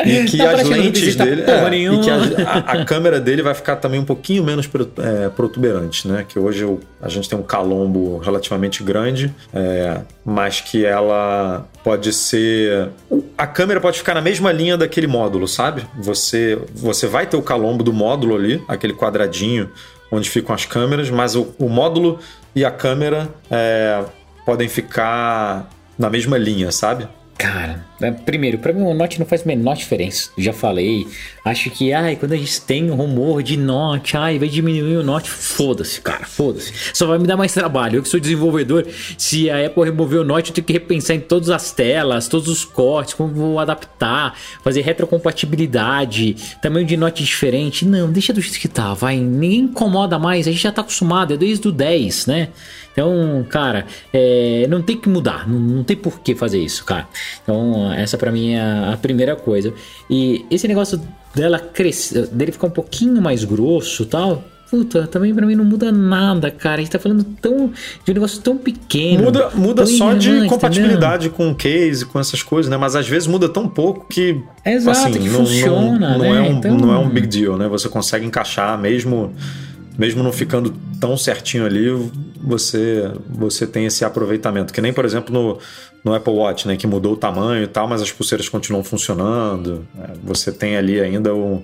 E 0.05 0.25
que 0.25 0.41
as 0.41 0.69
lentes 0.69 1.17
dele. 1.17 1.43
É, 1.43 1.75
e 1.75 2.01
que 2.01 2.11
a, 2.11 2.17
a, 2.49 2.59
a, 2.59 2.85
câmera 2.85 3.19
dele 3.19 3.43
vai 3.43 3.55
ficar 3.55 3.77
também 3.77 3.99
um 3.99 4.05
pouquinho 4.05 4.45
menos 4.45 4.69
é, 4.99 5.29
protuberante, 5.31 6.07
né? 6.07 6.25
Que 6.29 6.39
hoje 6.39 6.63
eu, 6.63 6.81
a 7.01 7.09
gente 7.09 7.29
tem 7.29 7.39
um 7.39 7.43
calombo 7.43 8.19
relativamente 8.19 8.83
grande, 8.83 9.35
é, 9.53 10.01
mas 10.25 10.61
que 10.61 10.85
ela 10.85 11.67
pode 11.83 12.13
ser. 12.13 12.91
A 13.37 13.47
câmera 13.47 13.81
pode 13.81 13.99
ficar 13.99 14.15
na 14.15 14.21
mesma 14.21 14.53
linha 14.53 14.77
daquele 14.77 15.07
módulo, 15.07 15.49
sabe? 15.49 15.83
Você, 15.99 16.59
você 16.75 17.07
vai 17.07 17.27
ter 17.27 17.37
o 17.37 17.43
calombo 17.43 17.83
do 17.83 17.93
módulo 17.93 18.37
ali, 18.37 18.63
aquele 18.69 18.93
quadradinho 18.93 19.71
onde 20.11 20.29
ficam 20.29 20.55
as 20.55 20.65
câmeras, 20.65 21.11
mas 21.11 21.35
o, 21.35 21.55
o 21.59 21.69
módulo 21.69 22.19
e 22.55 22.65
a 22.65 22.71
câmera 22.71 23.29
é, 23.51 24.05
podem 24.45 24.69
ficar 24.69 25.69
na 25.99 26.11
mesma 26.11 26.37
linha, 26.39 26.71
sabe? 26.71 27.09
Cara, 27.39 27.85
primeiro, 28.25 28.59
para 28.59 28.73
mim 28.73 28.83
o 28.83 28.95
Note 28.95 29.19
não 29.19 29.27
faz 29.27 29.43
a 29.43 29.47
menor 29.47 29.77
diferença. 29.77 30.31
Já 30.37 30.53
falei. 30.53 31.07
Acho 31.45 31.71
que, 31.71 31.93
ai, 31.93 32.17
quando 32.17 32.33
a 32.33 32.37
gente 32.37 32.61
tem 32.61 32.91
um 32.91 32.95
rumor 32.95 33.43
de 33.43 33.57
Note, 33.57 34.17
ai, 34.17 34.39
vai 34.39 34.49
diminuir 34.49 34.97
o 34.97 35.03
Note. 35.03 35.31
Foda-se, 35.31 36.01
cara, 36.01 36.25
foda-se. 36.25 36.73
Só 36.93 37.07
vai 37.07 37.19
me 37.19 37.27
dar 37.27 37.37
mais 37.37 37.53
trabalho. 37.53 37.97
Eu 37.99 38.03
que 38.03 38.09
sou 38.09 38.21
desenvolvedor, 38.21 38.87
se 39.17 39.49
a 39.49 39.65
Apple 39.67 39.85
remover 39.85 40.21
o 40.21 40.25
Note, 40.25 40.51
eu 40.51 40.55
tenho 40.55 40.67
que 40.67 40.73
repensar 40.73 41.15
em 41.15 41.21
todas 41.21 41.51
as 41.51 41.73
telas, 41.73 42.29
todos 42.29 42.49
os 42.49 42.65
cortes, 42.65 43.15
como 43.15 43.33
vou 43.33 43.59
adaptar, 43.59 44.37
fazer 44.63 44.83
retrocompatibilidade, 44.83 46.37
tamanho 46.61 46.87
de 46.87 46.97
Note 46.97 47.23
diferente. 47.23 47.85
Não, 47.85 48.11
deixa 48.11 48.33
do 48.33 48.41
jeito 48.41 48.59
que 48.59 48.69
tá, 48.69 48.93
vai. 48.95 49.17
Ninguém 49.17 49.61
incomoda 49.61 50.19
mais, 50.19 50.47
a 50.47 50.51
gente 50.51 50.63
já 50.63 50.73
tá 50.73 50.81
acostumado, 50.83 51.35
é 51.35 51.37
desde 51.37 51.69
o 51.69 51.73
10, 51.73 52.27
né? 52.27 52.49
Então, 52.97 53.47
cara, 53.51 53.85
é, 54.11 54.67
não 54.71 54.81
tem 54.81 54.97
que 54.97 55.07
mudar, 55.07 55.47
não, 55.47 55.59
não, 55.59 55.85
tem 55.85 55.95
por 55.95 56.19
que 56.21 56.35
fazer 56.35 56.59
isso, 56.59 56.83
cara. 56.83 57.07
Então, 57.43 57.86
essa 57.93 58.17
para 58.17 58.31
mim 58.33 58.55
é 58.55 58.61
a 58.61 58.99
primeira 59.01 59.37
coisa. 59.37 59.73
E 60.09 60.45
esse 60.51 60.67
negócio 60.67 61.01
dela 61.35 61.59
crescer, 61.59 62.27
dele 62.29 62.53
ficar 62.53 62.67
um 62.67 62.71
pouquinho 62.71 63.21
mais 63.21 63.45
grosso 63.45 64.07
tal, 64.07 64.43
Puta, 64.69 65.07
também 65.07 65.33
pra 65.33 65.47
mim 65.47 65.55
não 65.55 65.65
muda 65.65 65.93
nada, 65.93 66.51
cara. 66.51 66.77
A 66.77 66.79
gente 66.79 66.91
tá 66.91 66.99
falando 66.99 67.23
tão, 67.41 67.71
de 68.05 68.11
um 68.11 68.15
negócio 68.15 68.41
tão 68.41 68.59
pequeno. 68.59 69.23
Muda, 69.23 69.51
muda 69.55 69.87
só 69.87 70.13
de 70.13 70.49
compatibilidade 70.49 71.29
entendeu? 71.29 71.47
com 71.47 71.53
o 71.53 71.55
case, 71.55 72.05
com 72.05 72.19
essas 72.19 72.43
coisas, 72.43 72.69
né? 72.69 72.77
Mas 72.77 72.97
às 72.97 73.09
vezes 73.09 73.29
muda 73.29 73.49
tão 73.49 73.69
pouco 73.69 74.07
que. 74.09 74.43
Exato, 74.65 74.99
assim, 74.99 75.13
que 75.13 75.29
não, 75.29 75.47
funciona, 75.47 76.11
não, 76.11 76.19
não 76.19 76.19
né? 76.19 76.29
É 76.29 76.41
um, 76.41 76.59
então... 76.59 76.77
Não 76.77 76.93
é 76.93 76.99
um 76.99 77.09
big 77.09 77.29
deal, 77.29 77.57
né? 77.57 77.69
Você 77.69 77.89
consegue 77.89 78.27
encaixar 78.27 78.77
mesmo 78.77 79.33
mesmo 79.99 80.23
não 80.23 80.33
ficando 80.33 80.75
tão 81.01 81.17
certinho 81.17 81.65
ali, 81.65 81.89
você 82.41 83.11
você 83.29 83.67
tem 83.67 83.87
esse 83.87 84.05
aproveitamento. 84.05 84.73
Que 84.73 84.81
nem, 84.81 84.93
por 84.93 85.05
exemplo, 85.05 85.33
no, 85.33 85.59
no 86.05 86.15
Apple 86.15 86.33
Watch, 86.33 86.69
né? 86.69 86.77
Que 86.77 86.87
mudou 86.87 87.15
o 87.15 87.17
tamanho 87.17 87.65
e 87.65 87.67
tal, 87.67 87.89
mas 87.89 88.03
as 88.03 88.13
pulseiras 88.13 88.49
continuam 88.49 88.85
funcionando. 88.85 89.87
Né? 89.95 90.15
Você 90.25 90.53
tem 90.53 90.77
ali 90.77 91.01
ainda 91.01 91.35
o, 91.35 91.63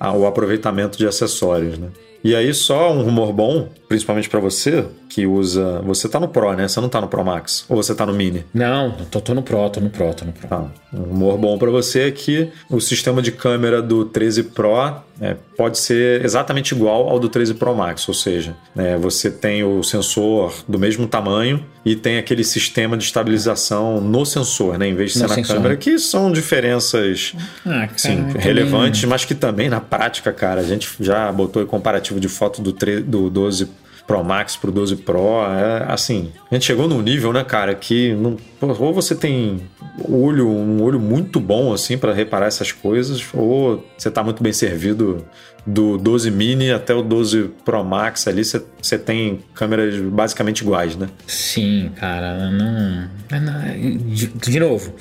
o 0.00 0.26
aproveitamento 0.26 0.96
de 0.98 1.06
acessórios, 1.06 1.78
né? 1.78 1.88
E 2.22 2.34
aí, 2.34 2.52
só 2.52 2.92
um 2.92 3.02
rumor 3.02 3.32
bom, 3.32 3.68
principalmente 3.88 4.28
para 4.28 4.40
você, 4.40 4.84
que 5.08 5.26
usa. 5.26 5.80
Você 5.82 6.08
tá 6.08 6.20
no 6.20 6.28
Pro, 6.28 6.52
né? 6.52 6.68
Você 6.68 6.80
não 6.80 6.88
tá 6.88 7.00
no 7.00 7.08
Pro 7.08 7.24
Max. 7.24 7.64
Ou 7.68 7.76
você 7.76 7.94
tá 7.94 8.04
no 8.04 8.12
Mini? 8.12 8.44
Não, 8.52 8.92
tô, 9.10 9.20
tô 9.20 9.34
no 9.34 9.42
Pro, 9.42 9.70
tô 9.70 9.80
no 9.80 9.90
Pro, 9.90 10.12
tô 10.12 10.24
no 10.24 10.32
Pro. 10.32 10.48
Ah, 10.50 10.66
um 10.92 11.02
rumor 11.02 11.38
bom 11.38 11.58
para 11.58 11.70
você 11.70 12.08
é 12.08 12.10
que 12.10 12.50
o 12.68 12.80
sistema 12.80 13.22
de 13.22 13.32
câmera 13.32 13.80
do 13.80 14.04
13 14.04 14.42
Pro 14.44 15.02
é, 15.20 15.34
pode 15.56 15.78
ser 15.78 16.22
exatamente 16.24 16.74
igual 16.74 17.08
ao 17.08 17.18
do 17.18 17.28
13 17.28 17.54
Pro 17.54 17.74
Max, 17.74 18.06
ou 18.06 18.14
seja, 18.14 18.54
é, 18.76 18.96
você 18.98 19.30
tem 19.30 19.64
o 19.64 19.82
sensor 19.82 20.54
do 20.68 20.78
mesmo 20.78 21.06
tamanho 21.06 21.64
e 21.84 21.96
tem 21.96 22.18
aquele 22.18 22.44
sistema 22.44 22.96
de 22.96 23.04
estabilização 23.04 24.00
no 24.00 24.26
sensor, 24.26 24.76
né? 24.76 24.88
Em 24.88 24.94
vez 24.94 25.12
de 25.12 25.18
ser 25.18 25.22
no 25.24 25.28
na 25.30 25.34
sensor. 25.36 25.56
câmera, 25.56 25.76
que 25.76 25.98
são 25.98 26.30
diferenças 26.30 27.32
ah, 27.64 27.88
sim, 27.96 28.26
relevantes, 28.38 29.04
mas 29.04 29.24
que 29.24 29.34
também 29.34 29.70
na 29.70 29.80
prática, 29.80 30.32
cara, 30.32 30.60
a 30.60 30.64
gente 30.64 30.88
já 31.00 31.32
botou 31.32 31.62
em 31.62 31.66
comparativo 31.66 32.05
de 32.14 32.28
foto 32.28 32.62
do, 32.62 32.72
3, 32.72 33.04
do 33.04 33.28
12 33.28 33.68
Pro 34.06 34.22
Max 34.22 34.56
pro 34.56 34.70
12 34.70 34.96
Pro. 34.96 35.42
É, 35.44 35.84
assim, 35.92 36.32
a 36.50 36.54
gente 36.54 36.64
chegou 36.64 36.86
num 36.86 37.02
nível, 37.02 37.32
né, 37.32 37.42
cara, 37.42 37.74
que 37.74 38.14
não, 38.14 38.36
ou 38.60 38.94
você 38.94 39.14
tem 39.14 39.60
olho, 40.08 40.48
um 40.48 40.82
olho 40.82 41.00
muito 41.00 41.40
bom, 41.40 41.72
assim, 41.72 41.98
para 41.98 42.12
reparar 42.12 42.46
essas 42.46 42.70
coisas, 42.70 43.22
ou 43.34 43.84
você 43.98 44.10
tá 44.10 44.22
muito 44.22 44.42
bem 44.42 44.52
servido 44.52 45.24
do 45.66 45.98
12 45.98 46.30
mini 46.30 46.70
até 46.70 46.94
o 46.94 47.02
12 47.02 47.50
Pro 47.64 47.82
Max 47.82 48.28
ali, 48.28 48.42
você 48.44 48.98
tem 48.98 49.40
câmeras 49.52 49.98
basicamente 49.98 50.60
iguais, 50.60 50.94
né? 50.94 51.08
Sim, 51.26 51.90
cara, 51.96 52.50
não. 52.50 53.08
não 53.30 54.06
de, 54.14 54.28
de, 54.28 54.60
novo, 54.60 54.94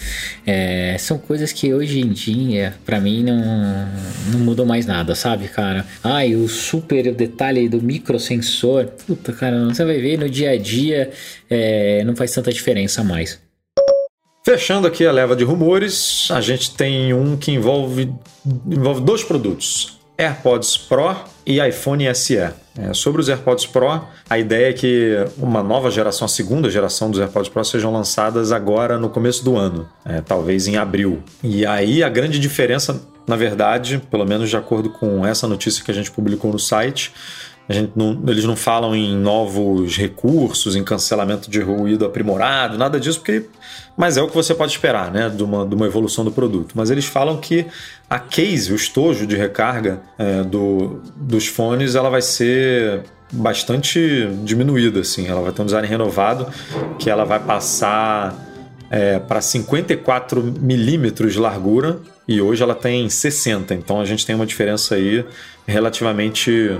é, 0.46 0.96
são 0.98 1.20
coisas 1.20 1.52
que 1.52 1.74
hoje 1.74 2.00
em 2.00 2.10
dia, 2.10 2.74
para 2.84 3.00
mim, 3.00 3.24
não, 3.24 3.88
não 4.32 4.40
mudam 4.40 4.66
mais 4.66 4.86
nada, 4.86 5.14
sabe, 5.14 5.48
cara? 5.48 5.86
Ai, 6.04 6.36
o 6.36 6.48
super 6.48 7.14
detalhe 7.14 7.70
do 7.70 7.82
microsensor, 7.82 8.88
puta, 9.06 9.32
cara, 9.34 9.66
você 9.66 9.86
vai 9.86 10.00
ver 10.00 10.18
no 10.18 10.28
dia 10.28 10.52
a 10.52 10.58
dia, 10.58 11.12
é, 11.50 12.04
não 12.04 12.16
faz 12.16 12.32
tanta 12.32 12.52
diferença 12.52 13.04
mais. 13.04 13.40
Fechando 14.44 14.86
aqui 14.88 15.06
a 15.06 15.12
leva 15.12 15.36
de 15.36 15.44
rumores, 15.44 16.28
a 16.30 16.40
gente 16.40 16.76
tem 16.76 17.14
um 17.14 17.36
que 17.36 17.52
envolve, 17.52 18.14
envolve 18.68 19.02
dois 19.02 19.24
produtos. 19.24 19.95
AirPods 20.18 20.78
Pro 20.78 21.16
e 21.46 21.60
iPhone 21.60 22.14
SE. 22.16 22.38
É, 22.78 22.94
sobre 22.94 23.22
os 23.22 23.30
AirPods 23.30 23.66
Pro, 23.66 24.02
a 24.30 24.38
ideia 24.38 24.70
é 24.70 24.74
que 24.74 25.16
uma 25.38 25.64
nova 25.64 25.90
geração, 25.90 26.26
a 26.26 26.28
segunda 26.28 26.70
geração 26.70 27.10
dos 27.10 27.20
AirPods 27.20 27.50
Pro, 27.50 27.64
sejam 27.64 27.92
lançadas 27.92 28.52
agora 28.52 28.98
no 28.98 29.10
começo 29.10 29.44
do 29.46 29.56
ano, 29.56 29.88
é, 30.04 30.22
talvez 30.22 30.68
em 30.68 30.76
abril. 30.76 31.24
E 31.42 31.66
aí 31.66 32.04
a 32.04 32.10
grande 32.10 32.38
diferença, 32.38 33.02
na 33.26 33.36
verdade, 33.36 34.02
pelo 34.12 34.26
menos 34.26 34.50
de 34.50 34.58
acordo 34.58 34.90
com 34.90 35.26
essa 35.26 35.48
notícia 35.48 35.84
que 35.84 35.92
a 35.92 35.94
gente 35.94 36.12
publicou 36.12 36.52
no 36.52 36.60
site, 36.60 37.14
não, 37.96 38.22
eles 38.28 38.44
não 38.44 38.56
falam 38.56 38.96
em 38.96 39.16
novos 39.16 39.98
recursos, 39.98 40.76
em 40.76 40.84
cancelamento 40.84 41.50
de 41.50 41.60
ruído 41.62 42.06
aprimorado, 42.06 42.78
nada 42.78 43.00
disso, 43.00 43.20
porque, 43.20 43.46
mas 43.98 44.18
é 44.18 44.22
o 44.22 44.28
que 44.28 44.36
você 44.36 44.54
pode 44.54 44.72
esperar, 44.72 45.12
né, 45.12 45.30
de 45.30 45.44
uma, 45.44 45.66
de 45.66 45.74
uma 45.74 45.86
evolução 45.86 46.24
do 46.24 46.32
produto. 46.32 46.74
Mas 46.76 46.92
eles 46.92 47.06
falam 47.06 47.38
que 47.38 47.66
a 48.10 48.20
case, 48.20 48.72
o 48.72 48.76
estojo 48.76 49.26
de 49.26 49.36
recarga 49.36 50.02
é, 50.18 50.44
do, 50.44 51.02
dos 51.16 51.48
fones, 51.48 51.96
ela 51.96 52.10
vai 52.10 52.22
ser 52.22 53.04
bastante 53.32 54.30
diminuída, 54.44 55.00
assim. 55.00 55.28
Ela 55.28 55.42
vai 55.42 55.52
ter 55.52 55.62
um 55.62 55.66
design 55.66 55.88
renovado, 55.88 56.48
que 57.00 57.10
ela 57.10 57.26
vai 57.26 57.40
passar 57.40 58.36
é, 58.90 59.20
para 59.20 59.42
54 59.42 60.42
milímetros 60.44 61.34
de 61.34 61.40
largura 61.40 62.00
e 62.28 62.42
hoje 62.42 62.64
ela 62.64 62.76
tem 62.76 63.10
60. 63.10 63.74
Então 63.74 64.00
a 64.00 64.06
gente 64.06 64.26
tem 64.26 64.36
uma 64.36 64.46
diferença 64.46 64.96
aí 64.96 65.26
relativamente 65.68 66.78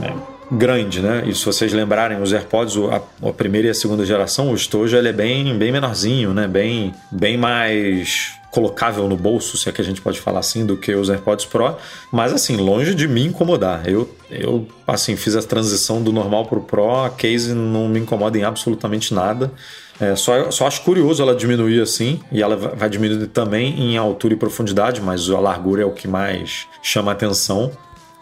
é, 0.00 0.12
grande, 0.50 1.00
né? 1.00 1.24
E 1.26 1.34
se 1.34 1.44
vocês 1.44 1.72
lembrarem, 1.72 2.20
os 2.20 2.32
AirPods, 2.32 2.76
a, 2.90 3.28
a, 3.28 3.32
primeira 3.32 3.68
e 3.68 3.70
a 3.70 3.74
segunda 3.74 4.04
geração, 4.04 4.50
o 4.50 4.54
estojo 4.54 4.96
ele 4.96 5.08
é 5.08 5.12
bem, 5.12 5.56
bem 5.58 5.72
menorzinho, 5.72 6.32
né? 6.32 6.46
Bem, 6.46 6.94
bem 7.10 7.36
mais 7.36 8.32
colocável 8.50 9.06
no 9.06 9.16
bolso, 9.16 9.58
se 9.58 9.68
é 9.68 9.72
que 9.72 9.82
a 9.82 9.84
gente 9.84 10.00
pode 10.00 10.18
falar 10.18 10.40
assim, 10.40 10.64
do 10.64 10.78
que 10.78 10.94
os 10.94 11.10
AirPods 11.10 11.44
Pro, 11.44 11.76
mas 12.10 12.32
assim, 12.32 12.56
longe 12.56 12.94
de 12.94 13.06
me 13.06 13.22
incomodar. 13.22 13.86
Eu, 13.86 14.08
eu 14.30 14.66
assim, 14.86 15.14
fiz 15.14 15.36
a 15.36 15.42
transição 15.42 16.02
do 16.02 16.10
normal 16.10 16.46
pro 16.46 16.62
Pro, 16.62 17.04
a 17.04 17.10
case 17.10 17.52
não 17.52 17.86
me 17.86 18.00
incomoda 18.00 18.38
em 18.38 18.44
absolutamente 18.44 19.12
nada. 19.12 19.52
É, 20.00 20.14
só, 20.14 20.50
só 20.50 20.66
acho 20.66 20.82
curioso 20.82 21.22
ela 21.22 21.34
diminuir 21.34 21.82
assim, 21.82 22.20
e 22.32 22.42
ela 22.42 22.56
vai 22.56 22.88
diminuir 22.88 23.26
também 23.28 23.78
em 23.78 23.96
altura 23.98 24.32
e 24.32 24.36
profundidade, 24.36 25.02
mas 25.02 25.28
a 25.28 25.38
largura 25.38 25.82
é 25.82 25.86
o 25.86 25.92
que 25.92 26.08
mais 26.08 26.66
chama 26.82 27.12
atenção. 27.12 27.72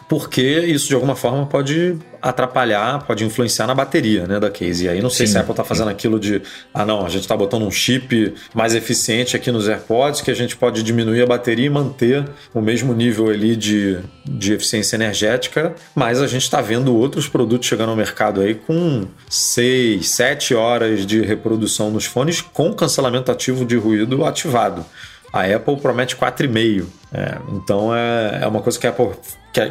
Porque 0.07 0.41
isso 0.41 0.87
de 0.87 0.93
alguma 0.93 1.15
forma 1.15 1.45
pode 1.45 1.97
atrapalhar, 2.21 3.03
pode 3.03 3.23
influenciar 3.23 3.67
na 3.67 3.75
bateria 3.75 4.25
né, 4.25 4.39
da 4.39 4.49
case. 4.49 4.85
E 4.85 4.89
aí 4.89 5.01
não 5.01 5.09
sei 5.09 5.25
Sim. 5.27 5.33
se 5.33 5.37
a 5.37 5.41
Apple 5.41 5.53
está 5.53 5.63
fazendo 5.63 5.89
aquilo 5.89 6.19
de, 6.19 6.41
ah 6.73 6.85
não, 6.85 7.05
a 7.05 7.09
gente 7.09 7.21
está 7.21 7.35
botando 7.35 7.63
um 7.63 7.71
chip 7.71 8.33
mais 8.53 8.73
eficiente 8.73 9.35
aqui 9.35 9.51
nos 9.51 9.67
AirPods 9.67 10.21
que 10.21 10.31
a 10.31 10.33
gente 10.33 10.55
pode 10.55 10.81
diminuir 10.83 11.21
a 11.21 11.25
bateria 11.25 11.65
e 11.65 11.69
manter 11.69 12.25
o 12.53 12.61
mesmo 12.61 12.93
nível 12.93 13.29
ali 13.29 13.55
de, 13.55 13.99
de 14.25 14.53
eficiência 14.53 14.95
energética, 14.95 15.75
mas 15.93 16.21
a 16.21 16.27
gente 16.27 16.43
está 16.43 16.61
vendo 16.61 16.95
outros 16.95 17.27
produtos 17.27 17.67
chegando 17.67 17.89
ao 17.89 17.95
mercado 17.95 18.41
aí 18.41 18.55
com 18.55 19.05
6, 19.29 20.07
7 20.07 20.55
horas 20.55 21.05
de 21.05 21.21
reprodução 21.21 21.91
nos 21.91 22.05
fones 22.05 22.41
com 22.41 22.73
cancelamento 22.73 23.31
ativo 23.31 23.65
de 23.65 23.75
ruído 23.75 24.25
ativado. 24.25 24.85
A 25.31 25.43
Apple 25.43 25.77
promete 25.77 26.15
4,5. 26.15 26.85
É, 27.17 27.37
então 27.53 27.95
é, 27.95 28.39
é 28.41 28.47
uma 28.47 28.61
coisa 28.61 28.77
que 28.77 28.85
a 28.85 28.89
Apple 28.89 29.11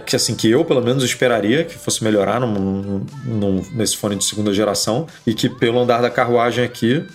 que, 0.07 0.17
assim 0.17 0.35
que 0.35 0.51
eu 0.51 0.65
pelo 0.65 0.81
menos 0.81 1.05
esperaria 1.05 1.63
que 1.63 1.75
fosse 1.77 2.03
melhorar 2.03 2.41
num, 2.41 3.05
num, 3.23 3.63
nesse 3.73 3.99
fone 3.99 4.17
de 4.17 4.25
segunda 4.25 4.51
geração 4.51 5.07
e 5.27 5.35
que 5.35 5.51
pelo 5.51 5.79
andar 5.79 6.01
da 6.01 6.09
carruagem 6.09 6.65
aqui 6.65 7.07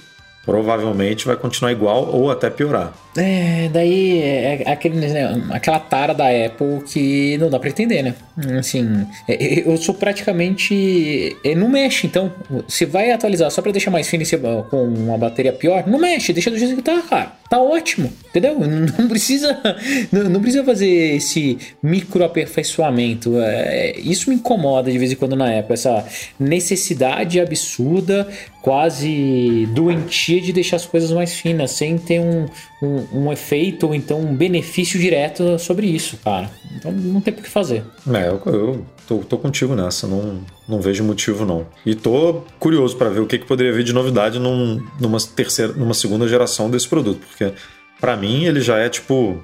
provavelmente 0.46 1.26
vai 1.26 1.36
continuar 1.36 1.72
igual 1.72 2.06
ou 2.14 2.30
até 2.30 2.48
piorar. 2.48 2.94
É, 3.20 3.70
daí 3.72 4.22
é, 4.22 4.64
é 4.64 4.72
aquele, 4.72 4.96
né, 4.96 5.44
aquela 5.52 5.80
tara 5.80 6.14
da 6.14 6.26
Apple 6.28 6.82
que 6.86 7.38
não 7.38 7.50
dá 7.50 7.60
pra 7.60 7.70
entender, 7.70 8.02
né? 8.02 8.16
Assim, 8.58 9.06
é, 9.28 9.68
eu 9.68 9.76
sou 9.78 9.94
praticamente. 9.94 11.36
É, 11.44 11.54
não 11.56 11.68
mexe, 11.68 12.08
então. 12.08 12.32
Se 12.68 12.86
vai 12.86 13.12
atualizar 13.12 13.52
só 13.52 13.62
pra 13.62 13.72
deixar 13.72 13.92
mais 13.92 14.08
fino 14.08 14.24
com 14.70 14.84
uma 14.84 15.18
bateria 15.18 15.52
pior, 15.52 15.86
não 15.88 16.00
mexe, 16.00 16.34
deixa 16.34 16.50
do 16.50 16.58
jeito 16.58 16.76
que 16.76 16.82
tá, 16.82 17.02
cara. 17.02 17.40
Tá 17.50 17.60
ótimo, 17.60 18.14
entendeu? 18.30 18.60
Não 18.62 19.08
precisa, 19.08 19.60
não, 20.12 20.40
precisa 20.40 20.64
fazer 20.64 21.16
esse 21.16 21.58
micro 21.82 22.24
aperfeiçoamento. 22.24 23.40
É, 23.40 23.98
isso 23.98 24.30
me 24.30 24.36
incomoda 24.36 24.92
de 24.92 24.98
vez 25.00 25.12
em 25.12 25.16
quando 25.16 25.36
na 25.36 25.58
Apple, 25.58 25.74
essa 25.74 26.06
necessidade 26.40 27.40
absurda, 27.40 28.28
quase 28.62 29.68
doentia 29.74 30.40
de 30.40 30.54
deixar 30.54 30.76
as 30.76 30.86
coisas 30.86 31.12
mais 31.12 31.34
finas, 31.34 31.72
sem 31.72 31.98
ter 31.98 32.20
um, 32.20 32.46
um, 32.84 33.09
um, 33.12 33.32
efeito 33.32 33.88
ou 33.88 33.96
então 33.96 34.20
um 34.20 34.36
benefício 34.36 35.00
direto 35.00 35.58
sobre 35.60 35.88
isso, 35.88 36.18
cara. 36.18 36.50
Então 36.76 36.92
não 36.92 37.22
tem 37.22 37.34
por 37.34 37.44
que 37.44 37.50
fazer. 37.50 37.84
É, 38.12 38.28
eu, 38.28 38.42
eu 38.46 38.86
tô, 39.08 39.18
tô, 39.20 39.38
contigo 39.38 39.76
nessa, 39.76 40.08
não, 40.08 40.42
não 40.68 40.82
vejo 40.82 41.04
motivo 41.04 41.46
não. 41.46 41.66
E 41.86 41.96
tô 41.96 42.44
curioso 42.60 42.96
para 42.98 43.10
ver 43.10 43.20
o 43.20 43.28
que, 43.28 43.40
que 43.40 43.46
poderia 43.46 43.74
vir 43.74 43.84
de 43.84 43.94
novidade 43.94 44.40
num, 44.40 44.86
numa 45.00 45.18
terceira, 45.20 45.74
numa 45.74 45.94
segunda 45.94 46.28
geração 46.28 46.70
desse 46.70 46.88
produto, 46.88 47.26
porque 47.28 47.54
para 48.00 48.16
mim 48.16 48.46
ele 48.46 48.62
já 48.62 48.78
é 48.78 48.90
tipo 48.90 49.42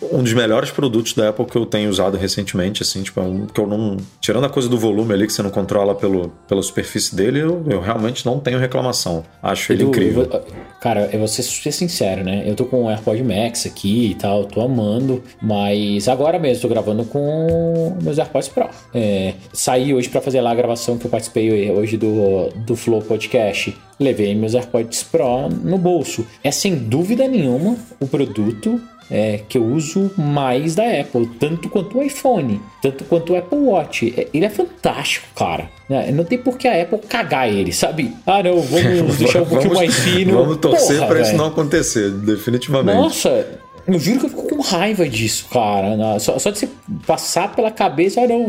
um 0.00 0.22
dos 0.22 0.32
melhores 0.32 0.70
produtos 0.70 1.12
da 1.12 1.30
Apple 1.30 1.44
que 1.44 1.56
eu 1.56 1.66
tenho 1.66 1.90
usado 1.90 2.16
recentemente, 2.16 2.82
assim, 2.82 3.02
tipo, 3.02 3.20
é 3.20 3.22
um, 3.22 3.46
que 3.46 3.60
eu 3.60 3.66
não. 3.66 3.96
Tirando 4.20 4.44
a 4.44 4.48
coisa 4.48 4.68
do 4.68 4.78
volume 4.78 5.12
ali 5.12 5.26
que 5.26 5.32
você 5.32 5.42
não 5.42 5.50
controla 5.50 5.94
pelo, 5.94 6.32
pela 6.46 6.62
superfície 6.62 7.14
dele, 7.14 7.40
eu, 7.40 7.64
eu 7.68 7.80
realmente 7.80 8.24
não 8.24 8.38
tenho 8.38 8.58
reclamação. 8.58 9.24
Acho 9.42 9.72
ele 9.72 9.84
incrível. 9.84 10.22
Eu 10.22 10.30
vou, 10.30 10.44
cara, 10.80 11.08
eu 11.12 11.18
vou 11.18 11.28
ser, 11.28 11.42
ser 11.42 11.72
sincero, 11.72 12.22
né? 12.22 12.44
Eu 12.46 12.54
tô 12.54 12.64
com 12.64 12.84
o 12.84 12.90
AirPod 12.90 13.22
Max 13.22 13.66
aqui 13.66 14.12
e 14.12 14.14
tal, 14.14 14.44
tô 14.44 14.60
amando, 14.60 15.22
mas 15.42 16.06
agora 16.08 16.38
mesmo 16.38 16.62
tô 16.62 16.68
gravando 16.68 17.04
com 17.04 17.96
meus 18.00 18.18
AirPods 18.18 18.48
Pro. 18.48 18.68
É, 18.94 19.34
saí 19.52 19.92
hoje 19.92 20.08
para 20.08 20.20
fazer 20.20 20.40
lá 20.40 20.52
a 20.52 20.54
gravação 20.54 20.96
que 20.96 21.06
eu 21.06 21.10
participei 21.10 21.70
hoje 21.70 21.96
do, 21.96 22.50
do 22.64 22.76
Flow 22.76 23.02
Podcast 23.02 23.76
levei 23.98 24.34
meus 24.34 24.54
AirPods 24.54 25.02
Pro 25.02 25.48
no 25.48 25.76
bolso. 25.76 26.24
É 26.42 26.50
sem 26.50 26.76
dúvida 26.76 27.26
nenhuma 27.26 27.76
o 27.98 28.06
produto 28.06 28.80
é, 29.10 29.40
que 29.48 29.56
eu 29.56 29.64
uso 29.64 30.10
mais 30.16 30.74
da 30.74 30.84
Apple, 30.84 31.26
tanto 31.38 31.68
quanto 31.68 31.98
o 31.98 32.02
iPhone, 32.02 32.60
tanto 32.82 33.04
quanto 33.04 33.32
o 33.32 33.36
Apple 33.36 33.58
Watch. 33.58 34.14
É, 34.16 34.28
ele 34.32 34.44
é 34.44 34.50
fantástico, 34.50 35.26
cara. 35.34 35.70
Né? 35.88 36.10
Não 36.12 36.24
tem 36.24 36.38
por 36.38 36.58
que 36.58 36.68
a 36.68 36.82
Apple 36.82 36.98
cagar 37.08 37.48
ele, 37.48 37.72
sabe? 37.72 38.14
Ah, 38.26 38.42
não, 38.42 38.60
vamos 38.60 39.16
deixar 39.18 39.42
um 39.42 39.46
pouquinho 39.46 39.74
mais 39.74 39.94
fino. 39.94 40.34
Vamos 40.34 40.58
torcer 40.58 41.06
para 41.06 41.20
isso 41.20 41.36
não 41.36 41.46
acontecer, 41.46 42.10
definitivamente. 42.10 42.96
Nossa, 42.96 43.46
eu 43.88 43.98
juro 43.98 44.20
que 44.20 44.26
eu 44.26 44.30
fico 44.30 44.48
com 44.48 44.60
raiva 44.60 45.08
disso, 45.08 45.46
cara. 45.50 46.18
Só, 46.20 46.38
só 46.38 46.50
de 46.50 46.58
você 46.58 46.68
passar 47.06 47.56
pela 47.56 47.70
cabeça, 47.70 48.20
ah, 48.20 48.28
não, 48.28 48.46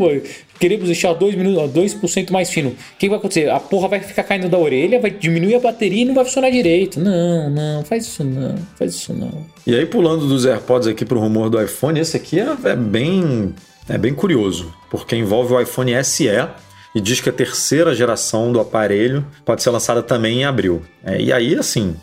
queremos 0.58 0.86
deixar 0.86 1.14
2 1.14 1.34
minutos, 1.34 1.72
2% 1.72 2.30
mais 2.30 2.50
fino. 2.50 2.70
O 2.70 2.76
que 2.98 3.08
vai 3.08 3.16
acontecer? 3.16 3.48
A 3.48 3.58
porra 3.58 3.88
vai 3.88 4.00
ficar 4.00 4.22
caindo 4.22 4.50
da 4.50 4.58
orelha, 4.58 5.00
vai 5.00 5.10
diminuir 5.10 5.54
a 5.54 5.60
bateria 5.60 6.02
e 6.02 6.04
não 6.04 6.14
vai 6.14 6.26
funcionar 6.26 6.50
direito. 6.50 7.00
Não, 7.00 7.48
não, 7.48 7.82
faz 7.82 8.04
isso 8.04 8.22
não, 8.22 8.54
faz 8.78 8.94
isso 8.94 9.14
não. 9.14 9.46
E 9.66 9.74
aí, 9.74 9.86
pulando 9.86 10.28
dos 10.28 10.44
AirPods 10.44 10.86
aqui 10.86 11.06
pro 11.06 11.18
rumor 11.18 11.48
do 11.48 11.60
iPhone, 11.60 11.98
esse 11.98 12.18
aqui 12.18 12.38
é, 12.38 12.54
é 12.64 12.76
bem. 12.76 13.54
É 13.88 13.98
bem 13.98 14.14
curioso, 14.14 14.72
porque 14.88 15.16
envolve 15.16 15.54
o 15.54 15.60
iPhone 15.60 15.92
SE, 16.04 16.28
e 16.94 17.00
diz 17.00 17.20
que 17.20 17.28
a 17.28 17.32
terceira 17.32 17.94
geração 17.94 18.52
do 18.52 18.60
aparelho 18.60 19.26
pode 19.44 19.62
ser 19.62 19.70
lançada 19.70 20.02
também 20.02 20.40
em 20.40 20.44
abril. 20.44 20.82
É, 21.02 21.20
e 21.20 21.32
aí, 21.32 21.56
assim, 21.56 21.96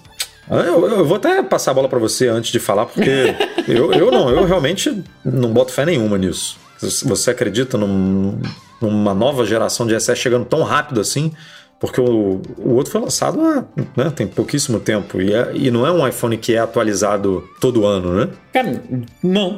eu, 0.49 0.89
eu, 0.89 1.05
vou 1.05 1.17
até 1.17 1.41
passar 1.43 1.71
a 1.71 1.73
bola 1.73 1.89
para 1.89 1.99
você 1.99 2.27
antes 2.27 2.51
de 2.51 2.59
falar, 2.59 2.85
porque 2.85 3.35
eu, 3.67 3.91
eu 3.91 4.11
não, 4.11 4.29
eu 4.29 4.45
realmente 4.45 5.03
não 5.23 5.51
boto 5.51 5.71
fé 5.71 5.85
nenhuma 5.85 6.17
nisso. 6.17 6.57
Você 6.79 7.31
acredita 7.31 7.77
num, 7.77 8.39
numa 8.81 9.13
nova 9.13 9.45
geração 9.45 9.85
de 9.85 9.99
SS 9.99 10.17
chegando 10.17 10.45
tão 10.45 10.63
rápido 10.63 11.01
assim? 11.01 11.33
Porque 11.79 12.01
o, 12.01 12.41
o 12.57 12.73
outro 12.73 12.91
foi 12.91 13.01
lançado 13.01 13.39
há 13.41 13.63
né, 13.95 14.09
tem 14.15 14.25
pouquíssimo 14.27 14.79
tempo. 14.79 15.21
E, 15.21 15.33
é, 15.33 15.51
e 15.53 15.69
não 15.69 15.85
é 15.85 15.91
um 15.91 16.07
iPhone 16.07 16.37
que 16.37 16.53
é 16.53 16.59
atualizado 16.59 17.47
todo 17.59 17.85
ano, 17.85 18.13
né? 18.13 18.29
Cara, 18.51 18.81
não. 19.21 19.57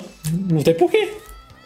Não 0.49 0.61
tem 0.61 0.73
porquê. 0.73 1.13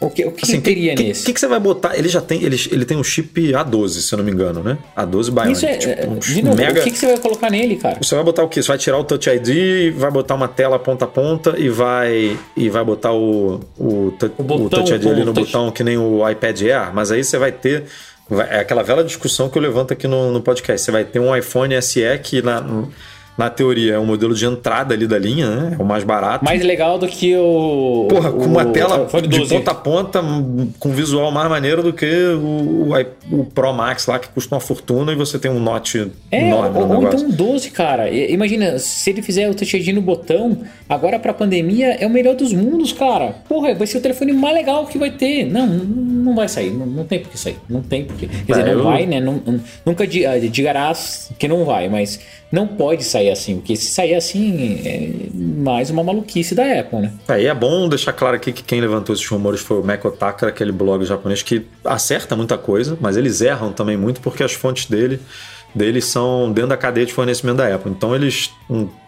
O 0.00 0.10
que, 0.10 0.24
o 0.24 0.32
que 0.32 0.44
assim, 0.44 0.60
teria 0.60 0.94
que, 0.94 1.02
nesse? 1.02 1.22
O 1.22 1.26
que, 1.26 1.32
que, 1.32 1.40
você 1.40 1.46
vai 1.46 1.60
botar? 1.60 1.96
Ele 1.96 2.08
já 2.08 2.20
tem, 2.20 2.42
ele, 2.42 2.60
ele 2.70 2.84
tem 2.84 2.96
um 2.96 3.04
chip 3.04 3.52
A12, 3.52 3.88
se 3.88 4.12
eu 4.12 4.18
não 4.18 4.24
me 4.24 4.30
engano, 4.30 4.62
né? 4.62 4.76
A12 4.96 5.30
Bionic. 5.30 5.52
Isso 5.52 5.66
é, 5.66 5.76
tipo, 5.76 6.10
um 6.10 6.18
de 6.18 6.42
novo, 6.42 6.56
mega... 6.56 6.80
o 6.80 6.84
que, 6.84 6.90
que, 6.90 6.98
você 6.98 7.06
vai 7.06 7.18
colocar 7.18 7.50
nele, 7.50 7.76
cara? 7.76 7.98
Você 8.02 8.14
vai 8.14 8.24
botar 8.24 8.42
o 8.42 8.48
quê? 8.48 8.62
Você 8.62 8.68
vai 8.68 8.78
tirar 8.78 8.98
o 8.98 9.04
Touch 9.04 9.30
ID, 9.30 9.94
vai 9.94 10.10
botar 10.10 10.34
uma 10.34 10.48
tela 10.48 10.78
ponta 10.78 11.04
a 11.04 11.08
ponta 11.08 11.54
e 11.56 11.68
vai 11.68 12.38
e 12.56 12.68
vai 12.68 12.84
botar 12.84 13.12
o, 13.12 13.60
o, 13.78 14.12
o, 14.38 14.42
botão, 14.42 14.66
o 14.66 14.70
Touch 14.70 14.92
ID 14.92 15.06
ali 15.06 15.24
no 15.24 15.32
touch. 15.32 15.46
botão 15.46 15.70
que 15.70 15.82
nem 15.82 15.96
o 15.96 16.28
iPad 16.28 16.60
Air, 16.62 16.94
mas 16.94 17.10
aí 17.10 17.24
você 17.24 17.38
vai 17.38 17.52
ter 17.52 17.84
é 18.50 18.60
aquela 18.60 18.82
velha 18.82 19.04
discussão 19.04 19.50
que 19.50 19.58
eu 19.58 19.62
levanto 19.62 19.92
aqui 19.92 20.08
no, 20.08 20.32
no 20.32 20.40
podcast. 20.40 20.84
Você 20.84 20.90
vai 20.90 21.04
ter 21.04 21.18
um 21.18 21.36
iPhone 21.36 21.80
SE 21.82 22.00
que 22.22 22.40
na 22.40 22.62
na 23.36 23.50
teoria, 23.50 23.94
é 23.94 23.98
um 23.98 24.06
modelo 24.06 24.34
de 24.34 24.46
entrada 24.46 24.94
ali 24.94 25.06
da 25.06 25.18
linha, 25.18 25.50
né? 25.50 25.76
É 25.78 25.82
o 25.82 25.84
mais 25.84 26.04
barato. 26.04 26.44
Mais 26.44 26.62
legal 26.62 26.98
do 26.98 27.08
que 27.08 27.36
o. 27.36 28.06
Porra, 28.08 28.30
com 28.30 28.44
uma 28.44 28.64
tela 28.66 29.08
de 29.28 29.48
ponta 29.48 29.70
a 29.72 29.74
ponta, 29.74 30.24
com 30.78 30.90
visual 30.90 31.32
mais 31.32 31.48
maneiro 31.48 31.82
do 31.82 31.92
que 31.92 32.06
o, 32.06 32.88
o, 32.88 33.40
o, 33.40 33.44
Pro 33.44 33.72
Max 33.72 34.06
lá, 34.06 34.18
que 34.18 34.28
custa 34.28 34.54
uma 34.54 34.60
fortuna 34.60 35.12
e 35.12 35.16
você 35.16 35.38
tem 35.38 35.50
um 35.50 35.58
Note 35.58 36.12
é, 36.30 36.48
enorme. 36.48 36.78
Ou, 36.78 36.88
ou 36.88 37.02
então 37.02 37.20
um 37.20 37.30
12, 37.30 37.70
cara. 37.70 38.08
Imagina, 38.10 38.78
se 38.78 39.10
ele 39.10 39.22
fizer 39.22 39.50
o 39.50 39.54
Touch 39.54 39.92
no 39.92 40.00
botão, 40.00 40.58
agora 40.88 41.18
pra 41.18 41.34
pandemia 41.34 41.94
é 41.94 42.06
o 42.06 42.10
melhor 42.10 42.36
dos 42.36 42.52
mundos, 42.52 42.92
cara. 42.92 43.34
Porra, 43.48 43.74
vai 43.74 43.86
ser 43.86 43.98
o 43.98 44.00
telefone 44.00 44.32
mais 44.32 44.54
legal 44.54 44.86
que 44.86 44.96
vai 44.96 45.10
ter. 45.10 45.44
Não, 45.44 45.66
não 45.66 46.36
vai 46.36 46.48
sair. 46.48 46.70
Não, 46.70 46.86
não 46.86 47.04
tem 47.04 47.18
por 47.18 47.30
que 47.30 47.38
sair. 47.38 47.56
Não 47.68 47.82
tem 47.82 48.04
por 48.04 48.16
que. 48.16 48.28
Quer 48.28 48.52
dizer, 48.52 48.68
é, 48.68 48.74
não 48.74 48.78
eu... 48.78 48.84
vai, 48.84 49.06
né? 49.06 49.20
Não, 49.20 49.42
nunca 49.84 50.06
digarás 50.06 51.32
que 51.38 51.48
não 51.48 51.64
vai, 51.64 51.88
mas 51.88 52.20
não 52.54 52.68
pode 52.68 53.02
sair 53.02 53.30
assim, 53.30 53.56
porque 53.56 53.74
se 53.74 53.86
sair 53.86 54.14
assim 54.14 54.80
é 54.84 55.10
mais 55.34 55.90
uma 55.90 56.04
maluquice 56.04 56.54
da 56.54 56.80
Apple, 56.80 57.00
né? 57.00 57.12
É, 57.28 57.44
é 57.44 57.54
bom 57.54 57.88
deixar 57.88 58.12
claro 58.12 58.36
aqui 58.36 58.52
que 58.52 58.62
quem 58.62 58.80
levantou 58.80 59.12
esses 59.12 59.26
rumores 59.26 59.60
foi 59.60 59.80
o 59.80 59.82
Mac 59.82 60.04
Otakara, 60.04 60.50
aquele 60.52 60.70
blog 60.70 61.04
japonês 61.04 61.42
que 61.42 61.66
acerta 61.84 62.36
muita 62.36 62.56
coisa, 62.56 62.96
mas 63.00 63.16
eles 63.16 63.40
erram 63.40 63.72
também 63.72 63.96
muito 63.96 64.20
porque 64.20 64.44
as 64.44 64.52
fontes 64.52 64.86
dele 64.86 65.20
deles 65.74 66.04
são 66.04 66.52
dentro 66.52 66.70
da 66.70 66.76
cadeia 66.76 67.04
de 67.04 67.12
fornecimento 67.12 67.56
da 67.56 67.74
Apple. 67.74 67.90
Então 67.90 68.14
eles, 68.14 68.50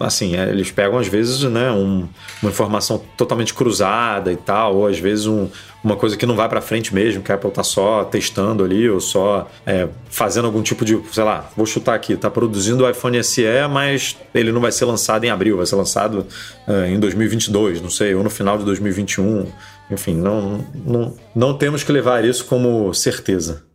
assim, 0.01 0.37
é, 0.37 0.49
eles 0.49 0.71
pegam 0.71 0.99
às 0.99 1.07
vezes 1.07 1.43
né, 1.45 1.71
um, 1.71 2.09
uma 2.43 2.51
informação 2.51 3.01
totalmente 3.17 3.55
cruzada 3.55 4.33
e 4.33 4.37
tal, 4.37 4.77
ou 4.77 4.87
às 4.87 4.99
vezes 4.99 5.27
um, 5.27 5.49
uma 5.85 5.97
coisa 5.97 6.17
que 6.17 6.27
não 6.27 6.35
vai 6.35 6.49
para 6.49 6.61
frente 6.61 6.93
mesmo, 6.93 7.23
que 7.23 7.31
a 7.31 7.37
Apple 7.37 7.51
tá 7.51 7.63
só 7.63 8.05
testando 8.05 8.65
ali, 8.65 8.91
ou 8.91 9.01
só 9.01 9.49
é, 9.65 9.89
fazendo 10.11 10.47
algum 10.47 10.63
tipo 10.63 10.85
de, 10.85 11.01
sei 11.13 11.23
lá, 11.23 11.49
vou 11.57 11.65
chutar 11.65 11.95
aqui, 11.95 12.17
tá 12.17 12.29
produzindo 12.29 12.85
o 12.85 12.91
iPhone 12.91 13.23
SE, 13.23 13.45
mas 13.71 14.17
ele 14.35 14.51
não 14.51 14.61
vai 14.61 14.73
ser 14.73 14.85
lançado 14.85 15.25
em 15.25 15.31
abril, 15.31 15.57
vai 15.57 15.67
ser 15.67 15.77
lançado 15.77 16.27
é, 16.67 16.89
em 16.89 16.99
2022, 16.99 17.81
não 17.81 17.91
sei, 17.91 18.15
ou 18.15 18.25
no 18.25 18.31
final 18.31 18.59
de 18.59 18.65
2021. 18.65 19.47
Enfim, 19.89 20.15
não, 20.17 20.65
não, 20.85 21.15
não 21.33 21.55
temos 21.57 21.85
que 21.85 21.93
levar 21.93 22.25
isso 22.25 22.45
como 22.47 22.93
certeza. 22.93 23.66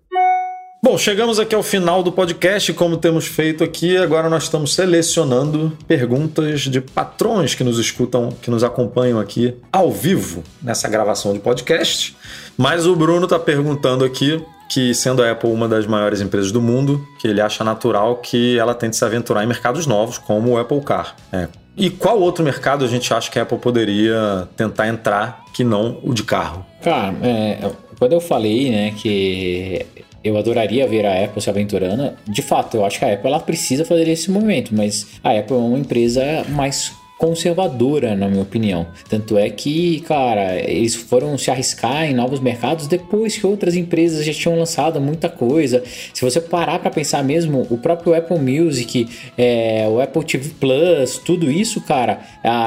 Bom, 0.84 0.98
chegamos 0.98 1.40
aqui 1.40 1.54
ao 1.54 1.62
final 1.62 2.02
do 2.02 2.12
podcast, 2.12 2.74
como 2.74 2.98
temos 2.98 3.28
feito 3.28 3.64
aqui. 3.64 3.96
Agora 3.98 4.28
nós 4.28 4.46
estamos 4.46 4.74
selecionando 4.74 5.78
perguntas 5.88 6.62
de 6.62 6.82
patrões 6.82 7.54
que 7.54 7.64
nos 7.64 7.78
escutam, 7.78 8.30
que 8.42 8.50
nos 8.50 8.64
acompanham 8.64 9.20
aqui 9.20 9.54
ao 9.72 9.92
vivo 9.92 10.44
nessa 10.60 10.90
gravação 10.90 11.34
de 11.34 11.40
podcast. 11.40 12.18
Mas 12.58 12.88
o 12.88 12.96
Bruno 12.96 13.26
está 13.26 13.38
perguntando 13.38 14.04
aqui 14.04 14.44
que, 14.72 14.92
sendo 14.96 15.22
a 15.22 15.30
Apple 15.30 15.52
uma 15.52 15.68
das 15.68 15.86
maiores 15.86 16.20
empresas 16.20 16.52
do 16.52 16.60
mundo, 16.60 17.08
que 17.20 17.28
ele 17.28 17.42
acha 17.42 17.64
natural 17.64 18.16
que 18.16 18.58
ela 18.58 18.74
tente 18.74 18.98
se 18.98 19.06
aventurar 19.06 19.44
em 19.44 19.48
mercados 19.48 19.86
novos, 19.86 20.18
como 20.18 20.54
o 20.54 20.58
Apple 20.58 20.82
Car. 20.82 21.16
É. 21.32 21.48
E 21.78 21.92
qual 21.92 22.20
outro 22.20 22.44
mercado 22.44 22.84
a 22.84 22.88
gente 22.88 23.14
acha 23.14 23.30
que 23.30 23.38
a 23.38 23.44
Apple 23.44 23.60
poderia 23.60 24.50
tentar 24.58 24.88
entrar 24.88 25.44
que 25.54 25.64
não 25.64 26.00
o 26.02 26.12
de 26.12 26.24
carro? 26.24 26.66
Cara, 26.82 27.16
é, 27.22 27.70
quando 28.00 28.14
eu 28.14 28.20
falei, 28.20 28.72
né, 28.72 28.96
que 28.98 29.86
eu 30.24 30.38
adoraria 30.38 30.88
ver 30.88 31.06
a 31.06 31.24
Apple 31.24 31.42
se 31.42 31.50
aventurando. 31.50 32.14
De 32.28 32.42
fato, 32.42 32.78
eu 32.78 32.86
acho 32.86 33.00
que 33.00 33.06
a 33.06 33.14
Apple 33.14 33.28
ela 33.28 33.40
precisa 33.40 33.86
fazer 33.86 34.08
esse 34.08 34.30
movimento, 34.30 34.74
mas 34.76 35.08
a 35.24 35.32
Apple 35.32 35.56
é 35.56 35.60
uma 35.60 35.80
empresa 35.80 36.46
mais 36.50 36.94
conservadora, 37.22 38.16
na 38.16 38.28
minha 38.28 38.42
opinião. 38.42 38.88
Tanto 39.08 39.38
é 39.38 39.48
que, 39.48 40.00
cara, 40.08 40.56
eles 40.60 40.96
foram 40.96 41.38
se 41.38 41.52
arriscar 41.52 42.06
em 42.06 42.16
novos 42.16 42.40
mercados 42.40 42.88
depois 42.88 43.38
que 43.38 43.46
outras 43.46 43.76
empresas 43.76 44.26
já 44.26 44.34
tinham 44.34 44.58
lançado 44.58 45.00
muita 45.00 45.30
coisa. 45.30 45.84
Se 46.16 46.22
você 46.24 46.42
parar 46.42 46.80
para 46.80 46.90
pensar 46.90 47.24
mesmo, 47.24 47.68
o 47.70 47.78
próprio 47.78 48.16
Apple 48.16 48.40
Music, 48.40 49.08
é, 49.38 49.88
o 49.88 50.02
Apple 50.02 50.26
TV 50.26 50.50
Plus, 50.60 51.20
tudo 51.20 51.52
isso, 51.52 51.80
cara, 51.82 52.22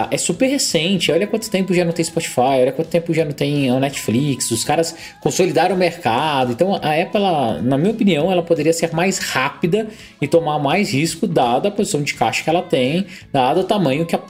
é 0.09 0.17
super 0.17 0.47
recente. 0.47 1.11
Olha 1.11 1.27
quanto 1.27 1.51
tempo 1.51 1.75
já 1.75 1.85
não 1.85 1.93
tem 1.93 2.05
Spotify, 2.05 2.61
olha 2.61 2.71
quanto 2.71 2.89
tempo 2.89 3.13
já 3.13 3.25
não 3.25 3.33
tem 3.33 3.69
a 3.69 3.81
Netflix. 3.81 4.53
Os 4.53 4.63
caras 4.63 4.95
consolidaram 5.21 5.75
o 5.75 5.79
mercado. 5.79 6.53
Então, 6.53 6.77
a 6.77 7.03
Apple, 7.03 7.17
ela, 7.17 7.61
na 7.61 7.77
minha 7.77 7.91
opinião, 7.91 8.31
ela 8.31 8.43
poderia 8.43 8.73
ser 8.73 8.95
mais 8.95 9.19
rápida 9.19 9.89
e 10.23 10.29
tomar 10.29 10.61
mais 10.61 10.93
risco, 10.93 11.27
dada 11.27 11.67
a 11.67 11.73
posição 11.73 12.05
de 12.05 12.15
caixa 12.15 12.45
que 12.45 12.51
ela 12.51 12.63
tem, 12.63 13.05
dado 13.33 13.63
o 13.63 13.65
tamanho 13.65 14.07
que 14.07 14.15
a 14.15 14.21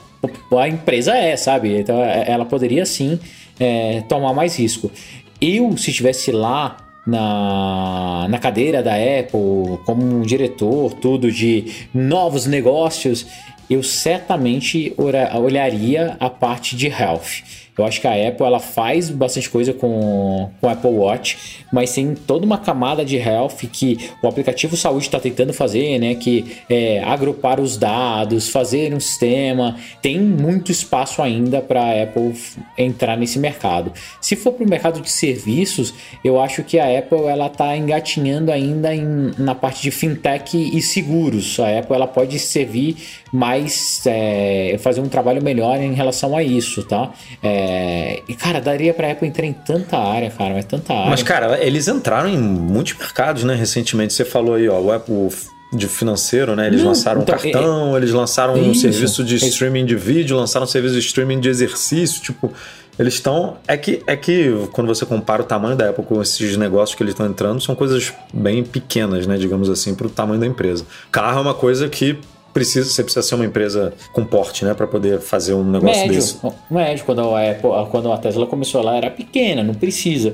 a 0.57 0.67
empresa 0.67 1.15
é, 1.15 1.35
sabe? 1.35 1.79
Então 1.79 2.01
é, 2.01 2.25
ela 2.27 2.45
poderia 2.45 2.85
sim 2.85 3.19
é, 3.59 4.01
tomar 4.07 4.33
mais 4.33 4.57
risco. 4.57 4.91
Eu, 5.41 5.75
se 5.77 5.89
estivesse 5.89 6.31
lá 6.31 6.77
na, 7.05 8.27
na 8.29 8.39
cadeira 8.39 8.81
da 8.81 8.93
Apple, 8.93 9.79
como 9.85 10.01
um 10.03 10.21
diretor, 10.21 10.93
tudo 10.93 11.31
de 11.31 11.87
novos 11.93 12.45
negócios, 12.45 13.25
eu 13.69 13.83
certamente 13.83 14.93
olharia 14.97 16.15
a 16.19 16.29
parte 16.29 16.75
de 16.75 16.87
health. 16.87 17.43
Eu 17.77 17.85
acho 17.85 17.99
que 17.99 18.07
a 18.07 18.27
Apple 18.27 18.45
ela 18.45 18.59
faz 18.59 19.09
bastante 19.09 19.49
coisa 19.49 19.73
com, 19.73 20.49
com 20.61 20.67
o 20.67 20.69
Apple 20.69 20.91
Watch, 20.91 21.65
mas 21.73 21.93
tem 21.93 22.15
toda 22.15 22.45
uma 22.45 22.57
camada 22.57 23.03
de 23.03 23.17
health 23.17 23.57
que 23.71 24.09
o 24.23 24.27
aplicativo 24.27 24.77
saúde 24.77 25.05
está 25.05 25.19
tentando 25.19 25.53
fazer, 25.53 25.99
né? 25.99 26.15
Que 26.15 26.57
é 26.69 27.03
agrupar 27.03 27.59
os 27.59 27.75
dados, 27.75 28.49
fazer 28.49 28.93
um 28.93 28.99
sistema. 28.99 29.75
Tem 30.01 30.19
muito 30.19 30.71
espaço 30.71 31.21
ainda 31.21 31.61
para 31.61 31.81
a 31.81 32.03
Apple 32.03 32.33
entrar 32.77 33.17
nesse 33.17 33.37
mercado. 33.39 33.91
Se 34.21 34.37
for 34.37 34.53
para 34.53 34.65
o 34.65 34.69
mercado 34.69 35.01
de 35.01 35.11
serviços, 35.11 35.93
eu 36.23 36.39
acho 36.39 36.63
que 36.63 36.79
a 36.79 36.97
Apple 36.97 37.25
ela 37.25 37.47
está 37.47 37.75
engatinhando 37.75 38.51
ainda 38.51 38.95
em, 38.95 39.33
na 39.37 39.53
parte 39.53 39.81
de 39.81 39.91
fintech 39.91 40.55
e 40.55 40.81
seguros. 40.81 41.59
A 41.59 41.79
Apple 41.79 41.95
ela 41.95 42.07
pode 42.07 42.39
servir 42.39 42.95
mais, 43.33 44.01
é, 44.05 44.77
fazer 44.79 45.01
um 45.01 45.09
trabalho 45.09 45.43
melhor 45.43 45.81
em 45.81 45.93
relação 45.93 46.37
a 46.37 46.41
isso, 46.41 46.83
tá? 46.83 47.11
É, 47.43 47.64
é, 47.65 48.21
e, 48.27 48.35
cara, 48.35 48.61
daria 48.61 48.93
pra 48.93 49.11
Apple 49.11 49.27
entrar 49.27 49.45
em 49.45 49.53
tanta 49.53 49.97
área, 49.97 50.29
cara, 50.29 50.53
mas 50.53 50.65
tanta 50.65 50.93
área. 50.93 51.09
Mas, 51.09 51.23
cara, 51.23 51.63
eles 51.63 51.87
entraram 51.87 52.29
em 52.29 52.37
muitos 52.37 52.93
mercados, 52.93 53.43
né, 53.43 53.55
recentemente. 53.55 54.13
Você 54.13 54.23
falou 54.23 54.53
aí, 54.53 54.69
ó, 54.69 54.79
o 54.79 54.91
Apple 54.91 55.29
de 55.73 55.87
financeiro, 55.87 56.55
né? 56.55 56.67
Eles 56.67 56.81
Não, 56.81 56.89
lançaram 56.89 57.21
então, 57.23 57.35
um 57.35 57.39
cartão, 57.39 57.95
é, 57.95 57.97
eles 57.97 58.11
lançaram 58.11 58.55
isso, 58.55 58.69
um 58.69 58.73
serviço 58.75 59.23
de 59.23 59.35
streaming 59.35 59.85
de 59.85 59.95
vídeo, 59.95 60.37
lançaram 60.37 60.65
um 60.65 60.69
serviço 60.69 60.93
de 60.93 60.99
streaming 60.99 61.39
de 61.39 61.49
exercício, 61.49 62.21
tipo, 62.21 62.53
eles 62.97 63.15
estão 63.15 63.57
é 63.67 63.75
que 63.75 64.01
é 64.07 64.15
que 64.15 64.53
quando 64.71 64.87
você 64.87 65.05
compara 65.05 65.41
o 65.41 65.45
tamanho 65.45 65.75
da 65.75 65.89
Apple 65.89 66.05
com 66.05 66.21
esses 66.21 66.55
negócios 66.55 66.95
que 66.95 67.03
eles 67.03 67.13
estão 67.13 67.25
entrando, 67.25 67.59
são 67.59 67.75
coisas 67.75 68.13
bem 68.33 68.63
pequenas, 68.63 69.27
né, 69.27 69.37
digamos 69.37 69.69
assim, 69.69 69.93
para 69.93 70.07
o 70.07 70.09
tamanho 70.09 70.39
da 70.39 70.45
empresa. 70.45 70.85
Carro 71.11 71.39
é 71.39 71.41
uma 71.41 71.53
coisa 71.53 71.89
que 71.89 72.17
precisa, 72.55 72.89
você 72.89 73.03
precisa 73.03 73.21
ser 73.21 73.35
uma 73.35 73.45
empresa 73.45 73.93
com 74.13 74.23
porte, 74.23 74.63
né, 74.63 74.73
para 74.73 74.87
poder 74.87 75.19
fazer 75.19 75.53
um 75.53 75.63
negócio 75.69 76.03
médio, 76.03 76.15
desse. 76.15 76.39
Médio, 76.71 77.03
quando 77.03 77.35
a, 77.35 77.51
Apple, 77.51 77.69
quando 77.91 78.09
a 78.13 78.17
Tesla 78.17 78.47
começou 78.47 78.81
lá 78.81 78.95
era 78.95 79.11
pequena, 79.11 79.61
não 79.61 79.73
precisa. 79.73 80.33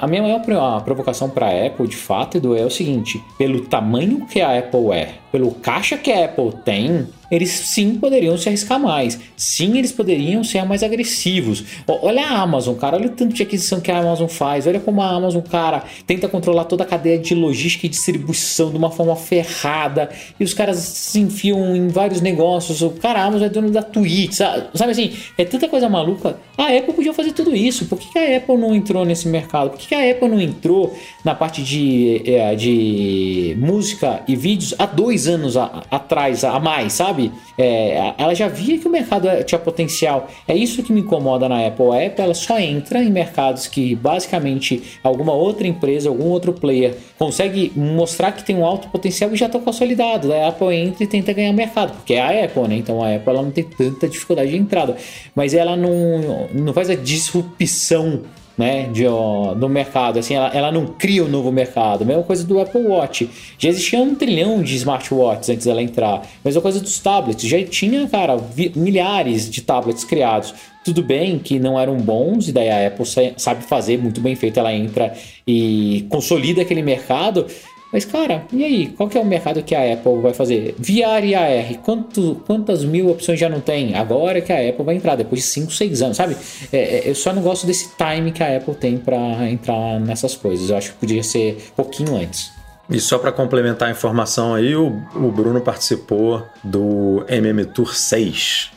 A, 0.00 0.08
minha 0.08 0.22
maior 0.22 0.82
provocação 0.82 1.30
para 1.30 1.46
a 1.46 1.66
Apple, 1.66 1.86
de 1.86 1.94
fato, 1.96 2.38
Edu, 2.38 2.56
é 2.56 2.64
o 2.64 2.70
seguinte: 2.70 3.22
pelo 3.38 3.60
tamanho 3.60 4.26
que 4.26 4.40
a 4.40 4.58
Apple 4.58 4.90
é, 4.90 5.14
pelo 5.36 5.50
caixa 5.50 5.98
que 5.98 6.10
a 6.10 6.24
Apple 6.24 6.50
tem, 6.64 7.06
eles 7.30 7.50
sim 7.50 7.96
poderiam 7.96 8.38
se 8.38 8.48
arriscar 8.48 8.80
mais. 8.80 9.18
Sim, 9.36 9.76
eles 9.76 9.92
poderiam 9.92 10.42
ser 10.42 10.64
mais 10.64 10.82
agressivos. 10.82 11.62
Olha 11.86 12.24
a 12.24 12.40
Amazon, 12.40 12.74
cara, 12.74 12.96
olha 12.96 13.08
o 13.08 13.10
tanto 13.10 13.34
de 13.34 13.42
aquisição 13.42 13.80
que 13.80 13.90
a 13.90 13.98
Amazon 13.98 14.28
faz. 14.28 14.66
Olha 14.66 14.80
como 14.80 15.02
a 15.02 15.10
Amazon, 15.10 15.42
cara, 15.42 15.84
tenta 16.06 16.28
controlar 16.28 16.64
toda 16.64 16.84
a 16.84 16.86
cadeia 16.86 17.18
de 17.18 17.34
logística 17.34 17.86
e 17.86 17.88
distribuição 17.88 18.70
de 18.70 18.76
uma 18.76 18.90
forma 18.90 19.16
ferrada. 19.16 20.08
E 20.38 20.44
os 20.44 20.54
caras 20.54 20.78
se 20.78 21.20
enfiam 21.20 21.76
em 21.76 21.88
vários 21.88 22.20
negócios. 22.20 22.80
O 22.80 22.90
cara, 22.90 23.20
a 23.20 23.24
Amazon 23.24 23.46
é 23.46 23.50
dono 23.50 23.70
da 23.70 23.82
Twitch, 23.82 24.32
sabe, 24.32 24.68
sabe 24.74 24.92
assim? 24.92 25.12
É 25.36 25.44
tanta 25.44 25.68
coisa 25.68 25.88
maluca. 25.88 26.38
A 26.56 26.74
Apple 26.74 26.94
podia 26.94 27.12
fazer 27.12 27.32
tudo 27.32 27.54
isso. 27.54 27.86
Por 27.86 27.98
que, 27.98 28.18
a 28.18 28.36
Apple 28.38 28.56
não 28.56 28.74
entrou 28.74 29.04
nesse 29.04 29.28
mercado? 29.28 29.70
Por 29.70 29.78
que, 29.78 29.94
a 29.94 30.10
Apple 30.10 30.28
não 30.28 30.40
entrou 30.40 30.96
na 31.24 31.34
parte 31.34 31.62
de, 31.62 32.22
é, 32.24 32.54
de 32.54 33.56
música 33.58 34.22
e 34.26 34.36
vídeos 34.36 34.74
há 34.78 34.86
dois 34.86 35.25
anos 35.28 35.56
a, 35.56 35.82
atrás, 35.90 36.44
a 36.44 36.58
mais, 36.58 36.92
sabe? 36.92 37.32
É, 37.58 38.12
ela 38.18 38.34
já 38.34 38.48
via 38.48 38.78
que 38.78 38.86
o 38.86 38.90
mercado 38.90 39.28
tinha 39.44 39.58
potencial. 39.58 40.28
É 40.46 40.54
isso 40.54 40.82
que 40.82 40.92
me 40.92 41.00
incomoda 41.00 41.48
na 41.48 41.66
Apple. 41.66 41.86
A 41.86 42.06
Apple 42.06 42.24
ela 42.24 42.34
só 42.34 42.58
entra 42.58 43.02
em 43.02 43.10
mercados 43.10 43.66
que 43.66 43.94
basicamente 43.94 44.82
alguma 45.02 45.32
outra 45.32 45.66
empresa, 45.66 46.08
algum 46.08 46.28
outro 46.28 46.52
player 46.52 46.96
consegue 47.18 47.72
mostrar 47.74 48.32
que 48.32 48.44
tem 48.44 48.56
um 48.56 48.64
alto 48.64 48.88
potencial 48.88 49.32
e 49.32 49.36
já 49.36 49.46
está 49.46 49.58
consolidado. 49.58 50.32
A 50.32 50.48
Apple 50.48 50.74
entra 50.74 51.04
e 51.04 51.06
tenta 51.06 51.32
ganhar 51.32 51.52
mercado, 51.52 51.92
porque 51.92 52.14
é 52.14 52.20
a 52.20 52.44
Apple, 52.44 52.68
né? 52.68 52.76
Então 52.76 53.02
a 53.02 53.14
Apple 53.14 53.30
ela 53.30 53.42
não 53.42 53.50
tem 53.50 53.64
tanta 53.64 54.08
dificuldade 54.08 54.50
de 54.50 54.56
entrada, 54.56 54.96
mas 55.34 55.54
ela 55.54 55.76
não, 55.76 56.48
não 56.52 56.72
faz 56.72 56.90
a 56.90 56.94
disrupção 56.94 58.22
né, 58.56 58.88
de, 58.92 59.06
ó, 59.06 59.54
do 59.54 59.68
mercado. 59.68 60.18
Assim, 60.18 60.34
ela, 60.34 60.48
ela 60.48 60.72
não 60.72 60.86
cria 60.86 61.24
um 61.24 61.28
novo 61.28 61.52
mercado. 61.52 62.04
Mesma 62.04 62.22
coisa 62.22 62.44
do 62.44 62.60
Apple 62.60 62.86
Watch. 62.86 63.28
Já 63.58 63.68
existia 63.68 64.00
um 64.00 64.14
trilhão 64.14 64.62
de 64.62 64.74
smartwatches 64.76 65.50
antes 65.50 65.66
dela 65.66 65.82
entrar. 65.82 66.22
Mesma 66.44 66.62
coisa 66.62 66.80
dos 66.80 66.98
tablets. 66.98 67.48
Já 67.48 67.62
tinha, 67.64 68.06
cara, 68.08 68.38
milhares 68.74 69.50
de 69.50 69.60
tablets 69.62 70.04
criados. 70.04 70.54
Tudo 70.84 71.02
bem 71.02 71.38
que 71.38 71.58
não 71.58 71.78
eram 71.78 71.96
bons, 71.96 72.48
e 72.48 72.52
daí 72.52 72.70
a 72.70 72.86
Apple 72.86 73.04
sabe 73.36 73.64
fazer 73.64 73.98
muito 73.98 74.20
bem 74.20 74.36
feito. 74.36 74.58
Ela 74.58 74.72
entra 74.72 75.12
e 75.46 76.06
consolida 76.08 76.62
aquele 76.62 76.82
mercado. 76.82 77.46
Mas, 77.92 78.04
cara, 78.04 78.44
e 78.52 78.64
aí? 78.64 78.86
Qual 78.88 79.08
que 79.08 79.16
é 79.16 79.20
o 79.20 79.24
mercado 79.24 79.62
que 79.62 79.74
a 79.74 79.92
Apple 79.92 80.20
vai 80.20 80.34
fazer? 80.34 80.74
VR 80.78 81.24
e 81.24 81.34
AR, 81.34 81.78
quanto, 81.82 82.42
quantas 82.46 82.84
mil 82.84 83.10
opções 83.10 83.38
já 83.38 83.48
não 83.48 83.60
tem? 83.60 83.94
Agora 83.94 84.40
que 84.40 84.52
a 84.52 84.68
Apple 84.68 84.84
vai 84.84 84.96
entrar, 84.96 85.16
depois 85.16 85.42
de 85.42 85.46
5, 85.48 85.72
6 85.72 86.02
anos, 86.02 86.16
sabe? 86.16 86.36
É, 86.72 86.78
é, 86.78 87.10
eu 87.10 87.14
só 87.14 87.32
não 87.32 87.42
gosto 87.42 87.66
desse 87.66 87.90
time 87.96 88.32
que 88.32 88.42
a 88.42 88.56
Apple 88.56 88.74
tem 88.74 88.98
para 88.98 89.48
entrar 89.48 90.00
nessas 90.00 90.34
coisas. 90.34 90.68
Eu 90.68 90.76
acho 90.76 90.92
que 90.92 90.98
podia 90.98 91.22
ser 91.22 91.70
pouquinho 91.76 92.16
antes. 92.16 92.50
E 92.88 93.00
só 93.00 93.18
para 93.18 93.32
complementar 93.32 93.88
a 93.88 93.90
informação 93.90 94.54
aí, 94.54 94.76
o, 94.76 94.88
o 95.14 95.30
Bruno 95.30 95.60
participou 95.60 96.42
do 96.62 97.24
MM 97.28 97.64
Tour 97.66 97.94
6. 97.94 98.70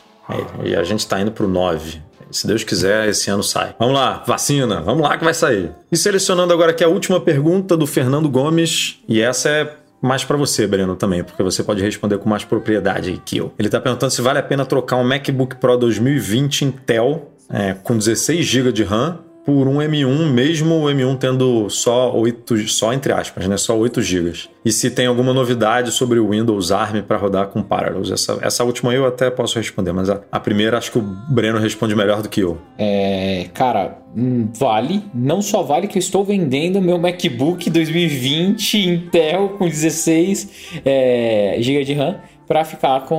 E 0.64 0.74
a 0.74 0.82
gente 0.84 1.00
está 1.00 1.20
indo 1.20 1.32
para 1.32 1.44
o 1.44 1.48
9. 1.48 2.09
Se 2.30 2.46
Deus 2.46 2.64
quiser, 2.64 3.08
esse 3.08 3.30
ano 3.30 3.42
sai. 3.42 3.74
Vamos 3.78 3.94
lá, 3.94 4.22
vacina, 4.26 4.80
vamos 4.80 5.02
lá 5.02 5.16
que 5.16 5.24
vai 5.24 5.34
sair. 5.34 5.72
E 5.90 5.96
selecionando 5.96 6.52
agora 6.52 6.70
aqui 6.70 6.84
a 6.84 6.88
última 6.88 7.20
pergunta 7.20 7.76
do 7.76 7.86
Fernando 7.86 8.28
Gomes, 8.28 8.98
e 9.08 9.20
essa 9.20 9.48
é 9.48 9.76
mais 10.02 10.24
para 10.24 10.36
você, 10.36 10.66
Breno, 10.66 10.96
também, 10.96 11.22
porque 11.22 11.42
você 11.42 11.62
pode 11.62 11.82
responder 11.82 12.18
com 12.18 12.28
mais 12.28 12.44
propriedade 12.44 13.20
que 13.24 13.36
eu. 13.36 13.52
Ele 13.58 13.68
está 13.68 13.80
perguntando 13.80 14.12
se 14.12 14.22
vale 14.22 14.38
a 14.38 14.42
pena 14.42 14.64
trocar 14.64 14.96
um 14.96 15.04
MacBook 15.04 15.56
Pro 15.56 15.76
2020 15.76 16.64
Intel 16.64 17.30
é, 17.50 17.74
com 17.74 17.98
16 17.98 18.44
GB 18.46 18.72
de 18.72 18.84
RAM 18.84 19.18
por 19.50 19.66
um 19.66 19.78
M1, 19.78 20.30
mesmo 20.30 20.76
o 20.76 20.84
M1 20.84 21.18
tendo 21.18 21.68
só 21.68 22.16
8, 22.16 22.68
só 22.68 22.92
entre 22.92 23.12
aspas, 23.12 23.48
né, 23.48 23.56
só 23.56 23.76
8 23.76 24.00
GB. 24.00 24.32
E 24.64 24.70
se 24.70 24.92
tem 24.92 25.06
alguma 25.06 25.34
novidade 25.34 25.90
sobre 25.90 26.20
o 26.20 26.30
Windows 26.30 26.70
ARM 26.70 27.02
para 27.02 27.16
rodar 27.16 27.48
com 27.48 27.60
Parallels. 27.60 28.12
Essa, 28.12 28.38
essa 28.42 28.62
última 28.62 28.94
eu 28.94 29.04
até 29.04 29.28
posso 29.28 29.58
responder, 29.58 29.92
mas 29.92 30.08
a, 30.08 30.20
a 30.30 30.38
primeira 30.38 30.78
acho 30.78 30.92
que 30.92 30.98
o 30.98 31.02
Breno 31.02 31.58
responde 31.58 31.96
melhor 31.96 32.22
do 32.22 32.28
que 32.28 32.42
eu. 32.42 32.58
É, 32.78 33.48
cara, 33.52 33.98
hum, 34.16 34.48
vale. 34.56 35.02
Não 35.12 35.42
só 35.42 35.64
vale 35.64 35.88
que 35.88 35.98
eu 35.98 36.00
estou 36.00 36.24
vendendo 36.24 36.80
meu 36.80 36.96
MacBook 36.96 37.68
2020 37.68 38.88
Intel 38.88 39.56
com 39.58 39.66
16 39.66 40.80
é, 40.84 41.56
GB 41.58 41.84
de 41.84 41.94
RAM 41.94 42.20
para 42.46 42.64
ficar 42.64 43.00
com 43.00 43.16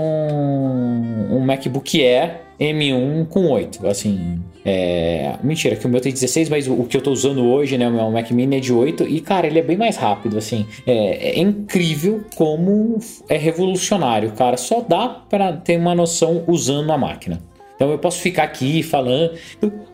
um 1.30 1.42
MacBook 1.42 2.02
Air 2.02 2.40
M1 2.58 3.28
com 3.28 3.48
8. 3.48 3.86
Assim, 3.86 4.42
é... 4.66 5.36
Mentira, 5.44 5.76
que 5.76 5.86
o 5.86 5.90
meu 5.90 6.02
tem 6.02 6.12
16, 6.12 6.50
mas 6.50 6.68
o, 6.68 6.84
que 6.84 6.98
eu 6.98 7.02
tô 7.02 7.12
usando 7.12 7.46
hoje, 7.46 7.78
né, 7.78 7.88
o 7.88 7.92
meu 7.92 8.12
Mac 8.12 8.30
Mini 8.32 8.58
é 8.58 8.60
de 8.60 8.74
8 8.74 9.08
e, 9.08 9.22
cara, 9.22 9.48
ele 9.48 9.60
é 9.60 9.62
bem 9.62 9.78
mais 9.78 9.98
rápido, 9.98 10.38
assim. 10.38 10.66
É, 10.86 11.32
é 11.32 11.40
incrível 11.40 12.24
como 12.36 13.00
é 13.28 13.38
revolucionário, 13.38 14.32
cara. 14.32 14.58
Só 14.58 14.82
dá 14.82 15.08
para 15.08 15.54
ter 15.54 15.78
uma 15.78 15.96
noção 15.96 16.44
usando 16.48 16.92
a 16.92 16.98
máquina. 16.98 17.42
Então 17.76 17.90
eu 17.90 17.98
posso 17.98 18.20
ficar 18.20 18.44
aqui 18.44 18.84
falando, 18.84 19.34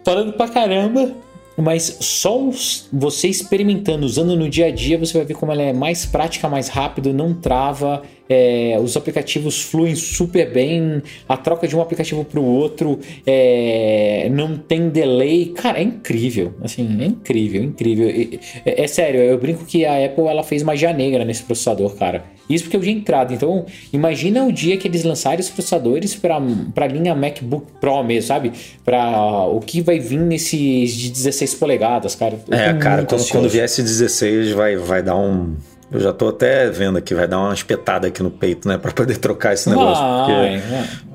falando 0.03 0.33
pra 0.33 0.49
caramba 0.49 1.13
mas 1.57 1.97
só 1.99 2.37
você 2.93 3.27
experimentando, 3.27 4.05
usando 4.05 4.35
no 4.35 4.47
dia 4.47 4.67
a 4.67 4.71
dia, 4.71 4.97
você 4.97 5.17
vai 5.17 5.25
ver 5.25 5.33
como 5.33 5.51
ela 5.51 5.63
é 5.63 5.73
mais 5.73 6.05
prática, 6.05 6.47
mais 6.47 6.67
rápido, 6.67 7.11
não 7.11 7.33
trava, 7.33 8.03
é, 8.29 8.77
os 8.81 8.95
aplicativos 8.95 9.61
fluem 9.61 9.95
super 9.95 10.51
bem, 10.51 11.01
a 11.27 11.35
troca 11.35 11.67
de 11.67 11.75
um 11.75 11.81
aplicativo 11.81 12.23
para 12.23 12.39
o 12.39 12.45
outro 12.45 12.99
é, 13.25 14.29
não 14.31 14.57
tem 14.57 14.89
delay. 14.89 15.47
Cara, 15.47 15.79
é 15.79 15.83
incrível. 15.83 16.53
Assim, 16.61 17.01
é 17.01 17.05
incrível, 17.05 17.63
incrível. 17.63 18.07
É, 18.65 18.83
é, 18.83 18.87
sério, 18.87 19.19
eu 19.21 19.37
brinco 19.37 19.65
que 19.65 19.85
a 19.85 20.05
Apple 20.05 20.25
ela 20.25 20.43
fez 20.43 20.61
magia 20.61 20.93
negra 20.93 21.25
nesse 21.25 21.43
processador, 21.43 21.95
cara. 21.95 22.36
Isso 22.49 22.63
porque 22.63 22.77
eu 22.77 22.81
tinha 22.81 22.95
entrado. 22.95 23.33
Então, 23.33 23.65
imagina 23.91 24.45
o 24.45 24.51
dia 24.51 24.77
que 24.77 24.87
eles 24.87 25.03
lançarem 25.03 25.39
os 25.39 25.49
processadores 25.49 26.15
para 26.15 26.37
a 26.37 26.87
linha 26.87 27.13
MacBook 27.13 27.67
Pro 27.79 28.03
mesmo, 28.03 28.27
sabe? 28.27 28.51
Para 28.85 29.45
o 29.47 29.59
que 29.59 29.81
vai 29.81 29.99
vir 29.99 30.19
nesses 30.19 30.91
de 30.91 31.09
16 31.09 31.55
polegadas, 31.55 32.15
cara. 32.15 32.39
é, 32.49 32.73
cara, 32.73 33.05
quando, 33.05 33.27
quando 33.29 33.49
vier 33.49 33.65
esse 33.65 33.81
16 33.81 34.51
vai, 34.51 34.77
vai 34.77 35.03
dar 35.03 35.15
um 35.15 35.55
eu 35.89 36.01
já 36.01 36.11
tô 36.11 36.27
até 36.27 36.69
vendo 36.69 36.97
aqui, 36.97 37.13
vai 37.13 37.27
dar 37.27 37.39
uma 37.39 37.53
espetada 37.53 38.07
aqui 38.07 38.21
no 38.21 38.29
peito, 38.29 38.67
né? 38.67 38.77
Pra 38.77 38.91
poder 38.91 39.17
trocar 39.17 39.53
esse 39.53 39.69
negócio. 39.69 40.03
Vai, 40.03 40.61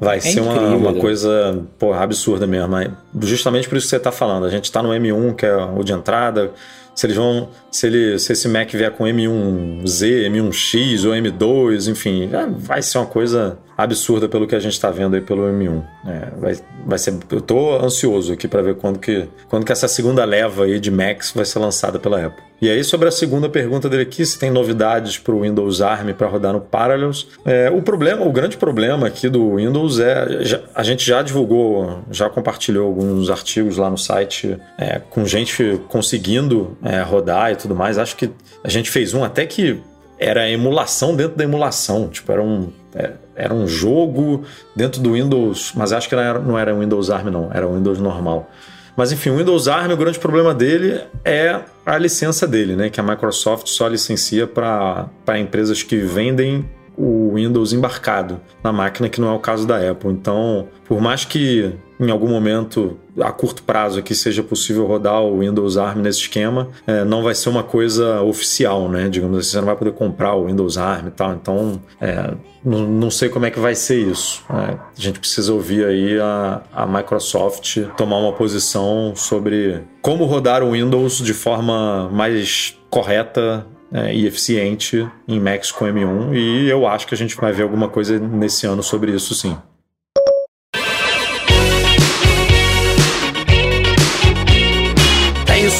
vai 0.00 0.16
é 0.16 0.20
ser 0.20 0.40
uma, 0.40 0.58
uma 0.74 0.94
coisa 0.94 1.62
porra, 1.78 2.02
absurda 2.02 2.46
mesmo. 2.46 2.68
Mas 2.68 2.90
justamente 3.20 3.68
por 3.68 3.76
isso 3.76 3.86
que 3.86 3.90
você 3.90 4.00
tá 4.00 4.10
falando. 4.10 4.46
A 4.46 4.50
gente 4.50 4.72
tá 4.72 4.82
no 4.82 4.88
M1, 4.88 5.34
que 5.34 5.44
é 5.44 5.54
o 5.54 5.82
de 5.82 5.92
entrada. 5.92 6.52
Se 6.94 7.06
eles 7.06 7.16
vão. 7.16 7.48
Se, 7.70 7.86
ele, 7.86 8.18
se 8.18 8.32
esse 8.32 8.48
Mac 8.48 8.70
vier 8.70 8.90
com 8.90 9.04
M1Z, 9.04 10.28
M1X 10.28 11.06
ou 11.06 11.12
M2, 11.12 11.90
enfim, 11.90 12.28
vai 12.58 12.82
ser 12.82 12.98
uma 12.98 13.06
coisa 13.06 13.58
absurda 13.76 14.28
pelo 14.28 14.46
que 14.46 14.54
a 14.54 14.60
gente 14.60 14.74
está 14.74 14.90
vendo 14.90 15.14
aí 15.14 15.22
pelo 15.22 15.42
M1. 15.44 15.82
É, 16.06 16.30
vai, 16.38 16.56
vai 16.86 16.98
ser, 16.98 17.14
eu 17.30 17.40
tô 17.40 17.76
ansioso 17.76 18.32
aqui 18.32 18.46
para 18.46 18.62
ver 18.62 18.76
quando 18.76 18.98
que, 18.98 19.26
quando 19.48 19.64
que 19.64 19.72
essa 19.72 19.88
segunda 19.88 20.24
leva 20.24 20.64
aí 20.64 20.78
de 20.78 20.90
Macs 20.90 21.32
vai 21.34 21.44
ser 21.44 21.58
lançada 21.58 21.98
pela 21.98 22.24
Apple. 22.26 22.51
E 22.62 22.70
aí, 22.70 22.84
sobre 22.84 23.08
a 23.08 23.10
segunda 23.10 23.48
pergunta 23.48 23.88
dele 23.88 24.04
aqui, 24.04 24.24
se 24.24 24.38
tem 24.38 24.48
novidades 24.48 25.18
para 25.18 25.34
o 25.34 25.40
Windows 25.40 25.82
ARM 25.82 26.12
para 26.12 26.28
rodar 26.28 26.52
no 26.52 26.60
Parallels. 26.60 27.26
É, 27.44 27.68
o 27.68 27.82
problema, 27.82 28.24
o 28.24 28.30
grande 28.30 28.56
problema 28.56 29.08
aqui 29.08 29.28
do 29.28 29.56
Windows 29.56 29.98
é, 29.98 30.44
já, 30.44 30.60
a 30.72 30.84
gente 30.84 31.04
já 31.04 31.22
divulgou, 31.22 32.04
já 32.08 32.30
compartilhou 32.30 32.86
alguns 32.86 33.28
artigos 33.30 33.78
lá 33.78 33.90
no 33.90 33.98
site 33.98 34.56
é, 34.78 35.00
com 35.10 35.24
gente 35.24 35.80
conseguindo 35.88 36.78
é, 36.84 37.02
rodar 37.02 37.50
e 37.50 37.56
tudo 37.56 37.74
mais. 37.74 37.98
Acho 37.98 38.14
que 38.14 38.30
a 38.62 38.68
gente 38.68 38.92
fez 38.92 39.12
um 39.12 39.24
até 39.24 39.44
que 39.44 39.82
era 40.16 40.48
emulação 40.48 41.16
dentro 41.16 41.36
da 41.36 41.42
emulação. 41.42 42.10
Tipo, 42.10 42.30
era 42.30 42.44
um, 42.44 42.70
é, 42.94 43.10
era 43.34 43.52
um 43.52 43.66
jogo 43.66 44.44
dentro 44.76 45.00
do 45.00 45.14
Windows, 45.14 45.72
mas 45.74 45.92
acho 45.92 46.08
que 46.08 46.14
não 46.14 46.22
era, 46.22 46.38
não 46.38 46.56
era 46.56 46.72
Windows 46.72 47.10
ARM, 47.10 47.28
não, 47.28 47.50
era 47.52 47.66
o 47.66 47.74
Windows 47.74 47.98
normal. 47.98 48.48
Mas 48.96 49.12
enfim, 49.12 49.30
o 49.30 49.36
Windows 49.36 49.68
ARM, 49.68 49.92
o 49.92 49.96
grande 49.96 50.18
problema 50.18 50.54
dele 50.54 51.00
é 51.24 51.60
a 51.84 51.98
licença 51.98 52.46
dele, 52.46 52.76
né? 52.76 52.90
Que 52.90 53.00
a 53.00 53.02
Microsoft 53.02 53.66
só 53.68 53.88
licencia 53.88 54.46
para 54.46 55.38
empresas 55.38 55.82
que 55.82 55.96
vendem 55.96 56.68
o 56.96 57.32
Windows 57.34 57.72
embarcado 57.72 58.40
na 58.62 58.72
máquina, 58.72 59.08
que 59.08 59.20
não 59.20 59.28
é 59.28 59.32
o 59.32 59.38
caso 59.38 59.66
da 59.66 59.90
Apple. 59.90 60.10
Então, 60.10 60.68
por 60.84 61.00
mais 61.00 61.24
que 61.24 61.72
em 62.02 62.10
algum 62.10 62.28
momento, 62.28 62.98
a 63.20 63.30
curto 63.30 63.62
prazo, 63.62 64.00
aqui 64.00 64.12
seja 64.12 64.42
possível 64.42 64.84
rodar 64.86 65.22
o 65.22 65.38
Windows 65.38 65.76
ARM 65.76 66.02
nesse 66.02 66.18
esquema, 66.22 66.68
é, 66.84 67.04
não 67.04 67.22
vai 67.22 67.32
ser 67.32 67.48
uma 67.48 67.62
coisa 67.62 68.20
oficial, 68.22 68.88
né? 68.88 69.08
Digamos 69.08 69.38
assim, 69.38 69.50
você 69.50 69.58
não 69.58 69.66
vai 69.66 69.76
poder 69.76 69.92
comprar 69.92 70.34
o 70.34 70.46
Windows 70.46 70.76
ARM 70.76 71.06
e 71.06 71.10
tal. 71.12 71.32
Então, 71.34 71.80
é, 72.00 72.34
não, 72.64 73.08
sei 73.08 73.28
como 73.28 73.46
é 73.46 73.50
que 73.52 73.60
vai 73.60 73.76
ser 73.76 73.98
isso. 74.00 74.44
É, 74.50 74.54
a 74.74 75.00
gente 75.00 75.20
precisa 75.20 75.52
ouvir 75.52 75.84
aí 75.84 76.18
a, 76.18 76.62
a 76.72 76.86
Microsoft 76.86 77.78
tomar 77.96 78.18
uma 78.18 78.32
posição 78.32 79.12
sobre 79.14 79.80
como 80.00 80.24
rodar 80.24 80.64
o 80.64 80.72
Windows 80.72 81.18
de 81.18 81.32
forma 81.32 82.08
mais 82.10 82.76
correta 82.90 83.64
é, 83.92 84.12
e 84.12 84.26
eficiente 84.26 85.08
em 85.28 85.38
Macs 85.38 85.70
com 85.70 85.84
M1 85.84 86.34
e 86.34 86.68
eu 86.68 86.86
acho 86.86 87.06
que 87.06 87.14
a 87.14 87.16
gente 87.16 87.36
vai 87.36 87.52
ver 87.52 87.62
alguma 87.62 87.88
coisa 87.88 88.18
nesse 88.18 88.66
ano 88.66 88.82
sobre 88.82 89.12
isso 89.12 89.34
sim. 89.34 89.56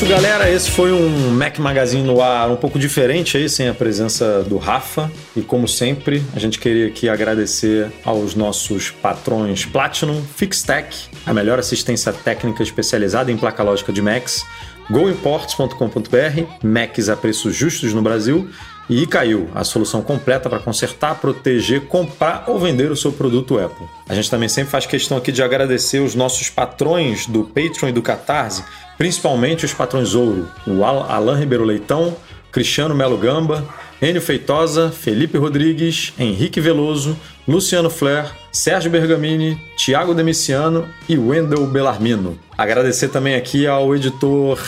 Isso, 0.02 0.10
galera. 0.10 0.50
Esse 0.50 0.70
foi 0.70 0.92
um 0.92 1.30
Mac 1.30 1.58
Magazine 1.58 2.02
no 2.02 2.20
ar 2.20 2.50
um 2.50 2.56
pouco 2.56 2.78
diferente 2.78 3.36
aí, 3.36 3.48
sem 3.48 3.68
a 3.68 3.74
presença 3.74 4.42
do 4.42 4.56
Rafa. 4.56 5.10
E 5.36 5.42
como 5.42 5.68
sempre, 5.68 6.22
a 6.34 6.38
gente 6.38 6.58
queria 6.58 6.88
aqui 6.88 7.08
agradecer 7.08 7.90
aos 8.04 8.34
nossos 8.34 8.90
patrões 8.90 9.64
Platinum, 9.64 10.20
Fixtech, 10.36 11.08
a 11.24 11.32
melhor 11.32 11.58
assistência 11.58 12.12
técnica 12.12 12.62
especializada 12.62 13.30
em 13.30 13.36
placa 13.36 13.62
lógica 13.62 13.92
de 13.92 14.02
Macs, 14.02 14.44
goimports.com.br, 14.90 16.42
Macs 16.62 17.08
a 17.08 17.16
preços 17.16 17.54
justos 17.54 17.94
no 17.94 18.02
Brasil, 18.02 18.48
e 18.88 19.06
caiu 19.06 19.48
a 19.54 19.64
solução 19.64 20.02
completa 20.02 20.50
para 20.50 20.58
consertar, 20.58 21.20
proteger, 21.20 21.82
comprar 21.82 22.44
ou 22.46 22.58
vender 22.58 22.90
o 22.90 22.96
seu 22.96 23.12
produto 23.12 23.58
Apple. 23.58 23.86
A 24.08 24.14
gente 24.14 24.30
também 24.30 24.48
sempre 24.48 24.70
faz 24.70 24.86
questão 24.86 25.16
aqui 25.16 25.32
de 25.32 25.42
agradecer 25.42 26.00
os 26.00 26.14
nossos 26.14 26.50
patrões 26.50 27.26
do 27.26 27.44
Patreon 27.44 27.88
e 27.88 27.92
do 27.92 28.02
Catarse, 28.02 28.64
principalmente 28.98 29.64
os 29.64 29.72
patrões 29.72 30.14
ouro, 30.14 30.48
o 30.66 30.84
Alain 30.84 31.38
Ribeiro 31.38 31.64
Leitão, 31.64 32.16
Cristiano 32.50 32.94
Melo 32.94 33.16
Gamba, 33.16 33.66
Enio 34.00 34.20
Feitosa, 34.20 34.90
Felipe 34.90 35.38
Rodrigues, 35.38 36.12
Henrique 36.18 36.60
Veloso, 36.60 37.16
Luciano 37.46 37.88
Flair, 37.88 38.30
Sérgio 38.50 38.90
Bergamini, 38.90 39.58
Tiago 39.76 40.12
Demiciano 40.12 40.86
e 41.08 41.16
Wendel 41.16 41.66
Bellarmino. 41.66 42.38
Agradecer 42.58 43.08
também 43.08 43.34
aqui 43.34 43.66
ao 43.66 43.94
editor 43.94 44.60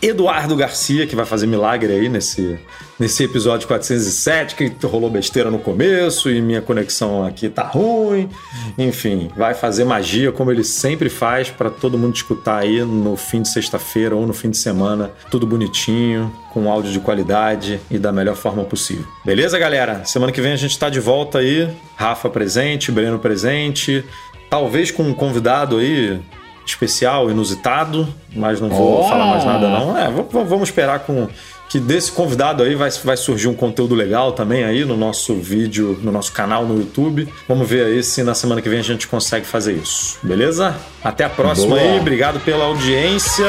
Eduardo 0.00 0.54
Garcia, 0.54 1.06
que 1.06 1.16
vai 1.16 1.24
fazer 1.24 1.46
milagre 1.46 1.92
aí 1.92 2.08
nesse, 2.08 2.58
nesse 2.98 3.24
episódio 3.24 3.66
407, 3.66 4.54
que 4.54 4.86
rolou 4.86 5.08
besteira 5.08 5.50
no 5.50 5.58
começo 5.58 6.30
e 6.30 6.42
minha 6.42 6.60
conexão 6.60 7.24
aqui 7.24 7.48
tá 7.48 7.62
ruim. 7.62 8.28
Enfim, 8.76 9.30
vai 9.36 9.54
fazer 9.54 9.84
magia 9.84 10.30
como 10.30 10.50
ele 10.50 10.62
sempre 10.62 11.08
faz 11.08 11.50
para 11.50 11.70
todo 11.70 11.98
mundo 11.98 12.14
escutar 12.14 12.58
aí 12.58 12.80
no 12.82 13.16
fim 13.16 13.42
de 13.42 13.48
sexta-feira 13.48 14.14
ou 14.14 14.26
no 14.26 14.34
fim 14.34 14.50
de 14.50 14.58
semana, 14.58 15.10
tudo 15.30 15.46
bonitinho, 15.46 16.30
com 16.52 16.70
áudio 16.70 16.92
de 16.92 17.00
qualidade 17.00 17.80
e 17.90 17.98
da 17.98 18.12
melhor 18.12 18.36
forma 18.36 18.62
possível. 18.64 19.06
Beleza, 19.24 19.58
galera? 19.58 20.04
Semana 20.04 20.32
que 20.32 20.40
vem 20.40 20.52
a 20.52 20.56
gente 20.56 20.78
tá 20.78 20.90
de 20.90 21.00
volta 21.00 21.38
aí, 21.38 21.68
Rafa 21.96 22.28
presente, 22.28 22.92
Breno 22.92 23.18
presente, 23.18 24.04
talvez 24.50 24.90
com 24.90 25.02
um 25.02 25.14
convidado 25.14 25.78
aí 25.78 26.20
especial, 26.66 27.30
inusitado, 27.30 28.08
mas 28.34 28.60
não 28.60 28.68
vou 28.68 29.00
oh. 29.00 29.08
falar 29.08 29.26
mais 29.26 29.44
nada 29.44 29.68
não. 29.68 29.96
É, 29.96 30.10
vamos 30.10 30.68
esperar 30.68 31.00
com 31.00 31.28
que 31.68 31.80
desse 31.80 32.12
convidado 32.12 32.62
aí 32.62 32.74
vai, 32.74 32.90
vai 33.02 33.16
surgir 33.16 33.48
um 33.48 33.54
conteúdo 33.54 33.94
legal 33.94 34.32
também 34.32 34.62
aí 34.62 34.84
no 34.84 34.96
nosso 34.96 35.34
vídeo, 35.34 35.98
no 36.02 36.12
nosso 36.12 36.32
canal 36.32 36.64
no 36.64 36.78
YouTube. 36.78 37.28
Vamos 37.48 37.68
ver 37.68 37.86
aí 37.86 38.02
se 38.02 38.22
na 38.22 38.34
semana 38.34 38.62
que 38.62 38.68
vem 38.68 38.78
a 38.78 38.82
gente 38.82 39.08
consegue 39.08 39.44
fazer 39.44 39.72
isso. 39.72 40.18
Beleza? 40.22 40.76
Até 41.02 41.24
a 41.24 41.28
próxima 41.28 41.76
Boa. 41.76 41.80
aí, 41.80 41.98
obrigado 41.98 42.38
pela 42.40 42.64
audiência 42.66 43.46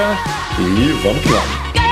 e 0.59 0.91
vamos 1.03 1.21
que 1.21 1.29
vamos. 1.29 1.84